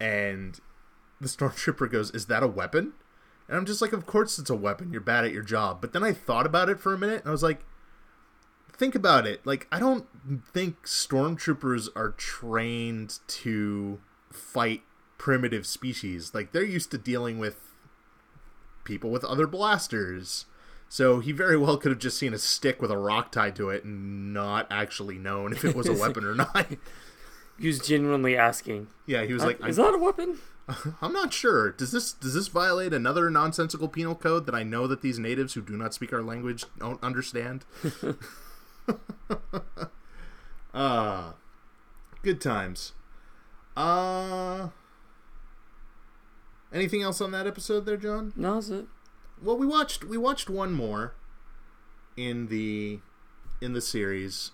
and 0.00 0.60
the 1.20 1.28
stormtrooper 1.28 1.90
goes, 1.90 2.10
"Is 2.10 2.26
that 2.26 2.42
a 2.42 2.48
weapon?" 2.48 2.92
And 3.48 3.56
I'm 3.56 3.66
just 3.66 3.80
like, 3.80 3.92
"Of 3.92 4.06
course 4.06 4.38
it's 4.38 4.50
a 4.50 4.56
weapon. 4.56 4.92
You're 4.92 5.00
bad 5.00 5.24
at 5.24 5.32
your 5.32 5.42
job." 5.42 5.80
But 5.80 5.92
then 5.92 6.02
I 6.02 6.12
thought 6.12 6.46
about 6.46 6.68
it 6.68 6.80
for 6.80 6.94
a 6.94 6.98
minute, 6.98 7.20
and 7.20 7.28
I 7.28 7.32
was 7.32 7.42
like, 7.42 7.64
"Think 8.72 8.94
about 8.94 9.26
it. 9.26 9.46
Like, 9.46 9.66
I 9.72 9.78
don't 9.78 10.06
think 10.52 10.82
stormtroopers 10.84 11.88
are 11.96 12.10
trained 12.10 13.18
to 13.28 14.00
fight 14.30 14.82
primitive 15.16 15.66
species. 15.66 16.34
Like, 16.34 16.52
they're 16.52 16.62
used 16.62 16.90
to 16.92 16.98
dealing 16.98 17.38
with 17.38 17.56
people 18.84 19.10
with 19.10 19.24
other 19.24 19.46
blasters." 19.46 20.46
So 20.88 21.20
he 21.20 21.32
very 21.32 21.56
well 21.56 21.76
could 21.76 21.90
have 21.90 21.98
just 21.98 22.18
seen 22.18 22.32
a 22.32 22.38
stick 22.38 22.80
with 22.80 22.90
a 22.90 22.96
rock 22.96 23.30
tied 23.30 23.56
to 23.56 23.68
it 23.68 23.84
and 23.84 24.32
not 24.32 24.66
actually 24.70 25.18
known 25.18 25.52
if 25.52 25.64
it 25.64 25.76
was 25.76 25.86
a 25.86 25.92
weapon 26.00 26.24
or 26.24 26.34
not. 26.34 26.66
He 27.60 27.66
was 27.66 27.80
genuinely 27.80 28.36
asking, 28.36 28.88
Yeah, 29.06 29.24
he 29.24 29.32
was 29.32 29.44
like, 29.44 29.64
"Is 29.66 29.76
that 29.76 29.94
a 29.94 29.98
weapon?" 29.98 30.38
I'm 31.02 31.12
not 31.12 31.32
sure. 31.32 31.72
Does 31.72 31.92
this 31.92 32.12
does 32.12 32.34
this 32.34 32.48
violate 32.48 32.92
another 32.92 33.30
nonsensical 33.30 33.88
penal 33.88 34.14
code 34.14 34.46
that 34.46 34.54
I 34.54 34.62
know 34.62 34.86
that 34.86 35.02
these 35.02 35.18
natives 35.18 35.54
who 35.54 35.62
do 35.62 35.76
not 35.76 35.94
speak 35.94 36.12
our 36.12 36.22
language 36.22 36.64
don't 36.78 37.02
understand? 37.02 37.64
uh 40.74 41.32
good 42.22 42.40
times. 42.40 42.92
Uh 43.76 44.68
anything 46.72 47.02
else 47.02 47.20
on 47.20 47.30
that 47.32 47.46
episode 47.46 47.86
there, 47.86 47.96
John? 47.96 48.32
No, 48.36 48.54
that's 48.54 48.68
it. 48.68 48.86
Well, 49.42 49.56
we 49.56 49.66
watched 49.66 50.04
we 50.04 50.18
watched 50.18 50.50
one 50.50 50.72
more 50.72 51.14
in 52.16 52.48
the 52.48 53.00
in 53.60 53.72
the 53.72 53.80
series. 53.80 54.52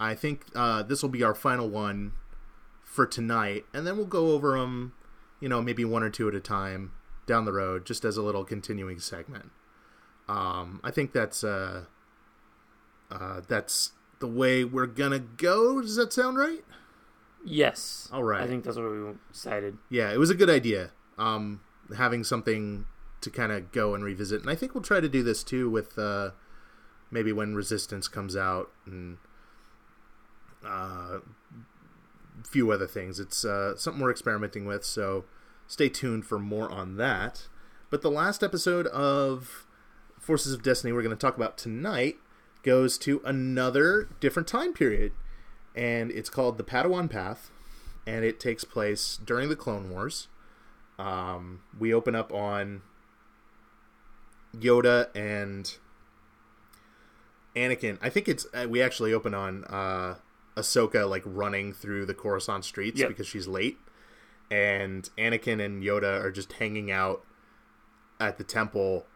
I 0.00 0.14
think 0.14 0.44
uh, 0.54 0.84
this 0.84 1.02
will 1.02 1.08
be 1.08 1.24
our 1.24 1.34
final 1.34 1.68
one 1.68 2.12
for 2.88 3.06
tonight, 3.06 3.66
and 3.72 3.86
then 3.86 3.96
we'll 3.96 4.06
go 4.06 4.32
over 4.32 4.58
them, 4.58 4.94
you 5.40 5.48
know, 5.48 5.60
maybe 5.60 5.84
one 5.84 6.02
or 6.02 6.10
two 6.10 6.26
at 6.26 6.34
a 6.34 6.40
time 6.40 6.92
down 7.26 7.44
the 7.44 7.52
road, 7.52 7.84
just 7.84 8.04
as 8.04 8.16
a 8.16 8.22
little 8.22 8.44
continuing 8.44 8.98
segment. 8.98 9.50
Um, 10.26 10.80
I 10.82 10.90
think 10.90 11.12
that's 11.12 11.44
uh, 11.44 11.84
uh, 13.10 13.42
that's 13.46 13.92
the 14.20 14.26
way 14.26 14.64
we're 14.64 14.86
gonna 14.86 15.18
go. 15.18 15.80
Does 15.80 15.96
that 15.96 16.12
sound 16.12 16.38
right? 16.38 16.64
Yes. 17.44 18.08
All 18.12 18.24
right. 18.24 18.42
I 18.42 18.46
think 18.46 18.64
that's 18.64 18.76
what 18.76 18.90
we 18.90 19.12
decided. 19.30 19.78
Yeah, 19.90 20.10
it 20.12 20.18
was 20.18 20.30
a 20.30 20.34
good 20.34 20.50
idea. 20.50 20.90
Um, 21.18 21.60
having 21.96 22.24
something 22.24 22.86
to 23.20 23.30
kind 23.30 23.52
of 23.52 23.70
go 23.70 23.94
and 23.94 24.02
revisit, 24.02 24.40
and 24.40 24.50
I 24.50 24.54
think 24.54 24.74
we'll 24.74 24.82
try 24.82 25.00
to 25.00 25.08
do 25.08 25.22
this 25.22 25.44
too 25.44 25.70
with 25.70 25.98
uh, 25.98 26.30
maybe 27.10 27.32
when 27.32 27.54
Resistance 27.54 28.08
comes 28.08 28.34
out 28.34 28.70
and 28.86 29.18
uh, 30.66 31.18
few 32.44 32.70
other 32.70 32.86
things. 32.86 33.20
It's 33.20 33.44
uh, 33.44 33.76
something 33.76 34.02
we're 34.02 34.10
experimenting 34.10 34.64
with, 34.64 34.84
so 34.84 35.24
stay 35.66 35.88
tuned 35.88 36.26
for 36.26 36.38
more 36.38 36.70
on 36.70 36.96
that. 36.96 37.48
But 37.90 38.02
the 38.02 38.10
last 38.10 38.42
episode 38.42 38.86
of 38.88 39.66
Forces 40.18 40.52
of 40.52 40.62
Destiny 40.62 40.92
we're 40.92 41.02
going 41.02 41.16
to 41.16 41.20
talk 41.20 41.36
about 41.36 41.56
tonight 41.56 42.16
goes 42.62 42.98
to 42.98 43.22
another 43.24 44.08
different 44.20 44.48
time 44.48 44.72
period, 44.72 45.12
and 45.74 46.10
it's 46.10 46.28
called 46.28 46.58
the 46.58 46.64
Padawan 46.64 47.08
Path, 47.10 47.50
and 48.06 48.24
it 48.24 48.40
takes 48.40 48.64
place 48.64 49.18
during 49.24 49.48
the 49.48 49.56
Clone 49.56 49.90
Wars. 49.90 50.28
Um, 50.98 51.60
we 51.78 51.94
open 51.94 52.14
up 52.14 52.32
on 52.32 52.82
Yoda 54.56 55.08
and 55.14 55.76
Anakin. 57.54 57.98
I 58.02 58.10
think 58.10 58.28
it's 58.28 58.46
uh, 58.52 58.66
we 58.68 58.82
actually 58.82 59.12
open 59.12 59.34
on 59.34 59.64
uh, 59.64 60.16
Ahsoka 60.58 61.08
like 61.08 61.22
running 61.24 61.72
through 61.72 62.06
the 62.06 62.14
Coruscant 62.14 62.64
streets 62.64 62.98
Yep. 63.00 63.08
because 63.08 63.26
she's 63.26 63.46
late, 63.46 63.78
and 64.50 65.08
Anakin 65.16 65.64
and 65.64 65.82
Yoda 65.82 66.22
are 66.22 66.30
just 66.32 66.54
hanging 66.54 66.90
out 66.90 67.24
at 68.20 68.36
the 68.38 68.44
temple, 68.44 69.06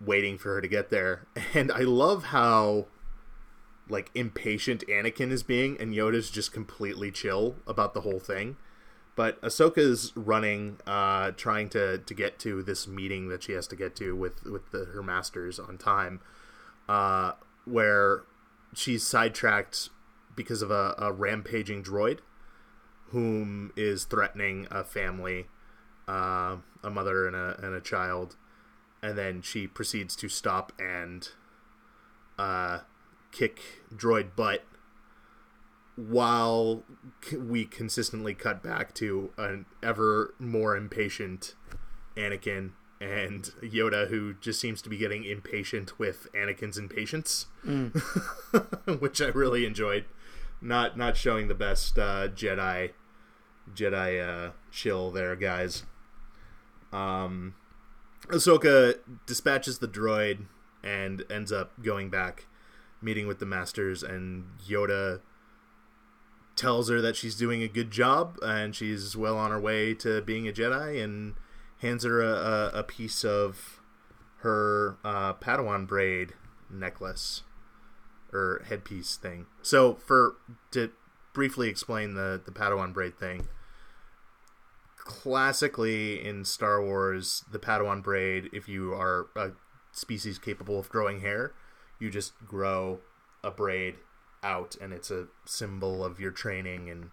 waiting 0.00 0.36
for 0.38 0.54
her 0.54 0.60
to 0.60 0.68
get 0.68 0.90
there. 0.90 1.26
And 1.54 1.72
I 1.72 1.80
love 1.80 2.24
how 2.24 2.86
like 3.88 4.10
impatient 4.14 4.82
Anakin 4.88 5.30
is 5.30 5.42
being, 5.42 5.76
and 5.80 5.92
Yoda's 5.94 6.30
just 6.30 6.52
completely 6.52 7.10
chill 7.10 7.56
about 7.66 7.94
the 7.94 8.00
whole 8.02 8.20
thing. 8.20 8.56
But 9.16 9.40
Ahsoka's 9.42 10.12
running, 10.16 10.78
uh, 10.88 11.30
trying 11.36 11.68
to, 11.70 11.98
to 11.98 12.14
get 12.14 12.38
to 12.40 12.62
this 12.64 12.88
meeting 12.88 13.28
that 13.28 13.44
she 13.44 13.52
has 13.52 13.66
to 13.68 13.76
get 13.76 13.94
to 13.96 14.16
with 14.16 14.42
with 14.44 14.70
the, 14.72 14.86
her 14.86 15.02
masters 15.02 15.58
on 15.60 15.78
time, 15.78 16.20
uh, 16.88 17.32
where 17.64 18.22
she's 18.74 19.06
sidetracked 19.06 19.90
because 20.34 20.62
of 20.62 20.70
a, 20.70 20.94
a 20.98 21.12
rampaging 21.12 21.82
droid, 21.82 22.18
whom 23.08 23.72
is 23.76 24.04
threatening 24.04 24.66
a 24.70 24.84
family, 24.84 25.46
uh, 26.08 26.56
a 26.82 26.90
mother 26.90 27.26
and 27.26 27.36
a 27.36 27.58
and 27.62 27.74
a 27.74 27.80
child, 27.80 28.36
and 29.02 29.16
then 29.16 29.42
she 29.42 29.66
proceeds 29.66 30.16
to 30.16 30.28
stop 30.28 30.72
and 30.78 31.30
uh, 32.38 32.80
kick 33.32 33.60
droid 33.94 34.36
butt 34.36 34.64
while 35.96 36.82
we 37.38 37.64
consistently 37.64 38.34
cut 38.34 38.62
back 38.62 38.94
to 38.94 39.30
an 39.38 39.66
ever 39.82 40.34
more 40.38 40.76
impatient 40.76 41.54
Anakin 42.16 42.72
and 43.00 43.50
Yoda, 43.62 44.08
who 44.08 44.34
just 44.34 44.60
seems 44.60 44.80
to 44.82 44.88
be 44.88 44.96
getting 44.96 45.24
impatient 45.24 45.98
with 45.98 46.26
Anakin's 46.32 46.78
impatience, 46.78 47.46
which 48.98 49.20
I 49.20 49.26
really 49.26 49.66
enjoyed. 49.66 50.06
Not 50.64 50.96
not 50.96 51.14
showing 51.14 51.48
the 51.48 51.54
best 51.54 51.98
uh, 51.98 52.28
Jedi 52.28 52.92
Jedi 53.74 54.46
uh, 54.48 54.52
chill 54.70 55.10
there, 55.10 55.36
guys. 55.36 55.84
Um, 56.90 57.54
Ahsoka 58.28 58.98
dispatches 59.26 59.78
the 59.78 59.88
droid 59.88 60.46
and 60.82 61.22
ends 61.30 61.52
up 61.52 61.72
going 61.82 62.08
back, 62.08 62.46
meeting 63.02 63.26
with 63.26 63.40
the 63.40 63.46
masters, 63.46 64.02
and 64.02 64.46
Yoda 64.66 65.20
tells 66.56 66.88
her 66.88 67.02
that 67.02 67.16
she's 67.16 67.34
doing 67.36 67.62
a 67.62 67.68
good 67.68 67.90
job 67.90 68.38
and 68.40 68.74
she's 68.74 69.16
well 69.16 69.36
on 69.36 69.50
her 69.50 69.60
way 69.60 69.92
to 69.92 70.22
being 70.22 70.48
a 70.48 70.52
Jedi, 70.52 71.02
and 71.02 71.34
hands 71.80 72.04
her 72.04 72.22
a, 72.22 72.32
a, 72.32 72.78
a 72.78 72.82
piece 72.82 73.22
of 73.22 73.82
her 74.38 74.96
uh, 75.04 75.34
Padawan 75.34 75.86
braid 75.86 76.32
necklace 76.70 77.42
or 78.34 78.64
headpiece 78.68 79.16
thing. 79.16 79.46
So, 79.62 79.94
for 79.94 80.34
to 80.72 80.90
briefly 81.32 81.68
explain 81.68 82.14
the 82.14 82.40
the 82.44 82.52
Padawan 82.52 82.92
braid 82.92 83.18
thing, 83.18 83.48
classically 84.98 86.24
in 86.24 86.44
Star 86.44 86.82
Wars, 86.82 87.44
the 87.50 87.58
Padawan 87.58 88.02
braid, 88.02 88.50
if 88.52 88.68
you 88.68 88.92
are 88.92 89.28
a 89.36 89.52
species 89.92 90.38
capable 90.38 90.78
of 90.78 90.88
growing 90.88 91.20
hair, 91.20 91.52
you 91.98 92.10
just 92.10 92.32
grow 92.46 93.00
a 93.42 93.50
braid 93.50 93.96
out 94.42 94.76
and 94.80 94.92
it's 94.92 95.10
a 95.10 95.26
symbol 95.46 96.04
of 96.04 96.20
your 96.20 96.30
training 96.30 96.90
and 96.90 97.10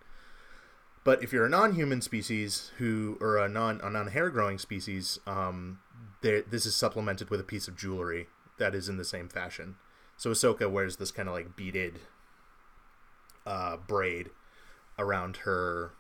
but 1.04 1.24
if 1.24 1.32
you're 1.32 1.46
a 1.46 1.50
non-human 1.50 2.02
species 2.02 2.72
who 2.78 3.18
or 3.22 3.38
a 3.38 3.48
non 3.48 3.80
a 3.82 3.90
non-hair 3.90 4.30
growing 4.30 4.58
species 4.58 5.18
um 5.26 5.80
there 6.22 6.42
this 6.42 6.66
is 6.66 6.76
supplemented 6.76 7.30
with 7.30 7.40
a 7.40 7.44
piece 7.44 7.68
of 7.70 7.78
jewelry 7.78 8.28
that 8.60 8.76
is 8.76 8.90
in 8.90 8.98
the 8.98 9.06
same 9.06 9.30
fashion 9.30 9.76
so 10.22 10.30
Ahsoka 10.30 10.70
wears 10.70 10.98
this 10.98 11.10
kind 11.10 11.28
of 11.28 11.34
like 11.34 11.56
beaded 11.56 12.00
uh 13.44 13.76
braid 13.76 14.30
around 15.00 15.38
her 15.38 15.94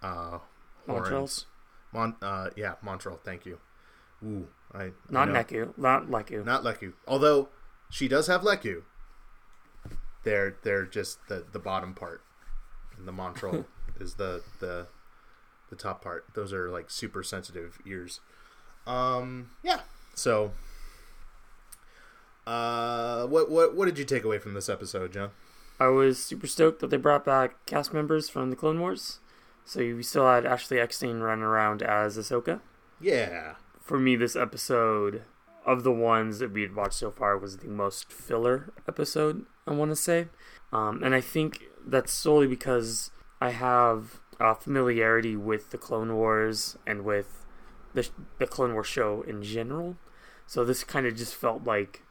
uh 0.00 0.38
horns. 0.86 1.44
Mon- 1.92 2.16
uh 2.22 2.48
yeah, 2.56 2.76
Montral, 2.80 3.20
thank 3.22 3.44
you. 3.44 3.58
Ooh, 4.24 4.48
I 4.72 4.84
I 4.84 4.90
Not 5.10 5.28
know. 5.28 5.34
Neku. 5.34 5.76
Not 5.76 6.06
Lekku. 6.08 6.42
Not 6.46 6.62
Lekku. 6.64 6.94
Although 7.06 7.50
she 7.90 8.08
does 8.08 8.26
have 8.26 8.40
Lekku. 8.40 8.84
They're 10.24 10.56
they're 10.62 10.86
just 10.86 11.18
the 11.28 11.44
the 11.52 11.58
bottom 11.58 11.92
part. 11.92 12.22
And 12.96 13.06
the 13.06 13.12
Montral 13.12 13.66
is 14.00 14.14
the 14.14 14.42
the 14.60 14.86
the 15.68 15.76
top 15.76 16.02
part. 16.02 16.24
Those 16.34 16.54
are 16.54 16.70
like 16.70 16.90
super 16.90 17.22
sensitive 17.22 17.80
ears. 17.84 18.20
Um 18.86 19.50
yeah. 19.62 19.80
So 20.14 20.52
uh 22.46 23.26
what 23.26 23.50
what 23.50 23.74
what 23.74 23.86
did 23.86 23.98
you 23.98 24.04
take 24.04 24.24
away 24.24 24.38
from 24.38 24.54
this 24.54 24.68
episode, 24.68 25.12
John? 25.12 25.30
I 25.80 25.88
was 25.88 26.22
super 26.22 26.46
stoked 26.46 26.80
that 26.80 26.90
they 26.90 26.96
brought 26.96 27.24
back 27.24 27.66
cast 27.66 27.92
members 27.92 28.28
from 28.28 28.50
the 28.50 28.56
Clone 28.56 28.80
Wars. 28.80 29.20
So 29.64 29.80
we 29.80 30.02
still 30.02 30.26
had 30.26 30.44
Ashley 30.44 30.78
Eckstein 30.78 31.20
running 31.20 31.44
around 31.44 31.82
as 31.82 32.16
Ahsoka. 32.18 32.60
Yeah. 33.00 33.54
For 33.80 33.98
me, 33.98 34.16
this 34.16 34.36
episode 34.36 35.22
of 35.64 35.82
the 35.84 35.92
ones 35.92 36.38
that 36.40 36.52
we 36.52 36.62
had 36.62 36.74
watched 36.74 36.94
so 36.94 37.10
far 37.10 37.38
was 37.38 37.58
the 37.58 37.68
most 37.68 38.12
filler 38.12 38.72
episode. 38.88 39.46
I 39.66 39.72
want 39.72 39.90
to 39.92 39.96
say, 39.96 40.28
um, 40.72 41.02
and 41.02 41.14
I 41.14 41.20
think 41.20 41.62
that's 41.86 42.12
solely 42.12 42.46
because 42.46 43.10
I 43.40 43.50
have 43.50 44.20
uh, 44.40 44.54
familiarity 44.54 45.36
with 45.36 45.70
the 45.70 45.78
Clone 45.78 46.14
Wars 46.14 46.76
and 46.86 47.04
with 47.04 47.46
the 47.94 48.08
the 48.38 48.46
Clone 48.46 48.72
Wars 48.72 48.86
show 48.86 49.22
in 49.22 49.42
general. 49.42 49.96
So 50.46 50.64
this 50.64 50.84
kind 50.84 51.06
of 51.06 51.16
just 51.16 51.34
felt 51.34 51.64
like 51.64 52.02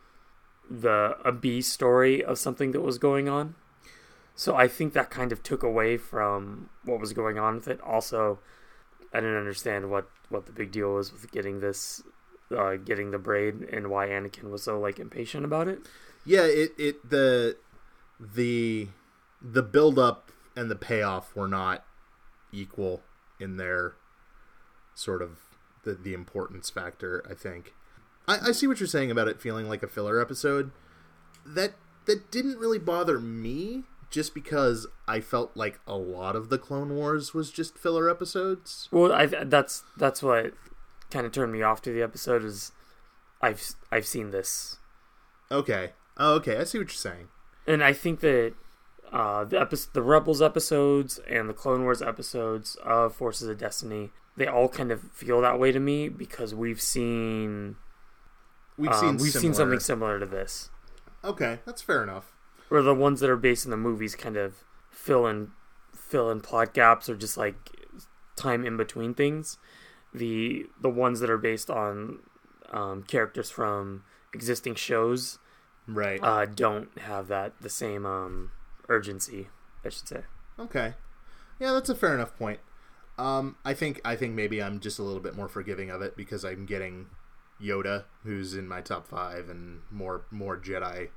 the 0.72 1.18
a 1.26 1.32
B 1.32 1.62
story 1.62 2.24
of 2.24 2.38
something 2.38 2.72
that 2.72 2.82
was 2.82 2.98
going 2.98 3.28
on. 3.28 3.56
So 4.36 4.56
I 4.56 4.68
think 4.68 4.94
that 4.94 5.10
kind 5.10 5.32
of 5.32 5.44
took 5.44 5.62
away 5.62 5.98
from 5.98 6.70
what 6.86 7.00
was 7.00 7.14
going 7.14 7.38
on 7.38 7.56
with 7.56 7.68
it. 7.68 7.82
Also, 7.82 8.40
I 9.14 9.20
didn't 9.20 9.38
understand 9.38 9.90
what 9.90 10.10
what 10.30 10.46
the 10.46 10.54
big 10.54 10.72
deal 10.72 10.94
was 10.94 11.12
with 11.12 11.30
getting 11.32 11.60
this, 11.60 12.02
uh, 12.56 12.76
getting 12.78 13.12
the 13.12 13.20
braid, 13.20 13.62
and 13.72 13.90
why 13.90 14.08
Anakin 14.08 14.50
was 14.50 14.64
so 14.64 14.80
like 14.80 15.00
impatient 15.00 15.44
about 15.44 15.68
it. 15.68 15.82
Yeah, 16.26 16.44
it 16.44 16.72
it 16.78 17.10
the 17.10 17.58
the 18.20 18.88
the 19.42 19.64
build 19.64 20.00
up 20.00 20.32
and 20.56 20.72
the 20.72 20.76
payoff 20.76 21.36
were 21.36 21.48
not 21.48 21.84
equal 22.54 23.02
in 23.40 23.58
their 23.58 23.96
sort 24.96 25.22
of 25.22 25.40
the 25.84 25.94
the 25.94 26.14
importance 26.14 26.70
factor, 26.70 27.26
I 27.30 27.34
think. 27.34 27.74
I, 28.28 28.50
I 28.50 28.52
see 28.52 28.68
what 28.68 28.80
you're 28.80 28.88
saying 28.88 29.12
about 29.12 29.28
it 29.28 29.42
feeling 29.42 29.68
like 29.68 29.84
a 29.84 29.88
filler 29.88 30.20
episode. 30.22 30.72
That 31.46 31.74
that 32.06 32.32
didn't 32.32 32.58
really 32.58 32.80
bother 32.80 33.20
me 33.20 33.84
just 34.10 34.34
because 34.34 34.88
I 35.08 35.22
felt 35.22 35.56
like 35.56 35.80
a 35.88 35.96
lot 35.96 36.36
of 36.36 36.50
the 36.50 36.58
Clone 36.58 36.96
Wars 36.96 37.34
was 37.34 37.52
just 37.52 37.78
filler 37.78 38.10
episodes. 38.10 38.88
Well, 38.92 39.12
I 39.12 39.26
that's 39.26 39.84
that's 39.98 40.22
what 40.22 40.54
kind 41.10 41.26
of 41.26 41.32
turned 41.32 41.52
me 41.54 41.62
off 41.62 41.82
to 41.84 41.92
the 41.92 42.02
episode 42.02 42.44
is 42.44 42.72
I've 43.42 43.64
I've 43.92 44.06
seen 44.06 44.32
this, 44.32 44.78
Okay. 45.52 45.92
Oh, 46.18 46.36
okay. 46.36 46.58
I 46.58 46.64
see 46.66 46.78
what 46.78 46.88
you're 46.88 46.94
saying. 47.14 47.28
and 47.68 47.84
I 47.84 47.94
think 47.94 48.20
that 48.20 48.54
uh, 49.12 49.44
the 49.44 49.60
epi- 49.60 49.78
the 49.94 50.02
Rebels 50.04 50.42
episodes 50.42 51.20
and 51.30 51.50
the 51.50 51.54
Clone 51.54 51.84
Wars 51.84 52.02
episodes 52.02 52.76
of 52.84 53.16
Forces 53.16 53.48
of 53.50 53.58
Destiny 53.58 54.12
they 54.38 54.48
all 54.48 54.70
kind 54.70 54.92
of 54.92 55.12
feel 55.12 55.42
that 55.42 55.60
way 55.60 55.72
to 55.74 55.80
me 55.80 56.08
because 56.08 56.56
we've 56.56 56.80
seen 56.82 57.76
We've 58.78 58.92
um, 58.92 59.00
seen 59.00 59.18
we've 59.18 59.34
seen 59.34 59.54
something 59.54 59.80
similar 59.80 60.20
to 60.20 60.26
this. 60.26 60.70
Okay, 61.24 61.60
that's 61.66 61.82
fair 61.82 62.04
enough. 62.04 62.34
Where 62.70 62.82
the 62.82 62.96
ones 62.96 63.20
that 63.20 63.30
are 63.30 63.38
based 63.38 63.66
in 63.66 63.72
the 63.72 63.78
movies 63.78 64.16
kind 64.16 64.38
of 64.38 64.64
fill 64.90 65.28
in 65.28 65.52
fill 65.94 66.30
in 66.32 66.42
plot 66.42 66.74
gaps 66.74 67.10
or 67.10 67.16
just 67.16 67.38
like 67.38 67.56
time 68.36 68.66
in 68.66 68.78
between 68.78 69.14
things. 69.14 69.58
The 70.14 70.66
the 70.80 70.90
ones 70.90 71.20
that 71.20 71.30
are 71.30 71.38
based 71.38 71.70
on 71.70 72.20
um, 72.72 73.04
characters 73.04 73.50
from 73.50 74.04
existing 74.34 74.76
shows 74.76 75.40
Right. 75.88 76.20
uh, 76.24 76.46
don't 76.46 76.98
have 77.00 77.28
that 77.28 77.54
the 77.62 77.70
same 77.70 78.06
um, 78.06 78.52
urgency. 78.90 79.50
I 79.84 79.90
should 79.90 80.08
say. 80.08 80.22
Okay. 80.60 80.94
Yeah, 81.60 81.74
that's 81.74 81.90
a 81.90 81.96
fair 81.96 82.14
enough 82.14 82.38
point. 82.38 82.60
Um, 83.18 83.56
I 83.66 83.74
think 83.74 84.02
I 84.04 84.16
think 84.16 84.34
maybe 84.34 84.62
I'm 84.62 84.80
just 84.80 85.00
a 85.00 85.04
little 85.04 85.20
bit 85.20 85.36
more 85.36 85.48
forgiving 85.48 85.90
of 85.90 86.02
it 86.02 86.16
because 86.16 86.44
I'm 86.44 86.66
getting 86.66 87.08
Yoda, 87.62 88.06
who's 88.24 88.54
in 88.54 88.68
my 88.68 88.82
top 88.82 89.08
five, 89.08 89.50
and 89.50 89.82
more 89.92 90.26
more 90.32 90.58
Jedi. 90.58 91.10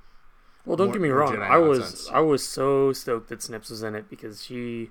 Well, 0.65 0.77
don't 0.77 0.87
More- 0.89 0.95
get 0.95 1.03
me 1.03 1.09
wrong. 1.11 1.35
Jedi 1.35 1.51
I 1.51 1.59
was. 1.59 2.09
I 2.13 2.21
was 2.21 2.47
so 2.47 2.93
stoked 2.93 3.29
that 3.29 3.43
Snips 3.43 3.71
was 3.71 3.83
in 3.83 3.95
it 3.95 4.09
because 4.09 4.45
she 4.45 4.91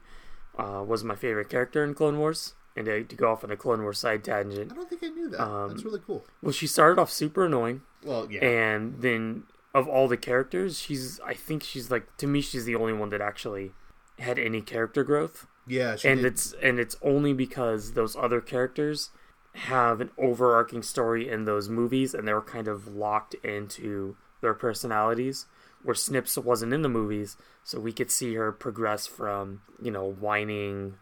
uh, 0.58 0.84
was 0.86 1.04
my 1.04 1.16
favorite 1.16 1.50
character 1.50 1.84
in 1.84 1.94
Clone 1.94 2.18
Wars. 2.20 2.54
And 2.76 2.86
to, 2.88 3.04
to 3.04 3.16
go 3.16 3.32
off 3.32 3.44
on 3.44 3.52
a 3.52 3.56
Clone 3.58 3.84
Wars 3.84 4.00
side 4.00 4.24
tangent, 4.24 4.72
I 4.72 4.76
don't 4.76 4.90
think 4.90 5.04
I 5.04 5.10
knew 5.10 5.30
that. 5.30 5.40
Um, 5.40 5.70
that's 5.70 5.84
really 5.84 6.02
cool. 6.06 6.26
well, 6.42 6.52
she 6.52 6.66
started 6.66 7.00
off 7.00 7.12
super 7.12 7.46
annoying. 7.46 7.82
Well, 8.04 8.28
yeah. 8.32 8.44
and 8.44 9.00
then 9.02 9.44
of 9.76 9.88
all 9.88 10.08
the 10.08 10.18
characters 10.18 10.80
she's 10.80 11.20
i 11.26 11.34
think 11.34 11.64
she's 11.64 11.90
like 11.90 12.16
to 12.18 12.28
me 12.28 12.42
she's 12.42 12.66
the 12.66 12.76
only 12.76 12.94
one 12.94 13.10
that 13.10 13.22
actually 13.22 13.72
had 14.20 14.38
any 14.38 14.62
character 14.62 15.04
growth 15.04 15.48
yeah, 15.66 15.96
she 15.96 16.08
and 16.10 16.22
did. 16.22 16.34
it's 16.34 16.54
and 16.62 16.78
it's 16.80 16.96
only 17.02 17.34
because 17.34 17.94
those 17.94 18.16
other 18.16 18.42
characters 18.42 19.10
have 19.54 20.02
an 20.02 20.10
overarching 20.18 20.82
story 20.82 21.30
in 21.30 21.46
those 21.46 21.70
movies 21.70 22.14
and 22.14 22.28
they 22.28 22.34
were 22.34 22.42
kind 22.42 22.68
of 22.68 22.88
locked 22.88 23.36
into 23.44 24.16
their 24.42 24.54
personalities 24.54 25.46
where 25.84 25.96
Snips 25.96 26.38
wasn't 26.38 26.74
in 26.74 26.82
the 26.82 26.90
movies, 26.90 27.38
so 27.64 27.80
we 27.80 27.92
could 27.92 28.10
see 28.10 28.34
her 28.36 28.52
progress 28.52 29.06
from 29.06 29.62
you 29.82 29.92
know 29.92 30.10
whining 30.12 30.96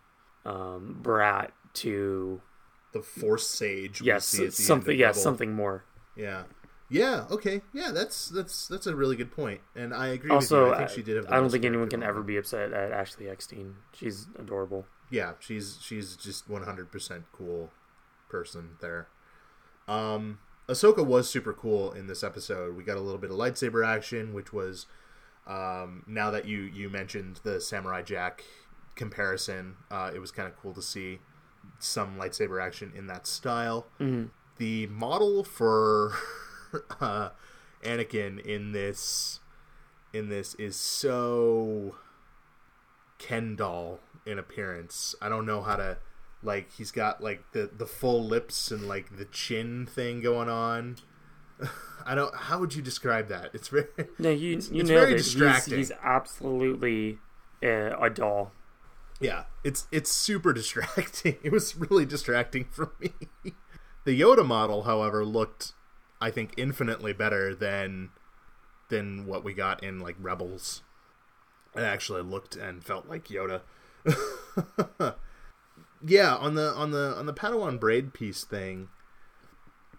um, 0.46 0.98
brat 1.02 1.54
to 1.76 2.42
The 2.94 3.02
Force 3.02 3.48
Sage. 3.48 4.02
we 4.02 4.08
yes 4.08 4.26
see 4.26 4.46
at 4.46 4.52
the 4.52 4.64
something 4.64 4.98
yes 4.98 5.16
Rebel. 5.16 5.22
something 5.22 5.54
more. 5.54 5.86
Yeah. 6.16 6.44
Yeah. 6.90 7.26
Okay. 7.32 7.62
Yeah. 7.74 7.92
That's 7.92 8.30
that's 8.30 8.68
that's 8.68 8.88
a 8.88 8.96
really 8.96 9.16
good 9.16 9.32
point, 9.32 9.62
and 9.76 9.94
I 9.94 10.08
agree. 10.08 10.32
Also, 10.32 10.64
with 10.64 10.68
you. 10.70 10.74
I 10.74 10.78
think 10.80 10.90
I, 10.90 10.94
she 10.94 11.04
did. 11.04 11.16
Have 11.18 11.26
I 11.32 11.36
don't 11.38 11.50
think 11.50 11.64
anyone 11.64 11.90
can 11.90 12.04
ever 12.04 12.22
be 12.22 12.38
upset 12.38 12.74
at 12.74 12.92
Ashley 12.92 13.30
Eckstein. 13.30 13.76
She's 13.94 14.28
adorable. 14.38 14.86
Yeah, 15.10 15.34
she's 15.40 15.78
she's 15.82 16.16
just 16.16 16.50
one 16.50 16.64
hundred 16.64 16.92
percent 16.92 17.26
cool 17.32 17.72
person 18.32 18.78
there. 18.80 19.08
Um, 19.88 20.40
Ahsoka 20.68 21.06
was 21.06 21.30
super 21.30 21.54
cool 21.54 21.92
in 21.92 22.08
this 22.08 22.24
episode. 22.24 22.78
We 22.78 22.84
got 22.84 22.98
a 22.98 23.02
little 23.02 23.20
bit 23.20 23.30
of 23.30 23.38
lightsaber 23.38 23.86
action, 23.86 24.34
which 24.34 24.54
was 24.54 24.86
um, 25.46 26.04
now 26.08 26.32
that 26.32 26.46
you 26.46 26.62
you 26.62 26.90
mentioned 26.90 27.42
the 27.44 27.60
Samurai 27.60 28.02
Jack 28.02 28.44
comparison, 28.96 29.76
uh, 29.90 30.12
it 30.14 30.20
was 30.20 30.32
kind 30.32 30.48
of 30.48 30.56
cool 30.56 30.74
to 30.74 30.82
see 30.82 31.20
some 31.80 32.18
lightsaber 32.18 32.62
action 32.64 32.94
in 32.96 33.08
that 33.08 33.28
style. 33.28 33.88
hmm 33.98 34.26
The 34.58 34.88
model 34.88 35.44
for 35.44 36.14
uh, 37.02 37.30
Anakin 37.84 38.40
in 38.40 38.72
this 38.72 39.40
in 40.14 40.30
this 40.30 40.56
is 40.56 40.76
so 40.76 41.96
Ken 43.18 43.56
doll 43.56 44.00
in 44.26 44.38
appearance. 44.40 45.16
I 45.22 45.30
don't 45.30 45.46
know 45.46 45.62
how 45.62 45.76
to 45.76 45.98
like 46.44 46.72
he's 46.74 46.92
got 46.92 47.22
like 47.22 47.44
the 47.52 47.70
the 47.76 47.86
full 47.86 48.24
lips 48.26 48.72
and 48.72 48.88
like 48.88 49.18
the 49.18 49.26
chin 49.26 49.86
thing 49.86 50.22
going 50.22 50.50
on. 50.50 50.98
I 52.06 52.16
don't 52.16 52.36
how 52.36 52.60
would 52.60 52.74
you 52.74 52.82
describe 52.82 53.28
that? 53.30 53.52
It's 53.54 53.68
very 53.68 53.88
No, 54.18 54.30
you 54.30 54.50
you 54.50 54.58
it's 54.58 54.70
nailed 54.72 54.88
very 54.88 55.04
it. 55.04 55.10
He's- 55.16 55.26
distracting. 55.26 55.78
He's, 55.78 55.92
absolutely 56.02 57.20
uh, 57.64 57.92
a 58.00 58.10
doll. 58.10 58.52
Yeah, 59.20 59.44
it's 59.64 59.88
it's 59.92 60.10
super 60.12 60.52
distracting. 60.62 61.38
It 61.44 61.52
was 61.52 61.76
really 61.76 62.06
distracting 62.06 62.66
for 62.72 62.92
me. 63.00 63.12
The 64.04 64.20
Yoda 64.20 64.44
model, 64.46 64.84
however, 64.84 65.24
looked 65.24 65.74
I 66.20 66.32
think 66.32 66.54
infinitely 66.58 67.14
better 67.14 67.54
than 67.54 68.10
than 68.90 69.26
what 69.28 69.44
we 69.44 69.54
got 69.54 69.84
in 69.84 70.00
like 70.00 70.16
Rebels. 70.20 70.82
It 71.76 71.82
actually 71.82 72.24
looked 72.24 72.56
and 72.56 72.84
felt 72.84 73.08
like 73.08 73.28
Yoda. 73.28 73.62
yeah, 76.06 76.36
on 76.36 76.56
the 76.56 76.74
on 76.74 76.92
the 76.92 77.16
on 77.18 77.26
the 77.26 77.34
Padawan 77.34 77.80
braid 77.80 78.14
piece 78.14 78.44
thing, 78.44 78.90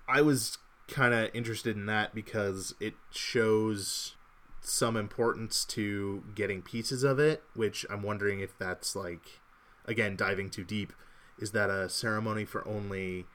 I 0.09 0.23
was 0.23 0.59
kind 0.89 1.15
of 1.15 1.31
interested 1.35 1.77
in 1.77 1.87
that 1.87 2.15
because 2.15 2.75
it 2.81 2.95
shows 3.11 4.15
some 4.61 4.97
importance 4.97 5.65
to 5.65 6.23
getting 6.35 6.63
pieces 6.63 7.03
of 7.03 7.19
it, 7.19 7.43
which 7.55 7.85
I'm 7.91 8.03
wondering 8.03 8.41
if 8.41 8.57
that's 8.59 8.95
like 8.95 9.41
again 9.85 10.17
diving 10.17 10.51
too 10.51 10.65
deep. 10.65 10.93
Is 11.39 11.53
that 11.53 11.71
a 11.71 11.89
ceremony 11.89 12.45
for 12.45 12.67
only 12.67 13.27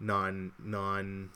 non 0.00 0.52
non 0.62 1.30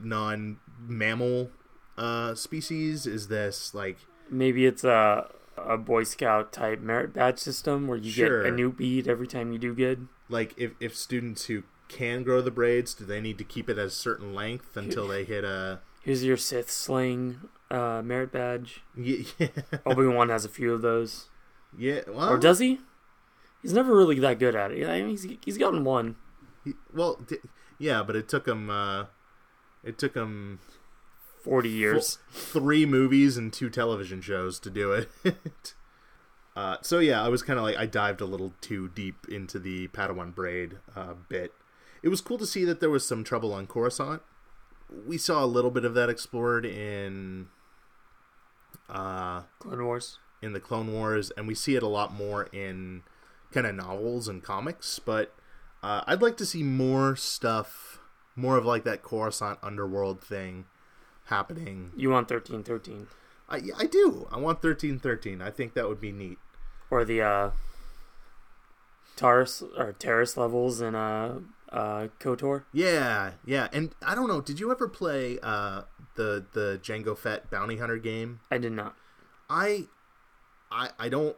non 0.00 0.58
mammal 0.78 1.50
uh 1.96 2.34
species? 2.34 3.06
Is 3.06 3.28
this 3.28 3.74
like 3.74 3.98
Maybe 4.30 4.64
it's 4.64 4.84
a 4.84 5.30
a 5.56 5.76
Boy 5.76 6.04
Scout 6.04 6.52
type 6.52 6.80
merit 6.80 7.12
badge 7.14 7.38
system 7.38 7.86
where 7.86 7.98
you 7.98 8.10
Sure. 8.10 8.42
get 8.42 8.52
a 8.52 8.54
new 8.54 8.72
bead 8.72 9.06
every 9.08 9.26
time 9.26 9.52
you 9.52 9.58
do 9.58 9.74
good. 9.74 10.08
like 10.28 10.54
if 10.56 10.72
if 10.80 10.96
students 10.96 11.46
who 11.46 11.62
can 11.88 12.22
grow 12.22 12.40
the 12.40 12.50
braids, 12.50 12.94
do 12.94 13.04
they 13.04 13.20
need 13.20 13.36
to 13.38 13.44
keep 13.44 13.68
it 13.68 13.76
at 13.78 13.86
a 13.86 13.90
certain 13.90 14.34
length 14.34 14.76
until 14.76 15.06
they 15.08 15.24
hit 15.24 15.44
a 15.44 15.80
Here's 16.02 16.24
your 16.24 16.36
Sith 16.38 16.70
sling 16.70 17.40
uh, 17.70 18.02
merit 18.04 18.32
badge. 18.32 18.82
yeah 18.96 19.24
yeah, 19.38 19.48
Obi 19.86 20.06
Wan 20.06 20.28
has 20.30 20.44
a 20.44 20.48
few 20.48 20.72
of 20.72 20.80
those, 20.82 21.28
yeah 21.76 22.00
well, 22.08 22.30
or 22.32 22.38
does 22.38 22.58
he? 22.58 22.80
He's 23.60 23.72
never 23.72 23.94
really 23.96 24.18
that 24.20 24.38
good 24.38 24.56
at 24.56 24.72
it. 24.72 24.88
I 24.88 25.00
mean, 25.02 25.10
he's 25.10 25.26
he's 25.44 25.58
gotten 25.58 25.84
one. 25.84 26.16
he- 26.64 26.74
well 26.92 27.16
d- 27.26 27.38
yeah, 27.78 28.02
but 28.02 28.16
it 28.16 28.28
took 28.28 28.48
him 28.48 28.70
uh 28.70 29.06
it 29.84 29.98
took 29.98 30.14
him 30.14 30.60
Forty 31.42 31.70
years. 31.70 32.18
three 32.30 32.86
movies 32.86 33.36
and 33.36 33.52
two 33.52 33.68
television 33.68 34.20
shows 34.20 34.60
to 34.60 34.70
do 34.70 34.92
it. 34.92 35.08
uh, 36.56 36.76
so 36.82 37.00
yeah, 37.00 37.22
I 37.22 37.28
was 37.28 37.42
kind 37.42 37.58
of 37.58 37.64
like 37.64 37.76
I 37.76 37.86
dived 37.86 38.20
a 38.20 38.26
little 38.26 38.54
too 38.60 38.88
deep 38.88 39.26
into 39.28 39.58
the 39.58 39.88
Padawan 39.88 40.34
braid 40.34 40.78
uh, 40.94 41.14
bit. 41.28 41.52
It 42.02 42.08
was 42.08 42.20
cool 42.20 42.38
to 42.38 42.46
see 42.46 42.64
that 42.64 42.80
there 42.80 42.90
was 42.90 43.06
some 43.06 43.24
trouble 43.24 43.52
on 43.52 43.66
Coruscant. 43.66 44.22
We 45.06 45.18
saw 45.18 45.44
a 45.44 45.46
little 45.46 45.70
bit 45.70 45.84
of 45.84 45.94
that 45.94 46.10
explored 46.10 46.64
in 46.66 47.48
uh, 48.88 49.42
Clone 49.58 49.84
Wars. 49.84 50.18
in 50.42 50.52
the 50.52 50.60
Clone 50.60 50.92
Wars, 50.92 51.32
and 51.36 51.46
we 51.48 51.54
see 51.54 51.76
it 51.76 51.82
a 51.82 51.88
lot 51.88 52.12
more 52.12 52.44
in 52.52 53.02
kind 53.52 53.66
of 53.66 53.74
novels 53.74 54.28
and 54.28 54.42
comics. 54.42 54.98
But 54.98 55.34
uh, 55.82 56.02
I'd 56.06 56.22
like 56.22 56.36
to 56.38 56.46
see 56.46 56.62
more 56.62 57.16
stuff, 57.16 58.00
more 58.36 58.56
of 58.56 58.64
like 58.66 58.84
that 58.84 59.02
Coruscant 59.02 59.58
underworld 59.62 60.20
thing 60.20 60.66
happening 61.32 61.90
You 61.96 62.10
want 62.10 62.28
thirteen 62.28 62.62
thirteen 62.62 63.06
I, 63.48 63.60
I 63.76 63.86
do. 63.86 64.28
I 64.32 64.38
want 64.38 64.62
thirteen 64.62 64.98
thirteen. 64.98 65.42
I 65.42 65.50
think 65.50 65.74
that 65.74 65.86
would 65.88 66.00
be 66.00 66.12
neat. 66.12 66.38
or 66.90 67.04
the 67.04 67.20
uh, 67.20 67.50
Taurus 69.16 69.62
or 69.76 69.92
Terrace 69.92 70.36
levels 70.36 70.80
in 70.80 70.94
uh, 70.94 71.40
uh, 71.70 72.08
Kotor. 72.18 72.64
Yeah, 72.72 73.32
yeah. 73.44 73.68
And 73.72 73.94
I 74.04 74.14
don't 74.14 74.28
know. 74.28 74.40
Did 74.40 74.58
you 74.58 74.70
ever 74.70 74.88
play 74.88 75.38
uh, 75.42 75.82
the 76.14 76.46
the 76.52 76.80
Jango 76.82 77.16
Fett 77.16 77.50
bounty 77.50 77.76
hunter 77.76 77.98
game? 77.98 78.40
I 78.50 78.58
did 78.58 78.72
not. 78.72 78.94
I, 79.50 79.86
I, 80.70 80.90
I 80.98 81.08
don't. 81.08 81.36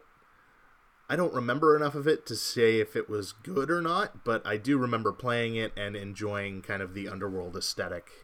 I 1.11 1.17
don't 1.17 1.35
remember 1.35 1.77
enough 1.77 1.95
of 1.95 2.07
it 2.07 2.25
to 2.27 2.35
say 2.37 2.79
if 2.79 2.97
it 2.97 3.11
was 3.11 3.33
good 3.33 3.71
or 3.71 3.83
not, 3.83 4.25
but 4.25 4.47
I 4.47 4.57
do 4.57 4.79
remember 4.79 5.13
playing 5.13 5.57
it 5.57 5.73
and 5.77 5.97
enjoying 5.97 6.63
kind 6.63 6.81
of 6.81 6.95
the 6.95 7.09
underworld 7.09 7.57
aesthetic 7.57 8.24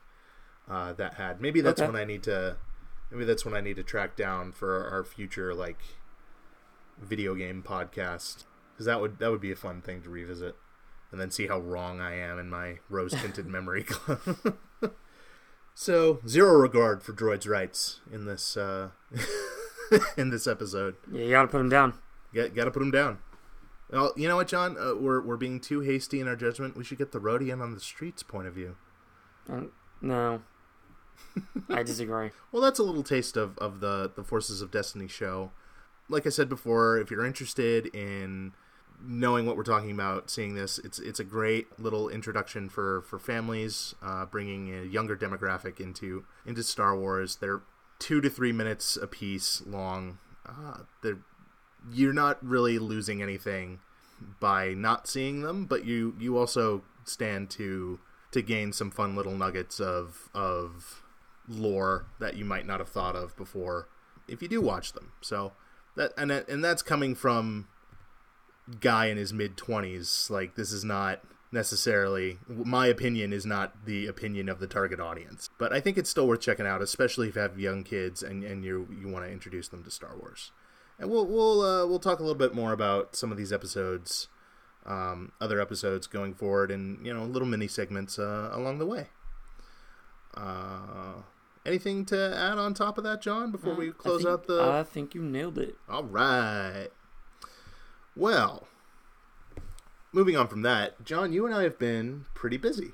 uh, 0.70 0.92
that 0.94 1.14
had. 1.14 1.40
Maybe 1.40 1.60
that's 1.60 1.80
Okay. 1.80 1.90
when 1.90 2.00
I 2.00 2.04
need 2.04 2.22
to. 2.22 2.56
Maybe 3.10 3.24
that's 3.24 3.44
when 3.44 3.54
I 3.54 3.60
need 3.60 3.76
to 3.76 3.82
track 3.82 4.16
down 4.16 4.52
for 4.52 4.88
our 4.88 5.02
future 5.04 5.52
like 5.52 5.78
video 7.00 7.34
game 7.34 7.62
podcast 7.66 8.44
because 8.72 8.86
that 8.86 9.00
would 9.00 9.18
that 9.18 9.30
would 9.30 9.40
be 9.40 9.50
a 9.50 9.56
fun 9.56 9.80
thing 9.82 10.00
to 10.02 10.08
revisit 10.08 10.54
and 11.10 11.20
then 11.20 11.30
see 11.30 11.48
how 11.48 11.58
wrong 11.58 11.98
I 12.00 12.14
am 12.14 12.38
in 12.38 12.48
my 12.48 12.78
rose 12.88 13.12
tinted 13.12 13.46
memory 13.56 13.82
club. 13.82 14.56
so 15.74 16.20
zero 16.26 16.52
regard 16.58 17.02
for 17.02 17.12
droids' 17.12 17.48
rights 17.48 18.00
in 18.12 18.26
this 18.26 18.56
uh, 18.56 18.90
in 20.16 20.30
this 20.30 20.46
episode. 20.46 20.94
Yeah, 21.10 21.24
you 21.24 21.30
gotta 21.30 21.48
put 21.48 21.60
him 21.60 21.68
down. 21.68 21.94
Got 22.34 22.54
got 22.54 22.64
to 22.66 22.70
put 22.70 22.78
them 22.80 22.92
down. 22.92 23.18
Well, 23.90 24.12
you 24.16 24.28
know 24.28 24.36
what, 24.36 24.46
John? 24.46 24.76
Uh, 24.78 24.94
we're 24.94 25.20
we're 25.20 25.36
being 25.36 25.58
too 25.58 25.80
hasty 25.80 26.20
in 26.20 26.28
our 26.28 26.36
judgment. 26.36 26.76
We 26.76 26.84
should 26.84 26.98
get 26.98 27.10
the 27.10 27.18
Rodian 27.20 27.60
on 27.60 27.74
the 27.74 27.80
streets 27.80 28.22
point 28.22 28.46
of 28.46 28.54
view. 28.54 28.76
Um, 29.48 29.72
no, 30.00 30.42
I 31.68 31.82
disagree. 31.82 32.30
Well, 32.52 32.62
that's 32.62 32.78
a 32.78 32.82
little 32.82 33.02
taste 33.02 33.36
of, 33.36 33.56
of 33.58 33.80
the, 33.80 34.10
the 34.14 34.24
Forces 34.24 34.62
of 34.62 34.70
Destiny 34.70 35.08
show. 35.08 35.50
Like 36.08 36.26
I 36.26 36.30
said 36.30 36.48
before, 36.48 36.98
if 36.98 37.10
you're 37.10 37.24
interested 37.24 37.86
in 37.94 38.52
knowing 39.02 39.46
what 39.46 39.56
we're 39.56 39.62
talking 39.62 39.90
about, 39.90 40.30
seeing 40.30 40.54
this, 40.54 40.78
it's 40.78 40.98
it's 40.98 41.20
a 41.20 41.24
great 41.24 41.78
little 41.78 42.08
introduction 42.08 42.68
for 42.68 43.02
for 43.02 43.18
families, 43.18 43.94
uh, 44.02 44.26
bringing 44.26 44.74
a 44.74 44.82
younger 44.82 45.16
demographic 45.16 45.80
into 45.80 46.24
into 46.44 46.62
Star 46.62 46.96
Wars. 46.96 47.36
They're 47.36 47.62
two 47.98 48.20
to 48.20 48.28
three 48.28 48.52
minutes 48.52 48.96
a 48.96 49.06
piece 49.06 49.62
long. 49.64 50.18
Uh, 50.44 50.78
they're 51.02 51.18
you're 51.92 52.12
not 52.12 52.44
really 52.44 52.78
losing 52.78 53.22
anything 53.22 53.78
by 54.40 54.74
not 54.74 55.08
seeing 55.08 55.42
them, 55.42 55.64
but 55.64 55.84
you 55.84 56.14
you 56.18 56.36
also 56.36 56.82
stand 57.04 57.50
to 57.50 58.00
to 58.32 58.42
gain 58.42 58.72
some 58.72 58.90
fun 58.90 59.16
little 59.16 59.36
nuggets 59.36 59.80
of 59.80 60.28
of 60.34 61.02
lore 61.50 62.06
that 62.20 62.36
you 62.36 62.44
might 62.44 62.66
not 62.66 62.78
have 62.78 62.88
thought 62.88 63.16
of 63.16 63.36
before 63.36 63.88
if 64.28 64.40
you 64.40 64.48
do 64.48 64.60
watch 64.60 64.92
them. 64.92 65.12
So 65.20 65.52
that 65.96 66.12
and 66.16 66.30
that, 66.30 66.48
and 66.48 66.64
that's 66.64 66.82
coming 66.82 67.14
from 67.14 67.68
guy 68.80 69.06
in 69.06 69.16
his 69.16 69.32
mid 69.32 69.56
20s. 69.56 70.30
Like 70.30 70.54
this 70.54 70.72
is 70.72 70.84
not 70.84 71.22
necessarily 71.52 72.38
my 72.46 72.86
opinion 72.86 73.32
is 73.32 73.44
not 73.44 73.84
the 73.84 74.06
opinion 74.06 74.48
of 74.48 74.60
the 74.60 74.66
target 74.66 75.00
audience. 75.00 75.50
But 75.58 75.72
I 75.72 75.80
think 75.80 75.98
it's 75.98 76.10
still 76.10 76.28
worth 76.28 76.40
checking 76.40 76.66
out, 76.66 76.80
especially 76.80 77.28
if 77.28 77.34
you 77.34 77.42
have 77.42 77.58
young 77.58 77.82
kids 77.82 78.22
and 78.22 78.44
and 78.44 78.64
you 78.64 78.88
you 78.98 79.08
want 79.08 79.24
to 79.24 79.30
introduce 79.30 79.68
them 79.68 79.82
to 79.84 79.90
Star 79.90 80.16
Wars. 80.16 80.52
And 80.98 81.10
we'll 81.10 81.26
we'll 81.26 81.62
uh, 81.62 81.86
we'll 81.86 81.98
talk 81.98 82.20
a 82.20 82.22
little 82.22 82.38
bit 82.38 82.54
more 82.54 82.72
about 82.72 83.16
some 83.16 83.32
of 83.32 83.38
these 83.38 83.52
episodes 83.52 84.28
um, 84.86 85.32
other 85.40 85.60
episodes 85.60 86.06
going 86.06 86.34
forward 86.34 86.70
and 86.70 87.04
you 87.04 87.12
know 87.12 87.24
little 87.24 87.48
mini 87.48 87.68
segments 87.68 88.18
uh, 88.18 88.50
along 88.52 88.78
the 88.78 88.86
way 88.86 89.08
uh, 90.36 91.22
anything 91.66 92.04
to 92.06 92.34
add 92.36 92.58
on 92.58 92.72
top 92.74 92.96
of 92.98 93.04
that 93.04 93.20
john 93.20 93.50
before 93.50 93.74
we 93.74 93.90
close 93.92 94.22
think- 94.22 94.28
out 94.32 94.46
the 94.46 94.62
I 94.62 94.82
think 94.82 95.14
you 95.14 95.22
nailed 95.22 95.58
it. 95.58 95.76
all 95.88 96.04
right 96.04 96.88
well 98.16 98.66
moving 100.12 100.36
on 100.36 100.48
from 100.48 100.62
that 100.62 101.04
john 101.04 101.32
you 101.32 101.46
and 101.46 101.54
i 101.54 101.62
have 101.62 101.78
been 101.78 102.24
pretty 102.34 102.56
busy 102.56 102.92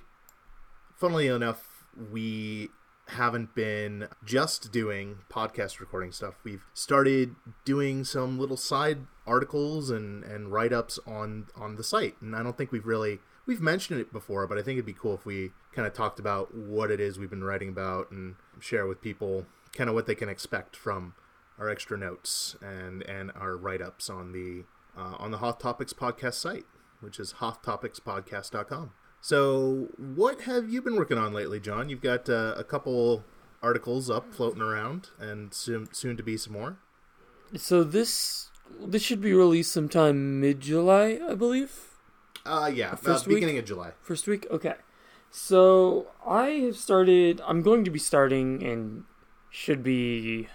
funnily 0.97 1.27
enough 1.29 1.85
we 2.13 2.69
haven't 3.11 3.55
been 3.55 4.09
just 4.25 4.73
doing 4.73 5.19
podcast 5.31 5.79
recording 5.79 6.11
stuff. 6.11 6.35
We've 6.43 6.65
started 6.75 7.37
doing 7.65 8.03
some 8.03 8.37
little 8.37 8.57
side 8.57 9.07
articles 9.25 9.91
and, 9.91 10.25
and 10.25 10.53
write 10.53 10.73
ups 10.73 10.99
on 11.07 11.47
on 11.55 11.77
the 11.77 11.85
site, 11.85 12.17
and 12.21 12.35
I 12.35 12.43
don't 12.43 12.59
think 12.59 12.73
we've 12.73 12.85
really 12.85 13.21
we've 13.47 13.61
mentioned 13.61 14.01
it 14.01 14.13
before, 14.13 14.49
but 14.49 14.59
I 14.59 14.63
think 14.63 14.77
it'd 14.79 14.87
be 14.87 14.93
cool 14.93 15.15
if 15.15 15.25
we 15.25 15.53
kind 15.77 15.87
of 15.87 15.93
talked 15.93 16.19
about 16.19 16.55
what 16.55 16.91
it 16.91 16.99
is 16.99 17.19
we've 17.19 17.31
been 17.31 17.45
writing 17.45 17.69
about 17.69 18.11
and 18.11 18.35
share 18.59 18.87
with 18.87 19.01
people 19.03 19.45
kind 19.75 19.91
of 19.91 19.95
what 19.95 20.07
they 20.07 20.15
can 20.15 20.29
expect 20.29 20.75
from 20.75 21.15
our 21.59 21.69
extra 21.69 21.97
notes 21.97 22.57
and 22.63 23.03
and 23.03 23.31
our 23.39 23.57
write 23.57 23.83
ups 23.83 24.09
on 24.11 24.33
the 24.33 24.65
uh, 24.99 25.15
on 25.19 25.31
the 25.31 25.39
Hoth 25.39 25.59
Topics 25.59 25.93
podcast 25.93 26.35
site, 26.35 26.65
which 27.01 27.21
is 27.21 27.35
hothtopicspodcast.com. 27.35 28.93
So, 29.21 29.89
what 29.99 30.43
have 30.43 30.71
you 30.71 30.81
been 30.81 30.97
working 30.97 31.19
on 31.19 31.33
lately, 31.33 31.61
John? 31.61 31.89
You've 31.91 32.01
got 32.01 32.29
uh, 32.31 32.55
a 32.57 32.65
couple 32.65 33.25
articles 33.63 34.09
up 34.09 34.33
floating 34.33 34.63
around, 34.63 35.11
and 35.19 35.53
soon 35.53 35.93
soon 35.93 36.17
to 36.17 36.23
be 36.23 36.37
some 36.37 36.55
more. 36.55 36.79
So 37.57 37.85
this 37.85 38.51
this 38.81 39.03
should 39.03 39.21
be 39.21 39.33
released 39.33 39.73
sometime 39.73 40.41
mid 40.41 40.61
July, 40.61 41.21
I 41.29 41.35
believe. 41.35 41.73
Uh, 42.45 42.71
yeah, 42.73 42.95
First 42.95 43.27
uh, 43.27 43.29
week? 43.29 43.37
beginning 43.37 43.59
of 43.59 43.65
July. 43.65 43.93
First 44.01 44.27
week? 44.27 44.47
Okay. 44.51 44.75
So 45.31 46.09
I 46.27 46.49
have 46.67 46.77
started 46.77 47.41
I'm 47.47 47.63
going 47.63 47.85
to 47.85 47.91
be 47.91 47.99
starting 47.99 48.63
and 48.63 49.05
should 49.51 49.83
be 49.83 50.49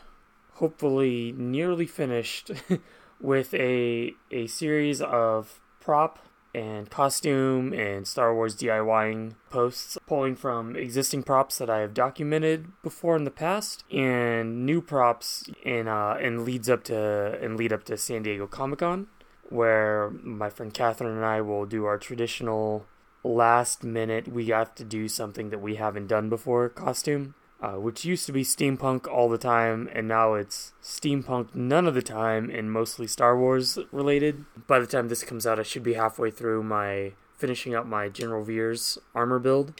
hopefully 0.54 1.34
nearly 1.38 1.88
finished 1.88 2.52
with 3.22 3.54
a 3.54 4.14
a 4.32 4.48
series 4.48 5.02
of 5.02 5.60
prop 5.80 6.20
and 6.54 6.90
costume 6.90 7.74
and 7.74 8.08
Star 8.08 8.36
Wars 8.36 8.56
DIYing 8.56 9.36
posts 9.50 9.98
pulling 10.06 10.36
from 10.36 10.76
existing 10.76 11.24
props 11.24 11.58
that 11.60 11.70
I 11.70 11.80
have 11.80 11.94
documented 11.94 12.68
before 12.84 13.16
in 13.16 13.24
the 13.24 13.32
past 13.32 13.86
and 13.92 14.66
new 14.66 14.82
props 14.82 15.50
in 15.64 15.88
uh 15.88 16.18
and 16.20 16.44
leads 16.44 16.70
up 16.70 16.84
to 16.86 17.40
and 17.42 17.58
lead 17.58 17.72
up 17.72 17.84
to 17.86 17.98
San 17.98 18.24
Diego 18.24 18.48
Comic 18.48 18.80
Con 18.80 19.08
where 19.50 20.12
my 20.24 20.50
friend 20.50 20.74
Catherine 20.74 21.16
and 21.16 21.26
I 21.26 21.42
will 21.42 21.66
do 21.66 21.86
our 21.86 21.98
traditional 21.98 22.86
last 23.24 23.84
minute 23.84 24.28
we 24.28 24.48
have 24.48 24.74
to 24.76 24.84
do 24.84 25.08
something 25.08 25.50
that 25.50 25.60
we 25.62 25.76
haven't 25.76 26.08
done 26.08 26.30
before 26.30 26.68
costume 26.70 27.34
uh, 27.62 27.74
which 27.74 28.04
used 28.04 28.26
to 28.26 28.32
be 28.32 28.44
steampunk 28.44 29.08
all 29.08 29.30
the 29.30 29.38
time 29.38 29.88
and 29.94 30.08
now 30.08 30.34
it's 30.34 30.74
steampunk 30.82 31.54
none 31.54 31.86
of 31.88 31.94
the 31.94 32.02
time 32.02 32.50
and 32.50 32.72
mostly 32.72 33.06
star 33.06 33.38
wars 33.38 33.78
related 33.92 34.44
by 34.68 34.80
the 34.80 34.88
time 34.88 35.08
this 35.08 35.24
comes 35.24 35.46
out 35.46 35.60
i 35.60 35.64
should 35.64 35.84
be 35.84 35.94
halfway 35.94 36.32
through 36.32 36.64
my 36.64 37.12
finishing 37.38 37.76
up 37.76 37.86
my 37.86 38.10
general 38.10 38.44
veers 38.44 38.98
armor 39.14 39.40
build 39.40 39.80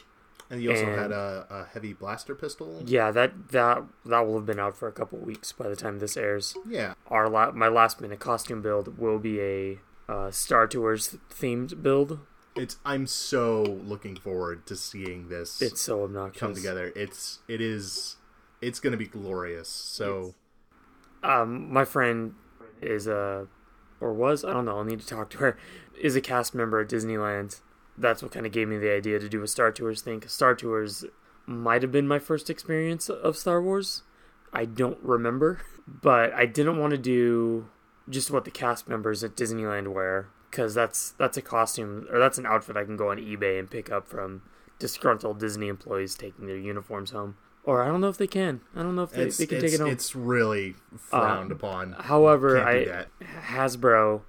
And 0.50 0.62
you 0.62 0.70
also 0.70 0.84
And- 0.86 1.00
had 1.00 1.12
a, 1.12 1.46
a 1.50 1.64
heavy 1.64 1.92
blaster 1.94 2.34
pistol. 2.36 2.82
yeah 2.86 3.10
that 3.10 3.48
that 3.50 3.82
that 4.04 4.20
will 4.26 4.34
have 4.36 4.46
been 4.46 4.60
out 4.60 4.76
for 4.76 4.86
a 4.86 4.92
couple 4.92 5.18
weeks 5.18 5.50
by 5.50 5.68
the 5.68 5.76
time 5.76 5.98
this 5.98 6.16
airs 6.16 6.54
Yeah. 6.68 6.94
our 7.08 7.28
la- 7.28 7.50
my 7.52 7.68
last 7.68 8.00
minute 8.00 8.20
costume 8.20 8.62
build 8.62 8.98
will 8.98 9.18
be 9.18 9.40
a 9.40 9.78
uh, 10.08 10.30
star 10.30 10.66
tours 10.68 11.16
themed 11.30 11.82
build 11.82 12.20
It's. 12.54 12.76
I'm 12.84 13.06
so 13.06 13.62
looking 13.62 14.16
forward 14.16 14.66
to 14.66 14.76
seeing 14.76 15.28
this 15.28 15.62
it's 15.62 15.80
so 15.80 16.04
obnoxious 16.04 16.40
come 16.40 16.54
together. 16.54 16.92
It's. 16.94 17.40
It 17.48 17.60
is. 17.60 18.16
It's 18.60 18.78
going 18.78 18.92
to 18.92 18.96
be 18.96 19.06
glorious. 19.06 19.68
So. 19.68 20.34
um, 21.24 21.72
my 21.72 21.84
friend 21.84 22.34
is 22.80 23.06
a, 23.06 23.46
or 24.00 24.12
was, 24.12 24.44
I 24.44 24.52
don't 24.52 24.64
know, 24.64 24.76
I'll 24.78 24.84
need 24.84 25.00
to 25.00 25.06
talk 25.06 25.30
to 25.30 25.38
her, 25.38 25.58
is 26.00 26.14
a 26.16 26.20
cast 26.20 26.54
member 26.54 26.80
at 26.80 26.88
Disneyland. 26.88 27.60
That's 27.98 28.22
what 28.22 28.32
kind 28.32 28.46
of 28.46 28.52
gave 28.52 28.68
me 28.68 28.78
the 28.78 28.92
idea 28.92 29.18
to 29.18 29.28
do 29.28 29.42
a 29.42 29.48
Star 29.48 29.70
Tours 29.72 30.00
thing. 30.02 30.22
Star 30.26 30.54
Tours 30.54 31.04
might 31.46 31.82
have 31.82 31.92
been 31.92 32.08
my 32.08 32.18
first 32.18 32.48
experience 32.48 33.08
of 33.08 33.36
Star 33.36 33.60
Wars. 33.60 34.02
I 34.52 34.64
don't 34.64 34.98
remember. 35.02 35.62
But 35.86 36.32
I 36.32 36.46
didn't 36.46 36.78
want 36.78 36.92
to 36.92 36.98
do 36.98 37.68
just 38.08 38.30
what 38.30 38.44
the 38.44 38.50
cast 38.50 38.88
members 38.88 39.24
at 39.24 39.36
Disneyland 39.36 39.88
wear. 39.92 40.28
Because 40.52 40.74
that's, 40.74 41.12
that's 41.12 41.38
a 41.38 41.42
costume, 41.42 42.06
or 42.12 42.18
that's 42.18 42.36
an 42.36 42.44
outfit 42.44 42.76
I 42.76 42.84
can 42.84 42.96
go 42.98 43.10
on 43.10 43.16
eBay 43.16 43.58
and 43.58 43.70
pick 43.70 43.90
up 43.90 44.06
from 44.06 44.42
disgruntled 44.78 45.40
Disney 45.40 45.68
employees 45.68 46.14
taking 46.14 46.46
their 46.46 46.58
uniforms 46.58 47.10
home. 47.10 47.36
Or 47.64 47.82
I 47.82 47.86
don't 47.88 48.02
know 48.02 48.08
if 48.10 48.18
they 48.18 48.26
can. 48.26 48.60
I 48.76 48.82
don't 48.82 48.94
know 48.94 49.04
if 49.04 49.12
they, 49.12 49.24
they 49.30 49.46
can 49.46 49.60
take 49.62 49.72
it 49.72 49.80
home. 49.80 49.88
it's 49.88 50.14
really 50.14 50.74
frowned 50.98 51.52
Um, 51.52 51.56
upon. 51.56 51.92
However, 51.92 52.60
I. 52.62 53.06
Hasbro 53.46 54.22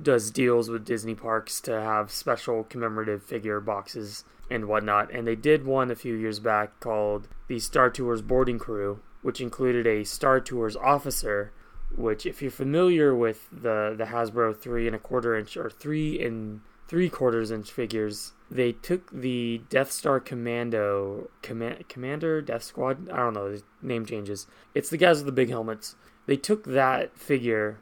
does 0.00 0.30
deals 0.30 0.68
with 0.68 0.84
Disney 0.84 1.14
parks 1.14 1.60
to 1.62 1.80
have 1.80 2.10
special 2.10 2.64
commemorative 2.64 3.22
figure 3.22 3.60
boxes 3.60 4.24
and 4.50 4.66
whatnot, 4.66 5.10
and 5.10 5.26
they 5.26 5.36
did 5.36 5.64
one 5.64 5.90
a 5.90 5.94
few 5.94 6.14
years 6.14 6.38
back 6.38 6.78
called 6.80 7.28
the 7.48 7.58
Star 7.58 7.88
Tours 7.88 8.20
Boarding 8.20 8.58
Crew, 8.58 9.00
which 9.22 9.40
included 9.40 9.86
a 9.86 10.04
Star 10.04 10.38
Tours 10.40 10.76
officer. 10.76 11.52
Which, 11.96 12.26
if 12.26 12.40
you're 12.40 12.50
familiar 12.50 13.14
with 13.14 13.48
the 13.50 13.94
the 13.96 14.04
Hasbro 14.04 14.56
three 14.58 14.86
and 14.86 14.96
a 14.96 14.98
quarter 14.98 15.36
inch 15.36 15.56
or 15.56 15.70
three 15.70 16.22
and 16.24 16.60
three 16.88 17.08
quarters 17.08 17.50
inch 17.50 17.70
figures, 17.70 18.32
they 18.50 18.72
took 18.72 19.10
the 19.10 19.62
Death 19.70 19.90
Star 19.90 20.20
Commando, 20.20 21.30
command, 21.40 21.88
Commander, 21.88 22.42
Death 22.42 22.62
Squad. 22.62 23.08
I 23.10 23.16
don't 23.16 23.34
know 23.34 23.50
the 23.50 23.62
name 23.80 24.04
changes. 24.04 24.46
It's 24.74 24.90
the 24.90 24.98
guys 24.98 25.18
with 25.18 25.26
the 25.26 25.32
big 25.32 25.48
helmets. 25.48 25.96
They 26.26 26.36
took 26.36 26.64
that 26.64 27.18
figure, 27.18 27.78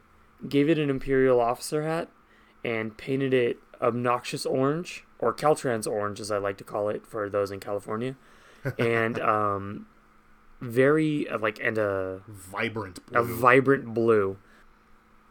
gave 0.47 0.69
it 0.69 0.79
an 0.79 0.89
Imperial 0.89 1.39
officer 1.39 1.83
hat, 1.83 2.09
and 2.63 2.97
painted 2.97 3.33
it 3.33 3.59
obnoxious 3.81 4.45
orange 4.45 5.05
or 5.19 5.33
Caltrans 5.33 5.87
orange, 5.87 6.19
as 6.19 6.31
I 6.31 6.37
like 6.37 6.57
to 6.57 6.63
call 6.63 6.89
it 6.89 7.05
for 7.05 7.29
those 7.29 7.51
in 7.51 7.59
California, 7.59 8.15
and 8.79 9.19
um, 9.19 9.87
very 10.61 11.27
uh, 11.27 11.39
like 11.39 11.59
and 11.61 11.77
a 11.77 12.21
Vibrant 12.27 12.99
a 13.11 13.23
vibrant 13.23 13.93
blue. 13.93 14.37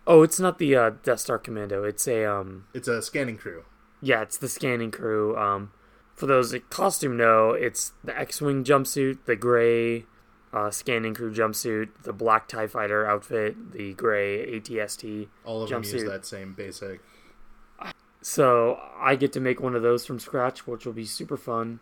Oh, 0.07 0.23
it's 0.23 0.41
not 0.41 0.59
the 0.59 0.75
uh, 0.77 0.91
Death 1.03 1.21
Star 1.21 1.39
Commando. 1.39 1.85
It's 1.85 2.07
a 2.09 2.25
um, 2.25 2.67
it's 2.75 2.89
a 2.89 3.01
scanning 3.01 3.37
crew. 3.39 3.65
yeah, 4.03 4.23
it's 4.23 4.37
the 4.37 4.49
scanning 4.49 4.91
crew. 4.91 5.37
Um, 5.37 5.73
for 6.15 6.27
those 6.27 6.51
that 6.51 6.69
costume 6.69 7.17
know, 7.17 7.53
it's 7.53 7.93
the 8.05 8.19
X-wing 8.19 8.65
jumpsuit, 8.65 9.19
the 9.25 9.37
gray 9.37 10.05
uh, 10.53 10.71
scanning 10.71 11.15
crew 11.15 11.33
jumpsuit, 11.33 11.89
the 12.03 12.13
black 12.13 12.49
Tie 12.49 12.67
Fighter 12.67 13.07
outfit, 13.07 13.73
the 13.73 13.95
gray 13.95 14.61
ATST. 14.61 15.29
All 15.45 15.63
of 15.63 15.71
them 15.71 15.83
use 15.83 16.05
that 16.05 16.27
same 16.27 16.53
basic. 16.55 17.01
So 18.23 18.79
I 18.99 19.17
get 19.17 19.33
to 19.33 19.41
make 19.41 19.61
one 19.61 19.75
of 19.75 19.83
those 19.83 20.05
from 20.05 20.19
scratch, 20.19 20.67
which 20.67 20.85
will 20.85 20.93
be 20.93 21.07
super 21.07 21.39
fun. 21.39 21.81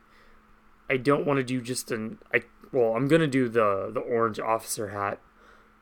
I 0.88 0.96
don't 0.96 1.26
want 1.26 1.38
to 1.38 1.44
do 1.44 1.60
just 1.60 1.90
an 1.90 2.18
I 2.32 2.42
well, 2.72 2.94
I'm 2.96 3.08
gonna 3.08 3.26
do 3.26 3.48
the 3.48 3.90
the 3.92 4.00
orange 4.00 4.38
officer 4.38 4.88
hat, 4.88 5.20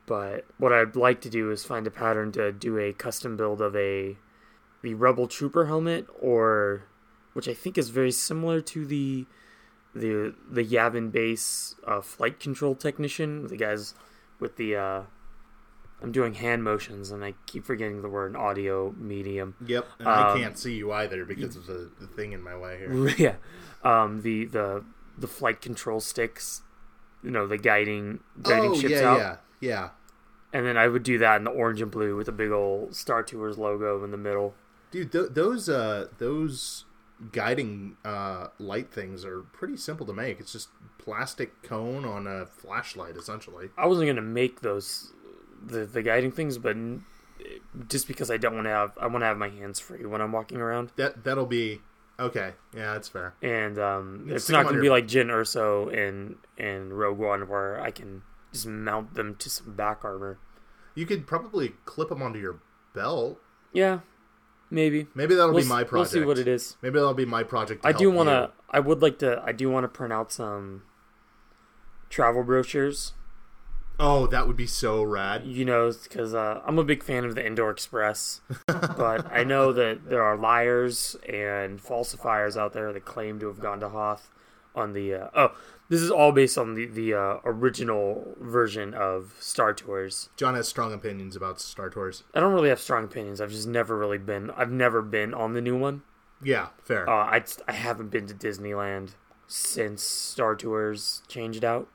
but 0.05 0.45
what 0.57 0.71
I'd 0.73 0.95
like 0.95 1.21
to 1.21 1.29
do 1.29 1.51
is 1.51 1.63
find 1.65 1.85
a 1.87 1.91
pattern 1.91 2.31
to 2.33 2.51
do 2.51 2.77
a 2.77 2.93
custom 2.93 3.35
build 3.37 3.61
of 3.61 3.75
a 3.75 4.17
the 4.83 4.93
rebel 4.93 5.27
trooper 5.27 5.65
helmet 5.65 6.05
or 6.19 6.83
which 7.33 7.47
I 7.47 7.53
think 7.53 7.77
is 7.77 7.89
very 7.89 8.11
similar 8.11 8.61
to 8.61 8.85
the 8.85 9.25
the 9.93 10.33
the 10.49 10.63
Yavin 10.63 11.11
base 11.11 11.75
uh, 11.85 12.01
flight 12.01 12.39
control 12.39 12.75
technician, 12.75 13.47
the 13.47 13.57
guys 13.57 13.93
with 14.39 14.55
the 14.57 14.75
uh 14.75 15.01
I'm 16.01 16.11
doing 16.11 16.35
hand 16.35 16.63
motions 16.63 17.09
and 17.09 17.23
I 17.25 17.33
keep 17.47 17.65
forgetting 17.65 18.03
the 18.03 18.09
word 18.09 18.35
audio 18.35 18.93
medium. 18.99 19.55
Yep, 19.65 19.87
and 19.97 20.07
I 20.07 20.31
Um, 20.31 20.39
can't 20.39 20.57
see 20.57 20.75
you 20.75 20.91
either 20.91 21.25
because 21.25 21.55
of 21.55 21.65
the, 21.65 21.89
the 21.99 22.05
thing 22.05 22.33
in 22.33 22.43
my 22.43 22.55
way 22.55 22.77
here. 22.77 23.07
yeah 23.17 23.35
um 23.83 24.21
the 24.21 24.45
the 24.45 24.83
the 25.17 25.27
flight 25.27 25.59
control 25.61 25.99
sticks 25.99 26.61
you 27.23 27.31
know 27.31 27.47
the 27.47 27.57
guiding 27.57 28.19
guiding 28.41 28.71
oh 28.71 28.75
ships 28.79 28.91
yeah, 28.93 29.09
out 29.09 29.17
yeah, 29.19 29.35
yeah. 29.59 29.89
and 30.53 30.65
then 30.65 30.77
i 30.77 30.87
would 30.87 31.03
do 31.03 31.17
that 31.17 31.37
in 31.37 31.43
the 31.43 31.51
orange 31.51 31.81
and 31.81 31.91
blue 31.91 32.15
with 32.15 32.27
a 32.27 32.31
big 32.31 32.51
old 32.51 32.95
star 32.95 33.23
tours 33.23 33.57
logo 33.57 34.03
in 34.03 34.11
the 34.11 34.17
middle 34.17 34.53
Dude, 34.89 35.11
th- 35.11 35.29
those 35.31 35.67
uh, 35.67 36.07
those 36.17 36.85
guiding 37.33 37.97
uh, 38.05 38.47
light 38.57 38.89
things 38.89 39.25
are 39.25 39.41
pretty 39.41 39.75
simple 39.75 40.05
to 40.05 40.13
make. 40.13 40.39
It's 40.39 40.53
just 40.53 40.69
plastic 40.97 41.61
cone 41.61 42.05
on 42.05 42.25
a 42.25 42.45
flashlight, 42.45 43.17
essentially. 43.17 43.69
i 43.77 43.85
wasn't 43.85 44.05
going 44.05 44.15
to 44.15 44.21
make 44.21 44.61
those 44.61 45.11
the 45.61 45.85
the 45.85 46.01
guiding 46.01 46.31
things 46.31 46.57
but 46.57 46.77
just 47.89 48.07
because 48.07 48.31
i 48.31 48.37
don't 48.37 48.55
want 48.55 48.65
to 48.65 48.69
have 48.71 48.91
i 49.01 49.07
want 49.07 49.21
to 49.21 49.25
have 49.25 49.37
my 49.37 49.49
hands 49.49 49.79
free 49.79 50.05
when 50.05 50.21
i'm 50.21 50.31
walking 50.31 50.57
around 50.57 50.91
That 50.95 51.23
that'll 51.23 51.45
be 51.45 51.81
okay. 52.19 52.53
Yeah, 52.75 52.93
that's 52.93 53.07
fair. 53.07 53.33
and 53.41 53.77
um 53.79 54.25
it's 54.29 54.49
not 54.49 54.63
going 54.63 54.75
to 54.75 54.81
be 54.81 54.89
like 54.89 55.07
Jyn 55.07 55.27
Erso 55.27 55.91
in 55.91 56.35
in 56.57 56.91
rogue 56.93 57.17
one 57.19 57.47
where 57.47 57.79
i 57.79 57.91
can 57.91 58.21
just 58.51 58.65
mount 58.67 59.13
them 59.15 59.35
to 59.35 59.49
some 59.49 59.75
back 59.75 60.03
armor 60.03 60.39
You 60.95 61.05
could 61.05 61.27
probably 61.27 61.73
clip 61.85 62.09
them 62.09 62.21
onto 62.21 62.39
your 62.39 62.59
belt. 62.93 63.39
yeah 63.73 63.99
maybe 64.71 65.07
Maybe 65.15 65.35
that'll 65.35 65.53
we'll, 65.53 65.63
be 65.63 65.69
my 65.69 65.83
project. 65.83 65.93
we'll 66.13 66.21
see 66.23 66.25
what 66.25 66.37
it 66.39 66.47
is 66.47 66.75
Maybe 66.81 66.95
that'll 66.95 67.13
be 67.13 67.25
my 67.25 67.43
project. 67.43 67.85
I 67.85 67.91
do 67.93 68.09
want 68.11 68.27
to. 68.29 68.51
I 68.69 68.79
would 68.81 69.01
like 69.01 69.19
to. 69.19 69.41
I 69.45 69.51
do 69.53 69.69
want 69.69 69.83
to 69.85 69.87
print 69.87 70.11
out 70.11 70.31
some 70.31 70.83
travel 72.09 72.43
brochures. 72.43 73.13
Oh, 73.99 74.27
that 74.27 74.47
would 74.47 74.55
be 74.55 74.67
so 74.67 75.01
rad. 75.01 75.45
You 75.45 75.65
know, 75.65 75.91
because 75.91 76.33
uh, 76.33 76.61
I'm 76.65 76.77
a 76.77 76.83
big 76.83 77.03
fan 77.03 77.25
of 77.25 77.35
the 77.35 77.45
Endor 77.45 77.69
Express, 77.71 78.41
but 78.67 79.31
I 79.31 79.43
know 79.43 79.73
that 79.73 80.07
there 80.09 80.21
are 80.23 80.37
liars 80.37 81.15
and 81.27 81.79
falsifiers 81.81 82.55
out 82.57 82.73
there 82.73 82.93
that 82.93 83.05
claim 83.05 83.39
to 83.39 83.47
have 83.47 83.59
gone 83.59 83.79
to 83.79 83.89
Hoth 83.89 84.29
on 84.75 84.93
the. 84.93 85.13
Uh, 85.13 85.29
oh, 85.35 85.55
This 85.89 86.01
is 86.01 86.11
all 86.11 86.31
based 86.31 86.57
on 86.57 86.75
the 86.75 86.85
the 86.85 87.13
uh, 87.15 87.37
original 87.43 88.35
version 88.39 88.93
of 88.93 89.35
Star 89.39 89.73
Tours. 89.73 90.29
John 90.35 90.53
has 90.53 90.67
strong 90.67 90.93
opinions 90.93 91.35
about 91.35 91.59
Star 91.59 91.89
Tours. 91.89 92.23
I 92.35 92.39
don't 92.39 92.53
really 92.53 92.69
have 92.69 92.79
strong 92.79 93.05
opinions. 93.05 93.41
I've 93.41 93.51
just 93.51 93.67
never 93.67 93.97
really 93.97 94.19
been. 94.19 94.51
I've 94.51 94.71
never 94.71 95.01
been 95.01 95.33
on 95.33 95.53
the 95.53 95.61
new 95.61 95.77
one. 95.77 96.03
Yeah, 96.43 96.67
fair. 96.83 97.09
Uh, 97.09 97.13
I 97.25 97.43
I 97.67 97.71
haven't 97.71 98.09
been 98.09 98.27
to 98.27 98.35
Disneyland 98.35 99.11
since 99.47 100.03
Star 100.03 100.55
Tours 100.55 101.23
changed 101.27 101.63
out, 101.65 101.87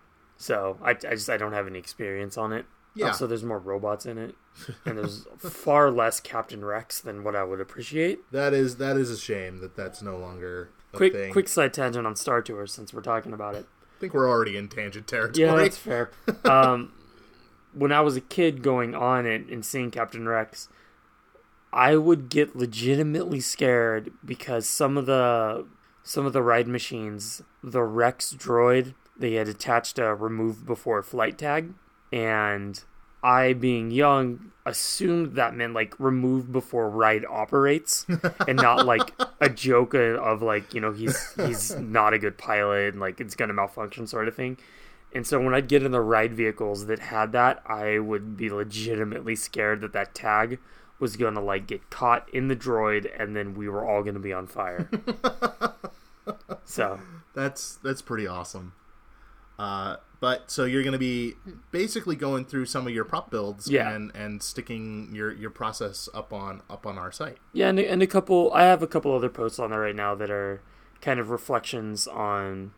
so 0.42 0.76
I, 0.82 0.90
I 0.90 0.94
just 0.94 1.30
I 1.30 1.36
don't 1.36 1.52
have 1.52 1.68
any 1.68 1.78
experience 1.78 2.36
on 2.36 2.52
it. 2.52 2.66
Yeah. 2.94 3.06
Also, 3.06 3.26
there's 3.28 3.44
more 3.44 3.58
robots 3.60 4.04
in 4.06 4.18
it, 4.18 4.34
and 4.84 4.98
there's 4.98 5.26
far 5.38 5.90
less 5.90 6.18
Captain 6.20 6.64
Rex 6.64 7.00
than 7.00 7.22
what 7.22 7.36
I 7.36 7.44
would 7.44 7.60
appreciate. 7.60 8.18
that 8.32 8.52
is 8.52 8.76
that 8.78 8.96
is 8.96 9.10
a 9.10 9.16
shame 9.16 9.58
that 9.60 9.76
that's 9.76 10.02
no 10.02 10.18
longer 10.18 10.70
a 10.92 10.96
Quick 10.96 11.12
thing. 11.12 11.32
quick 11.32 11.48
side 11.48 11.72
tangent 11.72 12.06
on 12.06 12.16
Star 12.16 12.42
Tours 12.42 12.72
since 12.72 12.92
we're 12.92 13.00
talking 13.02 13.32
about 13.32 13.54
it. 13.54 13.66
I 13.96 14.00
think 14.00 14.14
we're 14.14 14.28
already 14.28 14.56
in 14.56 14.68
tangent 14.68 15.06
territory. 15.06 15.46
Yeah, 15.46 15.54
that's 15.56 15.78
fair. 15.78 16.10
um, 16.44 16.92
when 17.72 17.92
I 17.92 18.00
was 18.00 18.16
a 18.16 18.20
kid 18.20 18.62
going 18.62 18.94
on 18.96 19.24
it 19.26 19.46
and 19.46 19.64
seeing 19.64 19.90
Captain 19.92 20.28
Rex, 20.28 20.68
I 21.72 21.96
would 21.96 22.28
get 22.28 22.56
legitimately 22.56 23.40
scared 23.40 24.12
because 24.24 24.68
some 24.68 24.98
of 24.98 25.06
the 25.06 25.66
some 26.02 26.26
of 26.26 26.32
the 26.32 26.42
ride 26.42 26.66
machines, 26.68 27.42
the 27.62 27.82
Rex 27.84 28.34
droid, 28.34 28.92
they 29.16 29.34
had 29.34 29.48
attached 29.48 29.98
a 29.98 30.14
remove 30.14 30.66
before 30.66 31.02
flight 31.02 31.38
tag, 31.38 31.74
and 32.12 32.82
I, 33.22 33.52
being 33.52 33.90
young, 33.90 34.52
assumed 34.66 35.36
that 35.36 35.54
meant 35.54 35.74
like 35.74 35.94
remove 35.98 36.50
before 36.52 36.90
ride 36.90 37.24
operates, 37.28 38.06
and 38.48 38.56
not 38.56 38.86
like 38.86 39.12
a 39.40 39.48
joke 39.48 39.94
of, 39.94 40.42
like 40.42 40.74
you 40.74 40.80
know 40.80 40.92
he's 40.92 41.32
he's 41.34 41.76
not 41.76 42.14
a 42.14 42.18
good 42.18 42.36
pilot 42.38 42.92
and 42.94 43.00
like 43.00 43.20
it's 43.20 43.34
gonna 43.34 43.52
malfunction 43.52 44.06
sort 44.06 44.28
of 44.28 44.34
thing. 44.34 44.58
And 45.14 45.26
so 45.26 45.38
when 45.40 45.54
I'd 45.54 45.68
get 45.68 45.82
in 45.82 45.92
the 45.92 46.00
ride 46.00 46.32
vehicles 46.32 46.86
that 46.86 46.98
had 46.98 47.32
that, 47.32 47.62
I 47.66 47.98
would 47.98 48.36
be 48.36 48.48
legitimately 48.50 49.36
scared 49.36 49.82
that 49.82 49.92
that 49.92 50.14
tag 50.14 50.58
was 50.98 51.16
gonna 51.16 51.42
like 51.42 51.66
get 51.66 51.90
caught 51.90 52.28
in 52.34 52.48
the 52.48 52.56
droid, 52.56 53.10
and 53.20 53.36
then 53.36 53.54
we 53.54 53.68
were 53.68 53.86
all 53.86 54.02
gonna 54.02 54.18
be 54.18 54.32
on 54.32 54.46
fire. 54.46 54.88
so 56.64 56.98
That's 57.34 57.76
that's 57.76 58.02
pretty 58.02 58.26
awesome. 58.26 58.72
Uh, 59.58 59.96
but 60.20 60.50
so 60.50 60.64
you're 60.64 60.82
going 60.82 60.92
to 60.92 60.98
be 60.98 61.34
basically 61.70 62.16
going 62.16 62.44
through 62.44 62.66
some 62.66 62.86
of 62.86 62.92
your 62.92 63.04
prop 63.04 63.30
builds 63.30 63.68
Yeah. 63.68 63.90
and 63.90 64.10
and 64.14 64.42
sticking 64.42 65.14
your 65.14 65.32
your 65.32 65.50
process 65.50 66.08
up 66.14 66.32
on 66.32 66.62
up 66.70 66.86
on 66.86 66.96
our 66.98 67.10
site. 67.12 67.38
Yeah, 67.52 67.68
and, 67.68 67.78
and 67.78 68.02
a 68.02 68.06
couple. 68.06 68.52
I 68.52 68.62
have 68.62 68.82
a 68.82 68.86
couple 68.86 69.14
other 69.14 69.28
posts 69.28 69.58
on 69.58 69.70
there 69.70 69.80
right 69.80 69.96
now 69.96 70.14
that 70.14 70.30
are 70.30 70.62
kind 71.00 71.18
of 71.20 71.30
reflections 71.30 72.06
on 72.06 72.72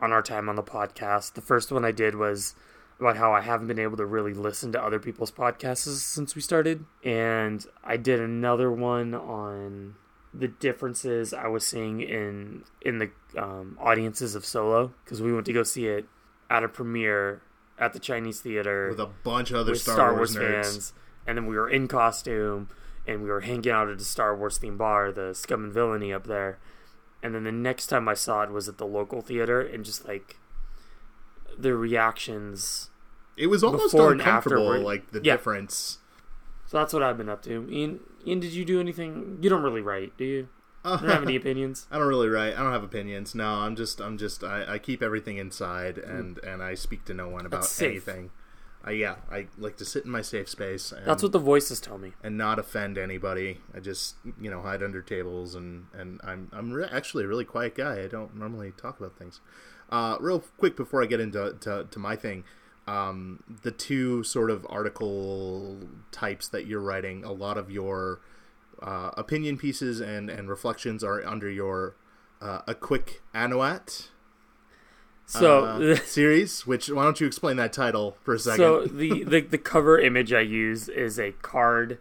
on 0.00 0.12
our 0.12 0.22
time 0.22 0.48
on 0.48 0.56
the 0.56 0.62
podcast. 0.62 1.34
The 1.34 1.40
first 1.42 1.70
one 1.70 1.84
I 1.84 1.92
did 1.92 2.14
was 2.14 2.54
about 2.98 3.16
how 3.16 3.32
I 3.32 3.40
haven't 3.40 3.66
been 3.66 3.78
able 3.78 3.96
to 3.96 4.04
really 4.06 4.34
listen 4.34 4.72
to 4.72 4.82
other 4.82 4.98
people's 4.98 5.30
podcasts 5.30 5.86
since 5.88 6.34
we 6.34 6.40
started, 6.40 6.84
and 7.04 7.64
I 7.82 7.96
did 7.96 8.20
another 8.20 8.70
one 8.70 9.14
on 9.14 9.94
the 10.32 10.48
differences 10.48 11.34
I 11.34 11.48
was 11.48 11.66
seeing 11.66 12.00
in 12.00 12.64
in 12.82 12.98
the 12.98 13.10
um, 13.36 13.76
audiences 13.80 14.34
of 14.34 14.44
Solo 14.44 14.92
because 15.04 15.20
we 15.20 15.32
went 15.32 15.46
to 15.46 15.52
go 15.52 15.62
see 15.62 15.86
it 15.86 16.06
at 16.48 16.62
a 16.64 16.68
premiere 16.68 17.42
at 17.78 17.92
the 17.92 17.98
Chinese 17.98 18.40
theater 18.40 18.88
with 18.90 19.00
a 19.00 19.06
bunch 19.24 19.50
of 19.50 19.56
other 19.56 19.72
with 19.72 19.80
Star, 19.80 20.14
Wars, 20.14 20.36
nerds. 20.36 20.64
fans, 20.64 20.92
and 21.26 21.36
then 21.38 21.46
we 21.46 21.56
were 21.56 21.68
in 21.70 21.88
costume, 21.88 22.68
and 23.06 23.22
we 23.22 23.28
were 23.30 23.40
hanging 23.40 23.70
out 23.72 23.88
at 23.88 24.00
a 24.00 24.04
Star 24.04 24.36
Wars 24.36 24.58
themed 24.58 24.78
bar, 24.78 25.10
the 25.10 25.34
Scum 25.34 25.64
and 25.64 25.72
Villainy 25.72 26.12
up 26.12 26.26
there. 26.26 26.58
And 27.22 27.34
then 27.34 27.44
the 27.44 27.52
next 27.52 27.86
time 27.88 28.08
I 28.08 28.14
saw 28.14 28.42
it 28.42 28.50
was 28.50 28.68
at 28.68 28.78
the 28.78 28.86
local 28.86 29.20
theater, 29.22 29.60
and 29.60 29.84
just 29.84 30.06
like 30.06 30.36
the 31.58 31.74
reactions. 31.74 32.90
It 33.36 33.46
was 33.46 33.64
almost 33.64 33.94
uncomfortable, 33.94 34.80
like 34.80 35.10
the 35.12 35.20
Yeah. 35.22 35.34
difference. 35.36 35.98
So 36.70 36.78
that's 36.78 36.92
what 36.92 37.02
I've 37.02 37.18
been 37.18 37.28
up 37.28 37.42
to. 37.42 37.68
Ian, 37.68 37.98
Ian, 38.24 38.38
did 38.38 38.52
you 38.52 38.64
do 38.64 38.78
anything? 38.78 39.38
You 39.40 39.50
don't 39.50 39.64
really 39.64 39.80
write, 39.80 40.16
do 40.16 40.22
you? 40.24 40.48
You 40.84 40.98
don't 40.98 41.08
have 41.08 41.24
any 41.24 41.34
opinions? 41.42 41.88
I 41.90 41.98
don't 41.98 42.06
really 42.06 42.28
write. 42.28 42.54
I 42.54 42.62
don't 42.62 42.70
have 42.70 42.84
opinions. 42.84 43.34
No, 43.34 43.48
I'm 43.48 43.74
just 43.74 44.00
I'm 44.00 44.16
just 44.16 44.44
I, 44.44 44.74
I 44.74 44.78
keep 44.78 45.02
everything 45.02 45.36
inside 45.36 45.98
and 45.98 46.38
and 46.44 46.62
I 46.62 46.74
speak 46.76 47.04
to 47.06 47.14
no 47.14 47.28
one 47.28 47.44
about 47.44 47.66
anything. 47.82 48.30
I 48.84 48.92
yeah, 48.92 49.16
I 49.32 49.48
like 49.58 49.78
to 49.78 49.84
sit 49.84 50.04
in 50.04 50.12
my 50.12 50.22
safe 50.22 50.48
space 50.48 50.92
and 50.92 51.04
That's 51.04 51.24
what 51.24 51.32
the 51.32 51.40
voices 51.40 51.80
tell 51.80 51.98
me. 51.98 52.12
and 52.22 52.38
not 52.38 52.60
offend 52.60 52.98
anybody. 52.98 53.58
I 53.74 53.80
just 53.80 54.14
you 54.40 54.48
know 54.48 54.62
hide 54.62 54.80
under 54.80 55.02
tables 55.02 55.56
and 55.56 55.86
and 55.92 56.20
I'm 56.22 56.50
I'm 56.52 56.70
re- 56.72 56.88
actually 56.88 57.24
a 57.24 57.26
really 57.26 57.44
quiet 57.44 57.74
guy. 57.74 58.00
I 58.04 58.06
don't 58.06 58.36
normally 58.36 58.70
talk 58.70 59.00
about 59.00 59.18
things. 59.18 59.40
Uh, 59.90 60.16
real 60.20 60.44
quick 60.56 60.76
before 60.76 61.02
I 61.02 61.06
get 61.06 61.18
into 61.18 61.56
to, 61.62 61.88
to 61.90 61.98
my 61.98 62.14
thing, 62.14 62.44
um, 62.90 63.42
the 63.62 63.70
two 63.70 64.24
sort 64.24 64.50
of 64.50 64.66
article 64.68 65.78
types 66.10 66.48
that 66.48 66.66
you're 66.66 66.80
writing, 66.80 67.24
a 67.24 67.32
lot 67.32 67.56
of 67.56 67.70
your 67.70 68.20
uh, 68.82 69.10
opinion 69.16 69.56
pieces 69.58 70.00
and 70.00 70.28
and 70.28 70.48
reflections 70.48 71.04
are 71.04 71.24
under 71.24 71.48
your 71.48 71.94
uh, 72.40 72.62
a 72.66 72.74
quick 72.74 73.22
Anoat 73.34 74.08
So, 75.26 75.64
uh, 75.64 75.96
series. 76.04 76.66
Which 76.66 76.88
why 76.88 77.04
don't 77.04 77.20
you 77.20 77.26
explain 77.26 77.56
that 77.58 77.72
title 77.72 78.16
for 78.22 78.34
a 78.34 78.38
second? 78.38 78.58
So 78.58 78.86
the, 78.86 79.22
the 79.24 79.40
the 79.42 79.58
cover 79.58 79.98
image 79.98 80.32
I 80.32 80.40
use 80.40 80.88
is 80.88 81.18
a 81.18 81.32
card 81.32 81.98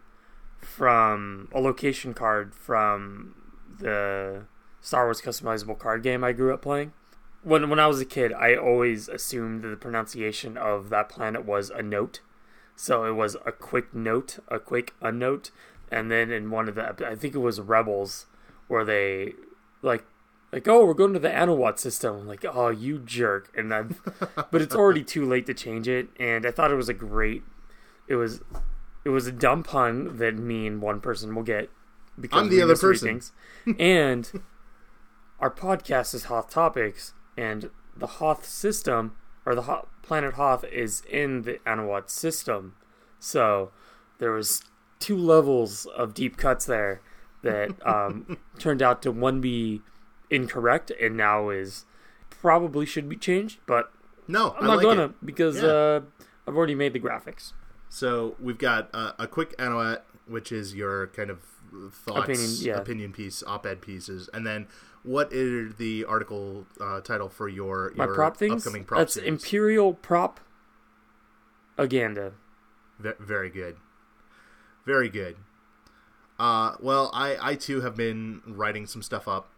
from 0.59 1.49
a 1.53 1.59
location 1.59 2.13
card 2.15 2.55
from 2.55 3.35
the 3.79 4.45
Star 4.81 5.05
Wars 5.05 5.21
customizable 5.21 5.77
card 5.77 6.01
game 6.01 6.23
I 6.23 6.31
grew 6.31 6.51
up 6.53 6.63
playing. 6.63 6.93
When 7.43 7.69
when 7.69 7.79
I 7.79 7.87
was 7.87 8.01
a 8.01 8.05
kid, 8.05 8.33
I 8.33 8.55
always 8.55 9.07
assumed 9.07 9.63
that 9.63 9.69
the 9.69 9.77
pronunciation 9.77 10.57
of 10.57 10.89
that 10.89 11.09
planet 11.09 11.45
was 11.45 11.69
a 11.69 11.81
note. 11.81 12.21
So 12.75 13.05
it 13.05 13.13
was 13.13 13.35
a 13.45 13.51
quick 13.51 13.93
note, 13.93 14.39
a 14.47 14.59
quick 14.59 14.93
a 15.01 15.11
note, 15.11 15.51
and 15.91 16.11
then 16.11 16.31
in 16.31 16.51
one 16.51 16.69
of 16.69 16.75
the 16.75 17.07
I 17.07 17.15
think 17.15 17.35
it 17.35 17.39
was 17.39 17.59
Rebels 17.59 18.25
where 18.67 18.85
they 18.85 19.33
like 19.81 20.05
like 20.51 20.67
oh 20.67 20.85
we're 20.85 20.93
going 20.93 21.13
to 21.13 21.19
the 21.19 21.29
Anoat 21.29 21.79
system. 21.79 22.15
I'm 22.15 22.27
like 22.27 22.45
oh 22.45 22.69
you 22.69 22.99
jerk. 22.99 23.51
And 23.55 23.73
I 23.73 23.83
but 24.51 24.61
it's 24.61 24.75
already 24.75 25.03
too 25.03 25.25
late 25.25 25.45
to 25.47 25.53
change 25.53 25.87
it. 25.87 26.09
And 26.19 26.45
I 26.45 26.51
thought 26.51 26.71
it 26.71 26.75
was 26.75 26.89
a 26.89 26.93
great 26.93 27.43
it 28.07 28.15
was 28.15 28.41
it 29.05 29.09
was 29.09 29.27
a 29.27 29.31
dumb 29.31 29.63
pun 29.63 30.17
that 30.17 30.35
me 30.35 30.67
and 30.67 30.81
one 30.81 30.99
person 30.99 31.33
will 31.35 31.43
get 31.43 31.69
because 32.19 32.41
I'm 32.41 32.49
the 32.49 32.61
other 32.61 32.75
person. 32.75 33.21
and 33.79 34.29
our 35.39 35.51
podcast 35.51 36.13
is 36.13 36.25
Hoth 36.25 36.49
Topics 36.49 37.13
and 37.37 37.69
the 37.95 38.07
Hoth 38.07 38.45
system 38.45 39.15
or 39.45 39.55
the 39.55 39.63
Hoth, 39.63 39.87
planet 40.01 40.33
Hoth 40.35 40.63
is 40.65 41.01
in 41.09 41.43
the 41.43 41.59
Anoat 41.65 42.09
system 42.09 42.75
so 43.19 43.71
there 44.19 44.31
was 44.31 44.61
two 44.99 45.17
levels 45.17 45.85
of 45.85 46.13
deep 46.13 46.37
cuts 46.37 46.65
there 46.65 47.01
that 47.41 47.71
um, 47.87 48.37
turned 48.57 48.81
out 48.81 49.01
to 49.03 49.11
one 49.11 49.41
be 49.41 49.81
incorrect 50.29 50.91
and 51.01 51.17
now 51.17 51.49
is 51.49 51.85
probably 52.29 52.85
should 52.85 53.09
be 53.09 53.15
changed, 53.15 53.59
but 53.65 53.91
no, 54.27 54.55
I'm 54.59 54.67
not 54.67 54.77
like 54.77 54.83
gonna 54.83 55.05
it. 55.05 55.25
because 55.25 55.61
Yeah. 55.61 55.69
uh, 55.69 56.01
I've 56.47 56.55
already 56.55 56.75
made 56.75 56.93
the 56.93 56.99
graphics. 56.99 57.53
So 57.89 58.35
we've 58.39 58.57
got 58.57 58.89
uh, 58.93 59.13
a 59.17 59.27
quick 59.27 59.57
Anoat, 59.57 60.01
which 60.27 60.51
is 60.51 60.75
your 60.75 61.07
kind 61.07 61.29
of 61.29 61.39
thoughts, 61.91 62.23
Opinion, 62.29 62.51
yeah. 62.59 62.77
opinion 62.77 63.11
piece, 63.13 63.43
op-ed 63.45 63.81
pieces, 63.81 64.29
and 64.33 64.45
then 64.45 64.67
what 65.03 65.31
is 65.31 65.75
the 65.75 66.05
article 66.05 66.65
uh, 66.81 67.01
title 67.01 67.29
for 67.29 67.47
your, 67.47 67.93
My 67.95 68.05
prop 68.07 68.37
things. 68.37 68.65
upcoming 68.65 68.85
prop 68.85 68.99
That's 68.99 69.13
series? 69.13 69.27
Imperial 69.29 69.93
Prop 69.93 70.39
Aganda. 71.77 72.33
Ve- 72.99 73.11
very 73.19 73.49
good, 73.49 73.77
very 74.85 75.09
good. 75.09 75.37
Uh, 76.37 76.75
well, 76.79 77.09
I 77.13 77.37
I 77.51 77.55
too 77.55 77.81
have 77.81 77.95
been 77.95 78.41
writing 78.45 78.85
some 78.85 79.01
stuff 79.01 79.27
up. 79.27 79.49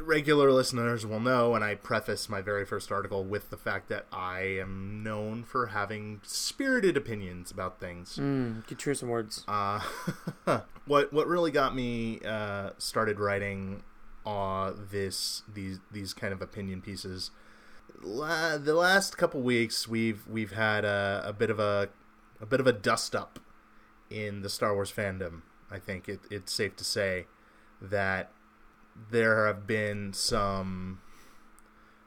Regular 0.00 0.50
listeners 0.52 1.06
will 1.06 1.20
know, 1.20 1.54
and 1.54 1.64
I 1.64 1.76
preface 1.76 2.28
my 2.28 2.40
very 2.42 2.66
first 2.66 2.90
article 2.92 3.24
with 3.24 3.50
the 3.50 3.56
fact 3.56 3.88
that 3.88 4.06
I 4.12 4.40
am 4.60 5.02
known 5.02 5.44
for 5.44 5.68
having 5.68 6.20
spirited 6.24 6.96
opinions 6.96 7.50
about 7.52 7.78
things. 7.80 8.16
Mm, 8.20 8.66
could 8.66 8.82
hear 8.82 8.94
some 8.94 9.08
words. 9.08 9.44
Uh, 9.46 9.80
what 10.86 11.12
what 11.12 11.26
really 11.28 11.52
got 11.52 11.74
me 11.74 12.20
uh, 12.26 12.70
started 12.78 13.18
writing 13.20 13.82
uh, 14.26 14.72
this 14.90 15.42
these 15.52 15.80
these 15.90 16.12
kind 16.12 16.32
of 16.32 16.42
opinion 16.42 16.80
pieces. 16.82 17.30
La- 18.02 18.58
the 18.58 18.74
last 18.74 19.16
couple 19.16 19.40
weeks, 19.40 19.88
we've 19.88 20.26
we've 20.26 20.52
had 20.52 20.84
a, 20.84 21.22
a 21.24 21.32
bit 21.32 21.50
of 21.50 21.58
a 21.58 21.88
a 22.40 22.46
bit 22.46 22.60
of 22.60 22.66
a 22.66 22.72
dust 22.72 23.14
up 23.14 23.38
in 24.10 24.42
the 24.42 24.48
Star 24.48 24.74
Wars 24.74 24.92
fandom. 24.92 25.42
I 25.70 25.78
think 25.78 26.08
it, 26.08 26.20
it's 26.30 26.52
safe 26.52 26.76
to 26.76 26.84
say 26.84 27.26
that 27.80 28.32
there 29.10 29.46
have 29.46 29.66
been 29.66 30.12
some. 30.12 31.00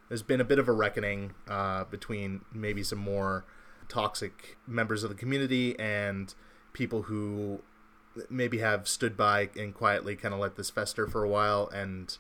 There's 0.09 0.23
been 0.23 0.41
a 0.41 0.45
bit 0.45 0.59
of 0.59 0.67
a 0.67 0.73
reckoning 0.73 1.33
uh, 1.47 1.85
between 1.85 2.41
maybe 2.53 2.83
some 2.83 2.99
more 2.99 3.45
toxic 3.87 4.57
members 4.67 5.03
of 5.03 5.09
the 5.09 5.15
community 5.15 5.77
and 5.79 6.33
people 6.73 7.03
who 7.03 7.61
maybe 8.29 8.59
have 8.59 8.87
stood 8.87 9.15
by 9.15 9.49
and 9.57 9.73
quietly 9.73 10.15
kind 10.15 10.33
of 10.33 10.39
let 10.39 10.55
this 10.55 10.69
fester 10.69 11.07
for 11.07 11.23
a 11.23 11.29
while 11.29 11.69
and 11.73 12.17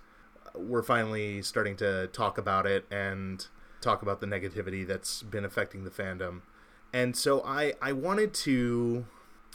we're 0.53 0.83
finally 0.83 1.41
starting 1.41 1.75
to 1.77 2.07
talk 2.07 2.37
about 2.37 2.65
it 2.65 2.85
and 2.91 3.47
talk 3.81 4.01
about 4.01 4.19
the 4.21 4.27
negativity 4.27 4.85
that's 4.85 5.23
been 5.23 5.45
affecting 5.45 5.83
the 5.83 5.89
fandom. 5.89 6.41
And 6.93 7.15
so 7.15 7.41
I 7.43 7.73
I 7.81 7.93
wanted 7.93 8.33
to 8.35 9.05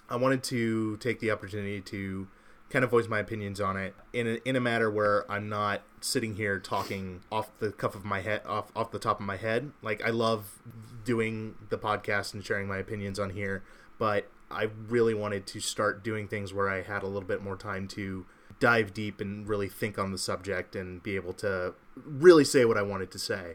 I 0.08 0.16
wanted 0.16 0.42
to 0.44 0.96
take 0.98 1.20
the 1.20 1.30
opportunity 1.30 1.80
to 1.82 2.28
kind 2.68 2.84
of 2.84 2.90
voice 2.90 3.08
my 3.08 3.20
opinions 3.20 3.60
on 3.60 3.76
it 3.76 3.94
in 4.12 4.26
a, 4.26 4.48
in 4.48 4.56
a 4.56 4.60
matter 4.60 4.90
where 4.90 5.30
I'm 5.30 5.48
not 5.48 5.82
sitting 6.00 6.34
here 6.34 6.58
talking 6.58 7.20
off 7.30 7.50
the 7.60 7.70
cuff 7.70 7.94
of 7.94 8.04
my 8.04 8.20
head 8.20 8.42
off 8.46 8.70
off 8.74 8.90
the 8.90 8.98
top 8.98 9.20
of 9.20 9.26
my 9.26 9.36
head. 9.36 9.72
Like 9.82 10.02
I 10.04 10.10
love 10.10 10.58
doing 11.04 11.54
the 11.68 11.78
podcast 11.78 12.34
and 12.34 12.44
sharing 12.44 12.66
my 12.66 12.78
opinions 12.78 13.18
on 13.18 13.30
here, 13.30 13.62
but 13.98 14.28
I 14.50 14.68
really 14.88 15.14
wanted 15.14 15.46
to 15.48 15.60
start 15.60 16.04
doing 16.04 16.28
things 16.28 16.52
where 16.54 16.68
I 16.68 16.82
had 16.82 17.02
a 17.02 17.06
little 17.06 17.26
bit 17.28 17.42
more 17.42 17.56
time 17.56 17.88
to 17.88 18.26
dive 18.60 18.94
deep 18.94 19.20
and 19.20 19.46
really 19.48 19.68
think 19.68 19.98
on 19.98 20.12
the 20.12 20.18
subject 20.18 20.74
and 20.76 21.02
be 21.02 21.16
able 21.16 21.32
to 21.34 21.74
really 22.04 22.44
say 22.44 22.64
what 22.64 22.76
I 22.78 22.82
wanted 22.82 23.10
to 23.10 23.18
say. 23.18 23.54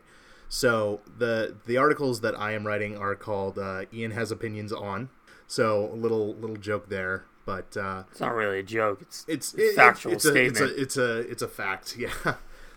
So 0.49 0.99
the 1.17 1.55
the 1.65 1.77
articles 1.77 2.21
that 2.21 2.37
I 2.37 2.51
am 2.51 2.67
writing 2.67 2.97
are 2.97 3.15
called 3.15 3.57
uh, 3.57 3.85
Ian 3.93 4.11
has 4.11 4.31
opinions 4.31 4.73
on. 4.73 5.09
So 5.47 5.89
a 5.91 5.95
little 5.95 6.35
little 6.35 6.57
joke 6.57 6.89
there, 6.89 7.23
but 7.45 7.75
uh, 7.77 8.03
It's 8.11 8.19
not 8.19 8.33
really 8.33 8.59
a 8.59 8.63
joke. 8.63 9.01
It's 9.01 9.25
it's 9.27 9.53
a 9.53 9.69
it- 9.69 9.75
factual 9.75 10.11
it's, 10.13 10.25
a, 10.25 10.27
it's 10.35 10.57
statement. 10.59 10.77
a 10.77 10.81
it's 10.81 10.97
a 10.97 11.17
it's 11.19 11.41
a 11.41 11.47
fact, 11.47 11.95
yeah. 11.99 12.11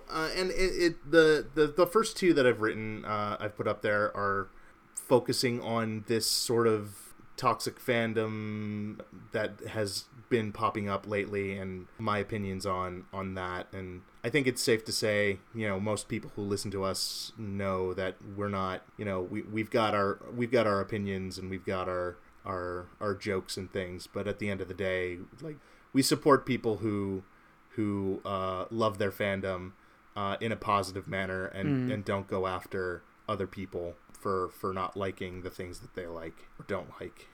Uh, 0.08 0.28
and 0.36 0.50
it, 0.50 0.54
it 0.54 1.10
the, 1.10 1.46
the 1.54 1.66
the 1.66 1.86
first 1.86 2.16
two 2.16 2.32
that 2.34 2.46
I've 2.46 2.60
written, 2.60 3.04
uh, 3.04 3.36
I've 3.40 3.56
put 3.56 3.66
up 3.66 3.82
there 3.82 4.14
are 4.16 4.48
focusing 4.94 5.60
on 5.60 6.04
this 6.06 6.26
sort 6.30 6.66
of 6.66 7.03
toxic 7.36 7.80
fandom 7.80 9.00
that 9.32 9.60
has 9.68 10.04
been 10.28 10.52
popping 10.52 10.88
up 10.88 11.06
lately, 11.06 11.56
and 11.56 11.86
my 11.98 12.18
opinions 12.18 12.66
on 12.66 13.04
on 13.12 13.34
that. 13.34 13.66
And 13.72 14.02
I 14.22 14.30
think 14.30 14.46
it's 14.46 14.62
safe 14.62 14.84
to 14.86 14.92
say, 14.92 15.38
you 15.54 15.68
know, 15.68 15.78
most 15.78 16.08
people 16.08 16.32
who 16.34 16.42
listen 16.42 16.70
to 16.72 16.84
us 16.84 17.32
know 17.36 17.94
that 17.94 18.16
we're 18.36 18.48
not, 18.48 18.82
you 18.96 19.04
know, 19.04 19.20
we 19.22 19.42
we've 19.42 19.70
got 19.70 19.94
our 19.94 20.18
we've 20.34 20.50
got 20.50 20.66
our 20.66 20.80
opinions 20.80 21.38
and 21.38 21.50
we've 21.50 21.66
got 21.66 21.88
our 21.88 22.16
our 22.44 22.86
our 23.00 23.14
jokes 23.14 23.56
and 23.56 23.72
things, 23.72 24.06
but 24.06 24.26
at 24.26 24.38
the 24.38 24.48
end 24.48 24.60
of 24.60 24.68
the 24.68 24.74
day, 24.74 25.18
like 25.40 25.56
we 25.92 26.02
support 26.02 26.46
people 26.46 26.78
who 26.78 27.22
who 27.70 28.20
uh, 28.24 28.66
love 28.70 28.98
their 28.98 29.10
fandom 29.10 29.72
uh, 30.16 30.36
in 30.40 30.52
a 30.52 30.56
positive 30.56 31.08
manner 31.08 31.46
and, 31.46 31.90
and 31.90 32.04
don't 32.04 32.28
go 32.28 32.46
after 32.46 33.02
other 33.28 33.46
people 33.46 33.94
for 34.24 34.48
for 34.48 34.72
not 34.72 34.96
liking 34.96 35.42
the 35.42 35.50
things 35.50 35.80
that 35.80 35.94
they 35.94 36.06
like 36.06 36.48
or 36.58 36.64
don't 36.66 36.88
like. 36.98 37.28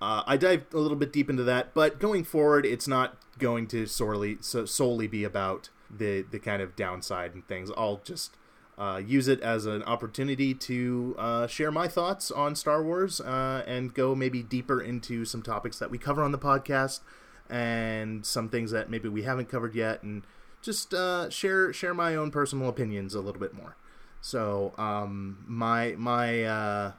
Uh, 0.00 0.24
I 0.26 0.36
dive 0.36 0.66
a 0.74 0.78
little 0.78 0.96
bit 0.96 1.12
deep 1.12 1.30
into 1.30 1.44
that, 1.44 1.74
but 1.74 2.00
going 2.00 2.24
forward, 2.24 2.66
it's 2.66 2.88
not 2.88 3.16
going 3.38 3.68
to 3.68 3.86
sorely 3.86 4.38
so, 4.40 4.64
solely 4.64 5.06
be 5.06 5.22
about 5.22 5.70
the 5.88 6.22
the 6.28 6.40
kind 6.40 6.60
of 6.60 6.74
downside 6.74 7.34
and 7.34 7.46
things. 7.46 7.70
I'll 7.76 8.00
just 8.04 8.36
uh, 8.76 9.00
use 9.04 9.28
it 9.28 9.40
as 9.42 9.64
an 9.64 9.84
opportunity 9.84 10.54
to 10.54 11.14
uh, 11.18 11.46
share 11.46 11.70
my 11.70 11.86
thoughts 11.86 12.32
on 12.32 12.56
Star 12.56 12.82
Wars 12.82 13.20
uh, 13.20 13.62
and 13.66 13.94
go 13.94 14.16
maybe 14.16 14.42
deeper 14.42 14.80
into 14.80 15.24
some 15.24 15.42
topics 15.42 15.78
that 15.78 15.90
we 15.90 15.98
cover 15.98 16.24
on 16.24 16.32
the 16.32 16.38
podcast 16.38 17.00
and 17.48 18.26
some 18.26 18.48
things 18.48 18.72
that 18.72 18.90
maybe 18.90 19.08
we 19.08 19.22
haven't 19.22 19.48
covered 19.48 19.76
yet, 19.76 20.02
and 20.02 20.24
just 20.62 20.92
uh, 20.92 21.30
share 21.30 21.72
share 21.72 21.94
my 21.94 22.16
own 22.16 22.32
personal 22.32 22.68
opinions 22.68 23.14
a 23.14 23.20
little 23.20 23.40
bit 23.40 23.54
more. 23.54 23.76
So 24.20 24.74
um, 24.78 25.44
my 25.46 25.94
my 25.96 26.42
uh, 26.44 26.92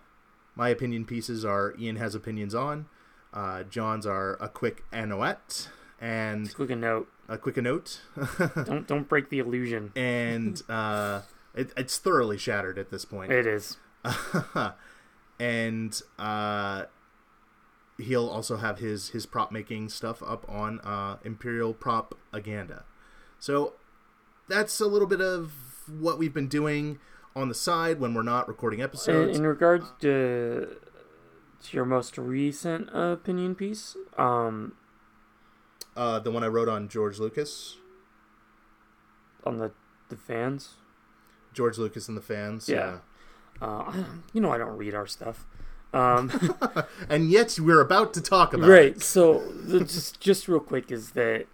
my 0.56 0.70
opinion 0.70 1.06
pieces 1.06 1.44
are 1.46 1.76
Ian 1.80 1.98
has 1.98 2.16
opinions 2.16 2.56
on, 2.56 2.88
uh, 3.34 3.64
John's 3.64 4.06
are 4.06 4.38
a 4.42 4.50
quick 4.50 4.84
Anoat 4.92 5.70
and 6.00 6.54
quick 6.54 6.70
a 6.70 6.76
note. 6.76 7.08
a 7.28 7.38
quick 7.38 7.58
a 7.58 7.62
note, 7.62 8.02
Don't 8.66 8.88
don't 8.88 9.08
break 9.08 9.30
the 9.30 9.40
illusion. 9.40 9.92
and 9.96 10.62
uh, 10.70 11.22
it, 11.54 11.72
it's 11.76 11.98
thoroughly 11.98 12.38
shattered 12.38 12.78
at 12.78 12.90
this 12.90 13.06
point. 13.06 13.32
It 13.32 13.46
is. 13.46 13.78
and 15.40 16.02
uh, 16.18 16.86
he'll 17.98 18.28
also 18.30 18.58
have 18.58 18.80
his 18.80 19.10
his 19.10 19.26
prop 19.26 19.52
making 19.52 19.90
stuff 19.90 20.24
up 20.24 20.46
on 20.50 20.80
uh, 20.82 21.18
Imperial 21.24 21.74
Propaganda. 21.74 22.86
So 23.40 23.74
that's 24.48 24.80
a 24.80 24.88
little 24.88 25.08
bit 25.08 25.22
of 25.22 25.54
what 25.90 26.18
we've 26.18 26.34
been 26.34 26.48
doing 26.48 27.00
on 27.36 27.48
the 27.50 27.56
side 27.56 28.00
when 28.00 28.14
we're 28.14 28.24
not 28.24 28.48
recording 28.48 28.82
episodes. 28.82 29.38
in 29.38 29.46
regards 29.46 29.86
to, 30.02 30.78
to 31.64 31.76
your 31.78 31.86
most 31.86 32.18
recent 32.18 32.90
opinion 32.94 33.56
piece, 33.56 33.96
um, 34.18 34.74
Uh, 35.96 36.20
the 36.20 36.32
one 36.32 36.44
I 36.44 36.48
wrote 36.48 36.70
on 36.70 36.88
George 36.88 37.20
Lucas, 37.20 37.78
on 39.44 39.58
the 39.58 39.72
the 40.10 40.16
fans, 40.18 40.76
George 41.54 41.78
Lucas 41.78 42.08
and 42.08 42.18
the 42.18 42.22
fans. 42.22 42.68
Yeah. 42.70 43.00
uh, 43.62 43.92
you 44.34 44.42
know 44.42 44.52
I 44.52 44.58
don't 44.58 44.78
read 44.78 44.94
our 44.96 45.08
stuff. 45.08 45.46
Um, 45.94 46.32
and 47.10 47.30
yet 47.32 47.58
we're 47.60 47.82
about 47.82 48.14
to 48.14 48.22
talk 48.22 48.54
about 48.54 48.70
right. 48.70 48.96
it. 48.96 49.02
So 49.04 49.44
just 49.68 50.20
just 50.20 50.48
real 50.48 50.60
quick 50.60 50.92
is 50.92 51.12
that 51.12 51.48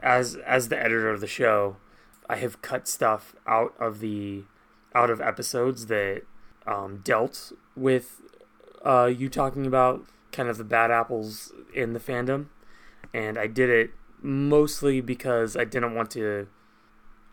as 0.00 0.36
as 0.36 0.68
the 0.68 0.78
editor 0.78 1.08
of 1.10 1.20
the 1.20 1.26
show, 1.26 1.76
I 2.28 2.36
have 2.36 2.62
cut 2.62 2.88
stuff 2.88 3.34
out 3.46 3.74
of 3.78 4.00
the 4.00 4.44
out 4.94 5.10
of 5.10 5.20
episodes 5.20 5.86
that 5.86 6.22
um, 6.66 7.00
dealt 7.04 7.52
with 7.76 8.20
uh, 8.84 9.06
you 9.06 9.28
talking 9.28 9.66
about 9.66 10.04
kind 10.32 10.48
of 10.48 10.56
the 10.56 10.64
bad 10.64 10.90
apples 10.90 11.52
in 11.74 11.92
the 11.92 12.00
fandom, 12.00 12.46
and 13.12 13.36
I 13.38 13.46
did 13.46 13.68
it 13.70 13.90
mostly 14.22 15.00
because 15.00 15.56
I 15.56 15.64
didn't 15.64 15.94
want 15.94 16.10
to. 16.12 16.46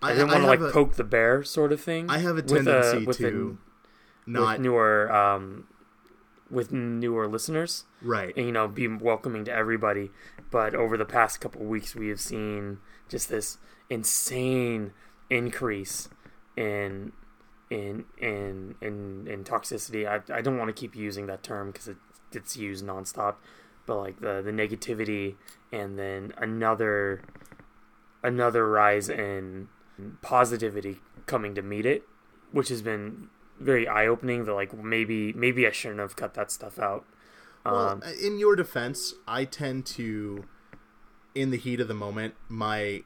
I 0.01 0.13
didn't 0.13 0.29
want 0.29 0.41
to 0.41 0.47
like 0.47 0.59
a- 0.59 0.71
poke 0.71 0.95
the 0.95 1.03
bear, 1.03 1.43
sort 1.43 1.71
of 1.71 1.79
thing. 1.79 2.09
I 2.09 2.17
have 2.17 2.31
a 2.37 2.41
with, 2.41 2.51
uh, 2.67 2.81
tendency 2.81 3.05
with 3.05 3.17
the- 3.19 3.29
to 3.29 3.47
with 3.47 3.57
not 4.27 4.59
newer 4.59 5.11
um, 5.11 5.67
with 6.51 6.71
newer 6.71 7.27
listeners. 7.27 7.85
Right. 8.01 8.35
and 8.35 8.45
you 8.45 8.51
know 8.51 8.67
be 8.67 8.87
welcoming 8.87 9.45
to 9.45 9.53
everybody. 9.53 10.11
But 10.49 10.75
over 10.75 10.97
the 10.97 11.05
past 11.05 11.39
couple 11.39 11.63
weeks 11.63 11.95
we 11.95 12.09
have 12.09 12.19
seen 12.19 12.79
just 13.09 13.29
this 13.29 13.57
insane 13.89 14.91
increase 15.29 16.09
in 16.57 17.13
in 17.69 18.05
in 18.17 18.75
in, 18.81 19.27
in 19.27 19.43
toxicity. 19.43 20.07
I, 20.07 20.21
I 20.35 20.41
don't 20.41 20.57
want 20.57 20.75
to 20.75 20.79
keep 20.79 20.95
using 20.95 21.27
that 21.27 21.41
term 21.41 21.71
because 21.71 21.87
it, 21.87 21.97
it's 22.33 22.57
used 22.57 22.85
nonstop 22.85 23.35
but 23.85 23.97
like 23.97 24.19
the 24.19 24.41
the 24.41 24.51
negativity 24.51 25.35
and 25.71 25.97
then 25.97 26.33
another 26.37 27.21
another 28.23 28.69
rise 28.69 29.09
in 29.09 29.67
positivity 30.21 30.99
coming 31.25 31.55
to 31.55 31.61
meet 31.61 31.85
it 31.85 32.03
which 32.51 32.69
has 32.69 32.81
been 32.81 33.29
very 33.61 33.87
eye-opening 33.87 34.45
that 34.45 34.53
like 34.53 34.73
maybe 34.77 35.33
maybe 35.33 35.67
I 35.67 35.71
shouldn't 35.71 35.99
have 35.99 36.15
cut 36.15 36.33
that 36.33 36.51
stuff 36.51 36.79
out 36.79 37.05
Well, 37.65 37.89
um, 37.89 38.03
in 38.21 38.39
your 38.39 38.55
defense, 38.55 39.13
I 39.27 39.45
tend 39.45 39.85
to, 39.87 40.45
in 41.35 41.51
the 41.51 41.57
heat 41.57 41.79
of 41.79 41.87
the 41.87 41.93
moment, 41.93 42.35
my 42.49 43.03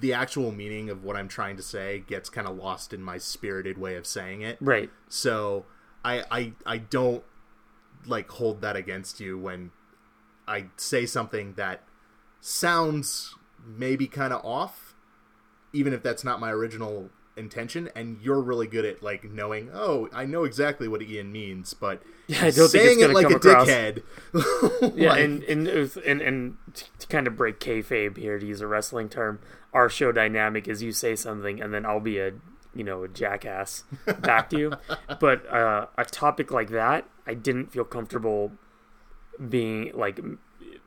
the 0.00 0.12
actual 0.12 0.52
meaning 0.52 0.90
of 0.90 1.04
what 1.04 1.16
I'm 1.16 1.28
trying 1.28 1.56
to 1.56 1.62
say 1.62 2.02
gets 2.06 2.28
kind 2.28 2.46
of 2.46 2.56
lost 2.56 2.92
in 2.92 3.02
my 3.02 3.18
spirited 3.18 3.78
way 3.78 3.96
of 3.96 4.06
saying 4.06 4.42
it. 4.42 4.58
right 4.60 4.90
So 5.08 5.66
I 6.04 6.24
I 6.30 6.52
I 6.64 6.78
don't 6.78 7.22
like 8.06 8.28
hold 8.30 8.60
that 8.60 8.76
against 8.76 9.20
you 9.20 9.38
when 9.38 9.70
I 10.46 10.66
say 10.76 11.06
something 11.06 11.54
that 11.54 11.82
sounds 12.40 13.34
maybe 13.64 14.06
kind 14.06 14.32
of 14.32 14.44
off, 14.44 14.94
even 15.72 15.92
if 15.92 16.02
that's 16.02 16.24
not 16.24 16.38
my 16.40 16.50
original 16.50 17.10
intention. 17.36 17.88
And 17.94 18.18
you're 18.20 18.40
really 18.40 18.66
good 18.66 18.84
at 18.84 19.02
like 19.02 19.24
knowing. 19.24 19.70
Oh, 19.72 20.08
I 20.12 20.24
know 20.26 20.44
exactly 20.44 20.88
what 20.88 21.02
Ian 21.02 21.32
means, 21.32 21.74
but 21.74 22.02
Yeah, 22.28 22.38
I 22.46 22.50
don't 22.50 22.68
think 22.68 22.84
saying 22.84 23.00
it 23.00 23.10
like 23.10 23.30
a 23.30 23.36
across. 23.36 23.68
dickhead. 23.68 24.02
Yeah, 24.96 25.10
like- 25.10 25.20
and 25.20 25.42
and, 25.44 25.68
and 25.68 26.20
and 26.20 26.56
to 26.98 27.06
kind 27.08 27.26
of 27.26 27.36
break 27.36 27.60
kayfabe 27.60 28.16
here, 28.16 28.38
to 28.38 28.46
use 28.46 28.60
a 28.60 28.66
wrestling 28.66 29.08
term, 29.08 29.38
our 29.72 29.88
show 29.88 30.12
dynamic 30.12 30.66
is 30.68 30.82
you 30.82 30.92
say 30.92 31.14
something 31.16 31.60
and 31.60 31.72
then 31.72 31.84
I'll 31.86 32.00
be 32.00 32.18
a 32.18 32.32
you 32.74 32.84
know 32.84 33.04
a 33.04 33.08
jackass 33.08 33.84
back 34.20 34.50
to 34.50 34.58
you. 34.58 34.72
But 35.20 35.46
uh, 35.52 35.86
a 35.96 36.04
topic 36.04 36.50
like 36.50 36.70
that, 36.70 37.08
I 37.26 37.34
didn't 37.34 37.72
feel 37.72 37.84
comfortable 37.84 38.52
being 39.48 39.92
like 39.94 40.20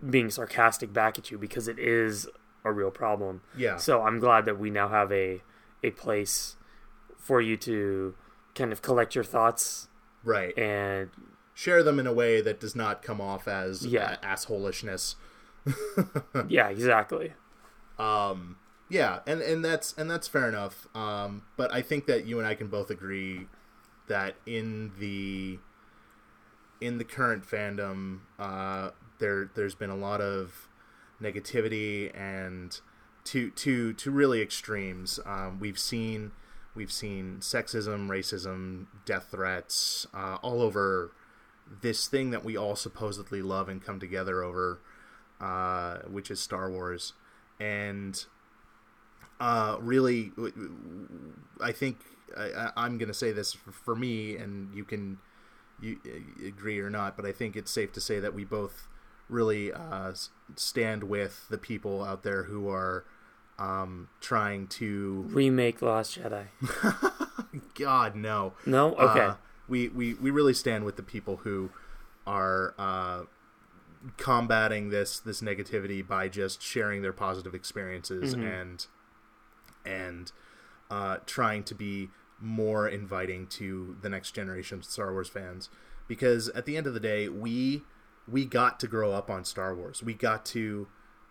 being 0.10 0.30
sarcastic 0.30 0.94
back 0.94 1.18
at 1.20 1.30
you 1.32 1.38
because 1.38 1.68
it 1.68 1.78
is 1.80 2.28
a 2.64 2.72
real 2.72 2.92
problem. 2.92 3.42
yeah. 3.58 3.78
So 3.78 4.02
I'm 4.04 4.20
glad 4.20 4.46
that 4.46 4.60
we 4.60 4.70
now 4.70 4.90
have 4.90 5.12
a 5.12 5.42
a 5.84 5.92
place 5.92 6.56
for 7.18 7.42
you 7.42 7.58
to 7.58 8.16
kind 8.56 8.72
of 8.72 8.82
collect 8.82 9.16
your 9.16 9.24
thoughts 9.24 9.88
right. 10.24 10.58
and 10.58 11.10
Share 11.54 11.84
them 11.84 12.00
in 12.00 12.08
a 12.08 12.14
way 12.14 12.40
that 12.42 12.60
does 12.60 12.76
not 12.76 13.02
come 13.02 13.20
off 13.20 13.48
as 13.48 13.86
Yeah. 13.86 14.16
a- 14.24 14.26
assholishness. 14.26 15.16
yeah, 16.48 16.70
exactly. 16.70 17.34
Um, 17.98 18.58
yeah, 18.90 19.20
and 19.28 19.42
and 19.42 19.64
that's 19.64 19.94
and 19.98 20.10
that's 20.10 20.28
fair 20.28 20.48
enough. 20.48 20.88
Um, 20.96 21.44
but 21.58 21.72
I 21.74 21.82
think 21.82 22.06
that 22.08 22.26
you 22.26 22.40
and 22.40 22.48
I 22.48 22.56
can 22.56 22.68
both 22.68 22.90
agree 22.90 23.48
that 24.08 24.36
in 24.46 24.94
the 25.00 25.60
in 26.82 26.98
the 26.98 27.04
current 27.04 27.46
fandom, 27.46 28.22
uh, 28.40 28.92
there 29.20 29.52
there's 29.54 29.76
been 29.76 29.90
a 29.90 29.98
lot 29.98 30.22
of 30.22 30.70
negativity 31.22 32.10
and 32.18 32.80
to 33.26 33.50
to 33.52 33.94
to 33.94 34.12
really 34.12 34.42
extremes. 34.42 35.20
Um, 35.26 35.60
we've 35.60 35.80
seen 35.80 36.32
We've 36.76 36.92
seen 36.92 37.38
sexism, 37.40 38.08
racism, 38.08 38.86
death 39.06 39.30
threats 39.32 40.08
uh, 40.14 40.38
all 40.42 40.62
over 40.62 41.12
this 41.82 42.08
thing 42.08 42.30
that 42.32 42.46
we 42.46 42.56
all 42.56 42.76
supposedly 42.76 43.42
love 43.42 43.70
and 43.70 43.84
come 43.84 44.00
together 44.00 44.44
over, 44.44 44.80
uh, 45.42 45.98
which 46.08 46.30
is 46.32 46.40
Star 46.40 46.70
Wars. 46.70 47.14
And 47.60 48.24
uh, 49.40 49.78
really, 49.80 50.32
I 51.60 51.72
think 51.72 51.98
I, 52.38 52.72
I'm 52.78 52.98
going 52.98 53.08
to 53.10 53.14
say 53.14 53.32
this 53.32 53.54
for 53.54 53.96
me, 53.96 54.36
and 54.38 54.74
you 54.74 54.84
can 54.84 55.18
you 55.82 55.98
agree 56.46 56.80
or 56.80 56.90
not, 56.90 57.16
but 57.16 57.26
I 57.26 57.32
think 57.32 57.56
it's 57.56 57.72
safe 57.72 57.92
to 57.94 58.02
say 58.02 58.20
that 58.20 58.34
we 58.34 58.46
both 58.46 58.88
really 59.30 59.72
uh, 59.72 60.14
stand 60.56 61.04
with 61.04 61.48
the 61.50 61.58
people 61.58 62.04
out 62.04 62.24
there 62.24 62.44
who 62.44 62.70
are 62.70 63.06
um, 63.58 64.10
trying 64.20 64.68
to 64.68 65.26
remake 65.30 65.82
Last 65.82 66.20
Jedi. 66.20 66.48
God 67.76 68.16
no, 68.16 68.54
no, 68.66 68.96
okay. 68.96 69.20
Uh, 69.20 69.34
we, 69.68 69.88
we 69.90 70.14
we 70.16 70.32
really 70.32 70.54
stand 70.54 70.84
with 70.84 70.96
the 70.96 71.04
people 71.04 71.38
who 71.38 71.70
are 72.26 72.74
uh, 72.78 73.24
combating 74.18 74.90
this 74.90 75.20
this 75.20 75.42
negativity 75.42 76.06
by 76.06 76.28
just 76.28 76.62
sharing 76.62 77.02
their 77.02 77.14
positive 77.14 77.54
experiences 77.54 78.36
mm-hmm. 78.36 78.46
and 78.46 78.88
and 79.86 80.32
uh, 80.90 81.18
trying 81.26 81.64
to 81.64 81.76
be 81.76 82.10
more 82.42 82.88
inviting 82.88 83.46
to 83.46 83.98
the 84.02 84.10
next 84.10 84.32
generation 84.32 84.80
of 84.80 84.86
Star 84.86 85.12
Wars 85.12 85.28
fans 85.28 85.70
because 86.08 86.50
at 86.50 86.66
the 86.66 86.78
end 86.78 86.88
of 86.88 86.94
the 86.94 87.00
day 87.00 87.28
we 87.28 87.84
we 88.32 88.46
got 88.46 88.80
to 88.80 88.88
grow 88.88 89.12
up 89.12 89.30
on 89.30 89.46
Star 89.46 89.76
Wars. 89.76 90.04
We 90.04 90.14
got 90.14 90.46
to 90.48 90.88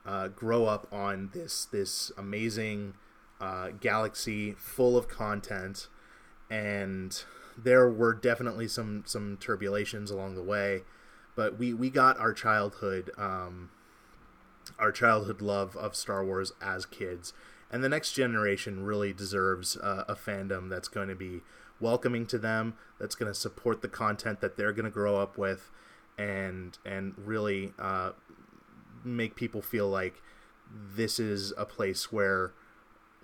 uh, 0.06 0.28
grow 0.28 0.64
up 0.64 0.86
on 0.92 1.30
this 1.32 1.64
this 1.66 2.10
amazing 2.16 2.94
uh, 3.40 3.70
galaxy 3.80 4.52
full 4.52 4.96
of 4.96 5.08
content, 5.08 5.88
and 6.50 7.22
there 7.56 7.88
were 7.90 8.14
definitely 8.14 8.68
some 8.68 9.02
some 9.06 9.36
turbulations 9.36 10.10
along 10.10 10.34
the 10.34 10.42
way, 10.42 10.82
but 11.36 11.58
we 11.58 11.74
we 11.74 11.90
got 11.90 12.18
our 12.18 12.32
childhood 12.32 13.10
um, 13.18 13.70
our 14.78 14.92
childhood 14.92 15.40
love 15.40 15.76
of 15.76 15.94
Star 15.94 16.24
Wars 16.24 16.52
as 16.60 16.86
kids, 16.86 17.32
and 17.70 17.82
the 17.84 17.88
next 17.88 18.12
generation 18.12 18.84
really 18.84 19.12
deserves 19.12 19.76
uh, 19.76 20.04
a 20.08 20.14
fandom 20.14 20.68
that's 20.68 20.88
going 20.88 21.08
to 21.08 21.14
be 21.14 21.42
welcoming 21.80 22.26
to 22.26 22.38
them, 22.38 22.74
that's 22.98 23.14
going 23.14 23.30
to 23.30 23.38
support 23.38 23.82
the 23.82 23.88
content 23.88 24.40
that 24.40 24.56
they're 24.56 24.72
going 24.72 24.84
to 24.84 24.90
grow 24.90 25.16
up 25.16 25.38
with, 25.38 25.70
and 26.18 26.76
and 26.84 27.14
really 27.16 27.72
uh, 27.78 28.12
make 29.04 29.36
people 29.36 29.62
feel 29.62 29.88
like 29.88 30.20
this 30.70 31.18
is 31.18 31.52
a 31.56 31.64
place 31.64 32.12
where 32.12 32.52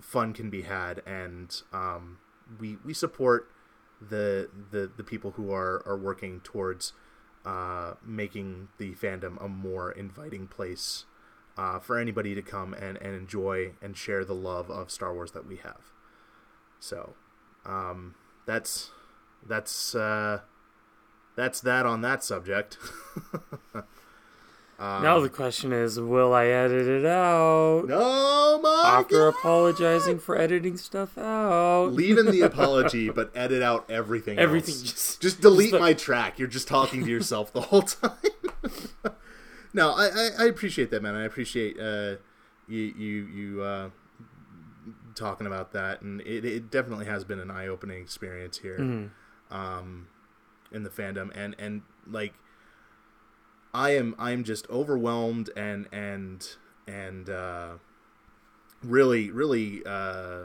fun 0.01 0.33
can 0.33 0.51
be 0.51 0.63
had, 0.63 1.03
and 1.07 1.63
um, 1.73 2.19
we 2.59 2.79
we 2.85 2.95
support 2.95 3.51
the 4.01 4.49
the 4.71 4.91
the 4.97 5.05
people 5.05 5.33
who 5.33 5.53
are 5.53 5.83
are 5.87 5.97
working 5.97 6.41
towards 6.41 6.93
uh, 7.45 7.95
making 8.05 8.69
the 8.79 8.93
fandom 8.95 9.43
a 9.45 9.49
more 9.49 9.93
inviting 9.93 10.47
place 10.47 11.05
uh, 11.57 11.79
for 11.79 11.99
anybody 11.99 12.35
to 12.35 12.43
come 12.43 12.75
and, 12.75 12.97
and 12.99 13.15
enjoy 13.15 13.73
and 13.83 13.97
share 13.97 14.25
the 14.25 14.35
love 14.35 14.71
of 14.71 14.91
Star 14.91 15.13
Wars 15.13 15.33
that 15.33 15.47
we 15.47 15.57
have. 15.57 15.93
So 16.81 17.15
um, 17.65 18.15
that's 18.47 18.91
that's 19.47 19.95
uh, 19.95 20.41
that's 21.37 21.61
that 21.61 21.87
on 21.87 22.01
that 22.03 22.23
subject. 22.23 22.79
Um, 24.77 25.03
now 25.05 25.21
the 25.21 25.29
question 25.29 25.73
is, 25.73 26.01
will 26.01 26.35
I 26.35 26.47
edit 26.47 26.89
it 26.89 27.07
out? 27.07 27.85
No, 27.87 28.59
my 28.61 28.83
After 28.85 29.31
God. 29.31 29.39
apologizing 29.39 30.19
for 30.19 30.37
editing 30.37 30.77
stuff 30.77 31.17
out. 31.17 31.93
Leaving 31.93 32.27
the 32.27 32.41
apology, 32.43 33.09
but 33.09 33.31
edit 33.37 33.63
out 33.63 33.89
everything 33.89 34.39
Everything 34.39 34.75
else. 34.75 34.83
just... 34.83 35.23
Just 35.23 35.41
delete 35.41 35.71
just 35.71 35.81
my 35.81 35.93
track. 35.93 36.41
You're 36.41 36.49
just 36.49 36.67
talking 36.67 37.05
to 37.05 37.11
yourself 37.11 37.53
the 37.53 37.61
whole 37.61 37.83
time. 37.83 38.11
no, 39.73 39.93
I, 39.93 40.07
I, 40.07 40.31
I, 40.41 40.45
appreciate 40.47 40.91
that, 40.91 41.03
man. 41.03 41.15
I 41.15 41.25
appreciate 41.25 41.79
uh, 41.79 42.17
you, 42.67 42.81
you, 42.97 43.27
you 43.27 43.63
uh, 43.63 43.91
talking 45.15 45.47
about 45.47 45.73
that. 45.73 46.03
And 46.03 46.21
it, 46.23 46.45
it 46.45 46.71
definitely 46.71 47.07
has 47.07 47.23
been 47.23 47.39
an 47.39 47.51
eye-opening 47.51 48.03
experience 48.03 48.59
here 48.59 48.79
mm-hmm. 48.79 49.57
um, 49.57 50.09
in 50.75 50.83
the 50.83 50.91
fandom. 50.91 51.31
And, 51.35 51.55
and 51.59 51.83
like 52.07 52.35
I 53.75 53.91
am 53.91 54.15
I'm 54.19 54.45
just 54.45 54.71
overwhelmed 54.71 55.51
and 55.57 55.89
and 55.93 56.49
and 56.87 57.29
uh, 57.29 57.73
really 58.83 59.31
really 59.31 59.83
uh, 59.85 60.45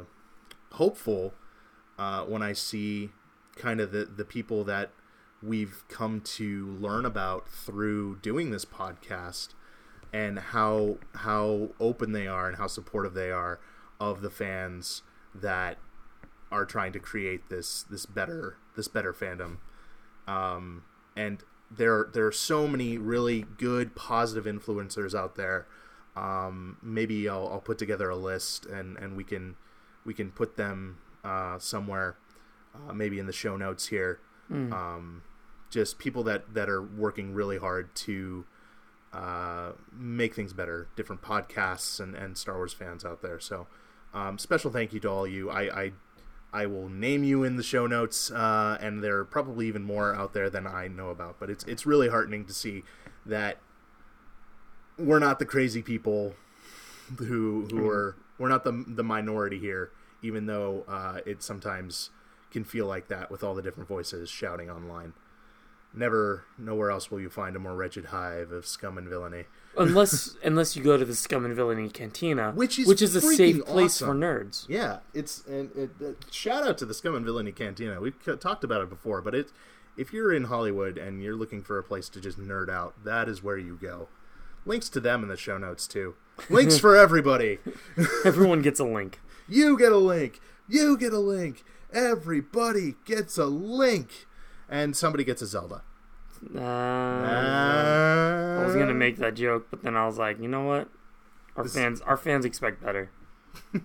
hopeful 0.72 1.36
uh, 2.00 2.24
when 2.24 2.42
I 2.42 2.54
see 2.54 3.12
kind 3.56 3.80
of 3.80 3.92
the 3.92 4.06
the 4.06 4.26
people 4.26 4.64
that 4.64 4.90
we've 5.44 5.84
come 5.88 6.22
to 6.22 6.68
learn 6.80 7.06
about 7.06 7.48
through 7.48 8.18
doing 8.18 8.50
this 8.50 8.66
podcast 8.66 9.50
and 10.12 10.40
how 10.40 10.98
how 11.16 11.70
open 11.80 12.14
they 12.14 12.28
are 12.28 12.48
and 12.48 12.58
how 12.58 12.66
supportive 12.68 13.14
they 13.14 13.30
are 13.32 13.60
of 14.00 14.22
the 14.22 14.32
fans 14.32 15.04
that 15.36 15.78
are 16.52 16.66
trying 16.66 16.92
to 16.94 17.00
create 17.00 17.48
this 17.50 17.84
this 17.84 18.08
better 18.08 18.58
this 18.76 18.88
better 18.88 19.14
fandom 19.14 19.58
um, 20.30 20.84
and 21.16 21.44
there 21.72 22.08
there 22.14 22.26
are 22.28 22.32
so 22.32 22.68
many 22.68 22.98
really 22.98 23.46
good 23.58 23.96
positive 23.96 24.46
influencers 24.46 25.18
out 25.18 25.36
there. 25.36 25.68
Um, 26.16 26.78
maybe 26.82 27.30
I'll, 27.30 27.48
I'll, 27.48 27.60
put 27.62 27.78
together 27.78 28.10
a 28.10 28.16
list 28.16 28.66
and, 28.66 28.98
and 28.98 29.16
we 29.16 29.24
can 29.24 29.56
we 30.06 30.14
can 30.14 30.32
put 30.32 30.58
them 30.58 30.98
uh, 31.24 31.60
somewhere, 31.60 32.18
uh, 32.76 32.94
maybe 32.94 33.20
in 33.20 33.26
the 33.26 33.34
show 33.34 33.56
notes 33.56 33.88
here. 33.88 34.20
Mm. 34.52 34.74
Um, 34.74 35.24
just 35.70 36.00
people 36.00 36.24
that, 36.24 36.54
that 36.56 36.68
are 36.70 36.82
working 36.82 37.34
really 37.34 37.58
hard 37.58 37.94
to 37.96 38.46
uh, 39.14 39.74
make 39.94 40.36
things 40.36 40.52
better. 40.52 40.88
Different 40.96 41.22
podcasts 41.22 42.00
and, 42.00 42.16
and 42.16 42.38
Star 42.38 42.56
Wars 42.56 42.74
fans 42.74 43.06
out 43.06 43.22
there. 43.22 43.40
So 43.40 43.68
um, 44.14 44.38
special 44.40 44.72
thank 44.72 44.94
you 44.94 45.00
to 45.02 45.10
all 45.10 45.28
you. 45.28 45.50
I, 45.50 45.62
I 45.84 45.92
I 46.52 46.66
will 46.66 46.89
name 46.89 47.24
you 47.24 47.43
in 47.43 47.58
the 47.58 47.64
show 47.64 47.86
notes, 47.86 48.32
uh, 48.32 48.78
and 48.82 49.04
there 49.04 49.18
are 49.18 49.26
probably 49.26 49.68
even 49.68 49.84
more 49.84 50.16
out 50.16 50.34
there 50.34 50.50
than 50.50 50.66
I 50.66 50.88
know 50.88 51.10
about. 51.10 51.39
But 51.39 51.50
it's 51.50 51.64
it's 51.66 51.86
really 51.86 52.10
heartening 52.10 52.45
to 52.45 52.54
see 52.54 52.84
that 53.26 53.58
we're 54.97 55.20
not 55.20 55.39
the 55.39 55.45
crazy 55.45 55.82
people 55.82 56.36
who 57.18 57.26
who 57.26 57.66
mm-hmm. 57.68 57.88
are 57.88 58.16
we're 58.38 58.50
not 58.50 58.64
the 58.64 58.84
the 58.88 59.04
minority 59.04 59.60
here, 59.60 59.91
even 60.22 60.47
though 60.47 60.86
uh, 60.88 61.20
it 61.26 61.43
sometimes 61.43 62.10
can 62.52 62.64
feel 62.64 62.88
like 62.88 63.10
that 63.10 63.30
with 63.30 63.43
all 63.43 63.54
the 63.54 63.62
different 63.62 63.88
voices 63.88 64.30
shouting 64.30 64.70
online. 64.70 65.14
Never, 65.94 66.46
nowhere 66.58 66.92
else 66.92 67.10
will 67.10 67.20
you 67.20 67.30
find 67.30 67.56
a 67.56 67.60
more 67.60 67.76
wretched 67.76 68.06
hive 68.06 68.52
of 68.52 68.68
scum 68.68 68.98
and 68.98 69.08
villainy. 69.08 69.46
unless, 69.76 70.36
unless 70.44 70.76
you 70.76 70.84
go 70.84 70.98
to 70.98 71.06
the 71.06 71.16
scum 71.16 71.46
and 71.46 71.56
villainy 71.56 71.90
cantina, 71.90 72.52
which 72.52 72.78
is 72.78 72.88
which 72.88 73.02
is 73.02 73.16
a 73.16 73.22
safe 73.22 73.66
place 73.66 74.02
awesome. 74.02 74.07
for 74.07 74.14
nerds. 74.14 74.70
Yeah, 74.70 74.99
it's 75.16 75.44
and 75.48 75.72
it, 75.76 75.90
it, 75.99 76.26
shout 76.30 76.68
out 76.68 76.78
to 76.78 76.86
the 76.86 76.94
scum 76.94 77.16
and 77.16 77.26
villainy 77.26 77.52
cantina. 77.52 77.99
We've 77.99 78.16
talked 78.40 78.64
about 78.64 78.82
it 78.82 78.90
before, 78.90 79.22
but 79.22 79.34
it 79.34 79.52
if 79.98 80.14
you're 80.14 80.32
in 80.32 80.45
Hollywood 80.45 80.98
and 80.98 81.22
you're 81.22 81.36
looking 81.36 81.61
for 81.61 81.78
a 81.78 81.84
place 81.84 82.07
to 82.10 82.22
just 82.22 82.40
nerd 82.40 82.70
out, 82.70 83.03
that 83.03 83.28
is 83.28 83.44
where 83.44 83.57
you 83.57 83.78
go. 83.82 84.07
Links 84.66 84.90
to 84.90 84.99
them 84.99 85.24
in 85.24 85.30
the 85.30 85.36
show 85.36 85.57
notes 85.57 85.88
too. 85.88 86.16
Links 86.49 86.78
for 86.80 86.95
everybody. 86.95 87.60
Everyone 88.26 88.61
gets 88.61 88.80
a 88.80 88.86
link. 88.86 89.20
You 89.48 89.78
get 89.78 89.91
a 89.91 89.98
link. 89.98 90.40
You 90.68 90.98
get 90.98 91.14
a 91.14 91.20
link. 91.20 91.66
Everybody 91.91 92.95
gets 93.06 93.38
a 93.38 93.48
link 93.48 94.28
and 94.70 94.96
somebody 94.96 95.24
gets 95.24 95.41
a 95.41 95.48
Zelda. 95.48 95.82
Uh, 96.56 96.60
uh, 96.60 98.60
I 98.62 98.66
was 98.66 98.76
gonna 98.76 98.94
make 98.94 99.18
that 99.18 99.36
joke, 99.36 99.68
but 99.70 99.84
then 99.84 99.98
I 99.98 100.06
was 100.06 100.18
like, 100.18 100.40
you 100.40 100.48
know 100.48 100.64
what? 100.64 100.88
Our 101.56 101.64
this... 101.64 101.74
fans, 101.74 102.02
our 102.02 102.18
fans 102.18 102.46
expect 102.46 102.82
better. 102.82 103.12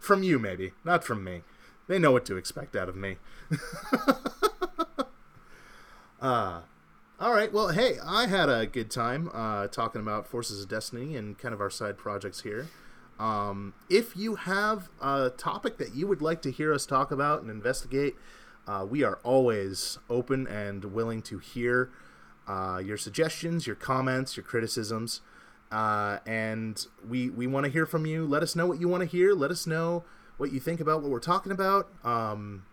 from 0.00 0.22
you, 0.22 0.38
maybe, 0.38 0.72
not 0.84 1.04
from 1.04 1.22
me. 1.22 1.42
They 1.86 1.98
know 1.98 2.12
what 2.12 2.24
to 2.26 2.36
expect 2.36 2.74
out 2.74 2.88
of 2.88 2.96
me. 2.96 3.16
uh, 6.20 6.60
all 7.20 7.32
right. 7.32 7.52
Well, 7.52 7.68
hey, 7.68 7.98
I 8.04 8.26
had 8.26 8.48
a 8.48 8.66
good 8.66 8.90
time 8.90 9.30
uh, 9.34 9.68
talking 9.68 10.00
about 10.00 10.26
Forces 10.26 10.62
of 10.62 10.68
Destiny 10.68 11.14
and 11.14 11.38
kind 11.38 11.54
of 11.54 11.60
our 11.60 11.70
side 11.70 11.98
projects 11.98 12.40
here. 12.40 12.68
Um, 13.18 13.74
if 13.88 14.16
you 14.16 14.36
have 14.36 14.88
a 15.00 15.30
topic 15.36 15.78
that 15.78 15.94
you 15.94 16.06
would 16.06 16.22
like 16.22 16.42
to 16.42 16.50
hear 16.50 16.72
us 16.72 16.86
talk 16.86 17.12
about 17.12 17.42
and 17.42 17.50
investigate, 17.50 18.16
uh, 18.66 18.86
we 18.88 19.02
are 19.02 19.18
always 19.22 19.98
open 20.08 20.46
and 20.46 20.84
willing 20.86 21.22
to 21.22 21.38
hear 21.38 21.90
uh, 22.46 22.80
your 22.84 22.96
suggestions, 22.96 23.66
your 23.66 23.76
comments, 23.76 24.36
your 24.36 24.44
criticisms, 24.44 25.20
uh, 25.70 26.18
and 26.26 26.86
we 27.06 27.30
we 27.30 27.46
want 27.46 27.64
to 27.64 27.70
hear 27.72 27.86
from 27.86 28.06
you. 28.06 28.26
Let 28.26 28.42
us 28.42 28.54
know 28.54 28.66
what 28.66 28.80
you 28.80 28.88
want 28.88 29.02
to 29.02 29.08
hear. 29.08 29.34
Let 29.34 29.50
us 29.50 29.66
know 29.66 30.04
what 30.36 30.52
you 30.52 30.60
think 30.60 30.80
about 30.80 31.02
what 31.02 31.10
we're 31.10 31.20
talking 31.20 31.52
about, 31.52 31.88
um, 32.04 32.64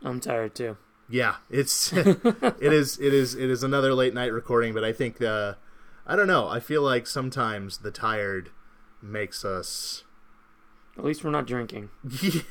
I'm 0.04 0.20
tired 0.20 0.56
too. 0.56 0.78
Yeah, 1.10 1.36
it's 1.50 1.94
it 1.94 2.18
is 2.62 3.00
it 3.00 3.14
is 3.14 3.36
it 3.36 3.50
is 3.50 3.64
another 3.64 3.94
late 3.94 4.14
night 4.14 4.34
recording, 4.34 4.74
but 4.74 4.84
I 4.84 4.92
think 4.92 5.22
uh, 5.22 5.54
I 6.06 6.16
don't 6.16 6.28
know. 6.28 6.48
I 6.48 6.60
feel 6.60 6.82
like 6.82 7.08
sometimes 7.08 7.80
the 7.80 7.92
tired 7.92 8.50
makes 9.02 9.46
us. 9.46 10.04
At 10.98 11.06
least 11.06 11.24
we're 11.24 11.32
not 11.32 11.46
drinking. 11.48 11.90
Yeah, 12.22 12.42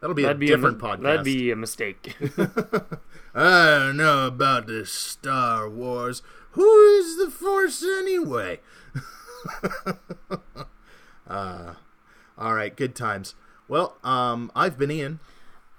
that'll 0.00 0.14
be 0.14 0.22
That'd 0.22 0.36
a 0.36 0.40
be 0.40 0.46
different 0.48 0.80
a, 0.80 0.84
podcast. 0.84 1.02
That'd 1.02 1.24
be 1.24 1.50
a 1.50 1.56
mistake. 1.56 2.14
I 3.34 3.78
don't 3.78 3.96
know 3.96 4.26
about 4.26 4.66
this 4.66 4.92
Star 4.92 5.68
Wars. 5.68 6.22
Who 6.52 6.98
is 6.98 7.16
the 7.16 7.30
Force 7.30 7.82
anyway? 7.82 8.60
Uh, 11.28 11.74
all 12.36 12.54
right, 12.54 12.74
good 12.74 12.94
times. 12.94 13.34
Well, 13.68 13.96
um, 14.04 14.50
I've 14.54 14.78
been 14.78 14.90
Ian. 14.90 15.20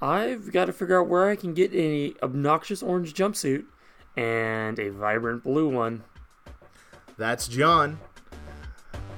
I've 0.01 0.51
got 0.51 0.65
to 0.65 0.73
figure 0.73 0.99
out 0.99 1.07
where 1.07 1.30
I 1.30 1.35
can 1.35 1.53
get 1.53 1.73
a 1.73 2.13
obnoxious 2.22 2.84
orange 2.84 3.13
jumpsuit 3.13 3.65
and 4.17 4.80
a 4.80 4.89
vibrant 4.89 5.43
blue 5.43 5.69
one. 5.69 6.03
That's 7.17 7.47
John. 7.47 7.99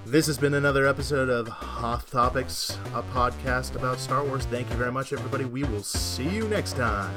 This 0.05 0.27
has 0.27 0.37
been 0.37 0.53
another 0.53 0.87
episode 0.87 1.29
of 1.29 1.49
Hoth 1.49 2.09
Topics, 2.09 2.77
a 2.93 3.01
podcast 3.01 3.75
about 3.75 3.99
Star 3.99 4.23
Wars. 4.23 4.45
Thank 4.45 4.69
you 4.69 4.77
very 4.77 4.91
much, 4.91 5.11
everybody. 5.11 5.43
We 5.43 5.63
will 5.65 5.83
see 5.83 6.29
you 6.29 6.47
next 6.47 6.77
time. 6.77 7.13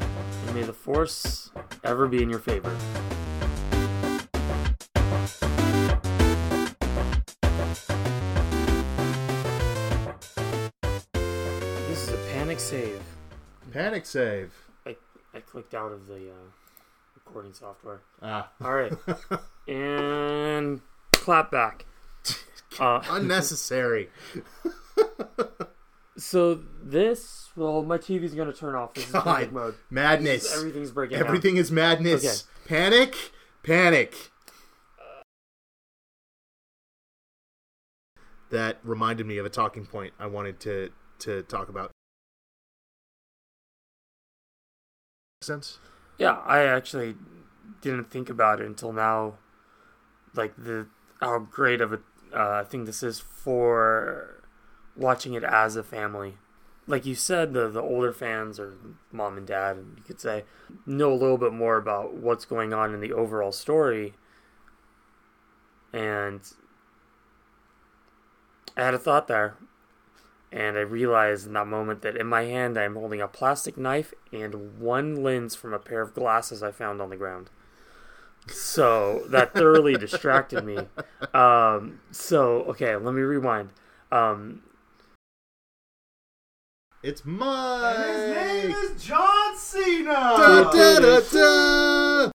And 0.47 0.57
may 0.57 0.63
the 0.63 0.73
force 0.73 1.53
ever 1.85 2.09
be 2.09 2.23
in 2.23 2.29
your 2.29 2.41
favor. 2.41 2.77
Panic 13.71 14.07
save. 14.07 14.53
I, 14.87 14.97
I 15.35 15.41
clicked 15.41 15.75
out 15.75 15.93
of 15.93 16.07
the 16.07 16.31
uh, 16.31 16.51
recording 17.15 17.53
software. 17.53 18.01
Ah, 18.23 18.51
All 18.63 18.75
right. 18.75 18.93
and 19.69 20.81
clap 21.13 21.51
back. 21.51 21.87
Uh, 22.79 23.03
unnecessary. 23.11 24.09
so 26.17 26.61
this, 26.81 27.51
well, 27.57 27.83
my 27.83 27.99
TV's 27.99 28.33
going 28.33 28.51
to 28.51 28.57
turn 28.57 28.77
off. 28.77 28.95
This 28.95 29.07
is 29.07 29.13
God. 29.13 29.25
panic 29.25 29.53
mode. 29.53 29.75
Madness. 29.91 30.57
Everything's 30.57 30.93
breaking 30.93 31.19
down. 31.19 31.27
Everything 31.27 31.57
is 31.57 31.73
madness. 31.73 32.47
Panic. 32.69 33.17
Panic. 33.65 34.15
That 38.51 38.79
reminded 38.85 39.27
me 39.27 39.37
of 39.39 39.45
a 39.45 39.51
talking 39.51 39.85
point 39.85 40.15
I 40.19 40.27
wanted 40.29 40.61
to 40.61 40.91
to 41.19 41.43
talk 41.43 41.69
about. 41.69 41.91
Sense? 45.51 45.79
Yeah, 46.17 46.39
I 46.47 46.61
actually 46.61 47.17
didn't 47.81 48.09
think 48.09 48.31
about 48.31 48.61
it 48.61 48.67
until 48.67 48.93
now. 48.93 49.35
Like 50.33 50.55
the 50.57 50.87
how 51.21 51.41
great 51.41 51.81
of 51.81 51.93
a 51.93 52.01
uh, 52.33 52.63
thing 52.63 52.85
this 52.85 53.03
is 53.03 53.19
for 53.19 54.45
watching 54.97 55.35
it 55.35 55.43
as 55.43 55.75
a 55.75 55.83
family. 55.83 56.37
Like 56.87 57.05
you 57.05 57.17
said, 57.17 57.53
the 57.53 57.69
the 57.69 57.83
older 57.83 58.13
fans 58.13 58.61
or 58.61 58.75
mom 59.11 59.37
and 59.37 59.45
dad, 59.45 59.79
you 59.97 60.05
could 60.05 60.21
say, 60.21 60.45
know 60.87 61.13
a 61.13 61.19
little 61.19 61.37
bit 61.37 61.53
more 61.53 61.77
about 61.77 62.15
what's 62.15 62.45
going 62.45 62.73
on 62.73 62.95
in 62.95 63.01
the 63.01 63.13
overall 63.13 63.51
story. 63.51 64.15
And 65.93 66.43
I 68.77 68.85
had 68.85 68.95
a 68.95 68.99
thought 68.99 69.27
there, 69.27 69.57
and 70.53 70.77
I 70.77 70.81
realized 70.81 71.47
in 71.47 71.53
that 71.53 71.67
moment 71.67 72.03
that 72.03 72.17
in 72.17 72.27
my 72.27 72.43
hand 72.43 72.77
I'm 72.77 72.95
holding 72.97 73.21
a 73.21 73.29
plastic 73.29 73.77
knife 73.77 74.13
and 74.33 74.79
one 74.81 75.23
lens 75.23 75.55
from 75.55 75.73
a 75.73 75.79
pair 75.79 76.01
of 76.01 76.15
glasses 76.15 76.63
I 76.63 76.71
found 76.73 77.01
on 77.01 77.11
the 77.11 77.17
ground. 77.17 77.51
So 78.49 79.25
that 79.29 79.55
thoroughly 79.55 79.95
distracted 79.99 80.65
me. 80.65 80.79
Um, 81.35 82.01
so 82.11 82.63
okay, 82.65 82.97
let 82.97 83.15
me 83.15 83.23
rewind. 83.23 83.71
Um, 84.11 84.63
It's 87.03 87.25
Mike. 87.25 87.97
His 88.07 88.35
name 88.35 88.71
is 88.73 89.03
John 89.05 89.57
Cena. 89.57 90.13
Da, 90.13 90.71
da, 90.71 91.01
da, 91.01 91.21
da. 91.21 92.31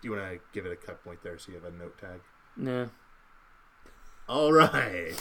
Do 0.00 0.08
you 0.08 0.12
want 0.12 0.32
to 0.32 0.40
give 0.52 0.64
it 0.64 0.72
a 0.72 0.76
cut 0.76 1.02
point 1.04 1.22
there 1.22 1.36
so 1.38 1.50
you 1.52 1.58
have 1.60 1.64
a 1.72 1.76
note 1.76 1.98
tag? 1.98 2.20
nah. 2.56 2.86
All 4.28 4.52
right. 4.52 5.14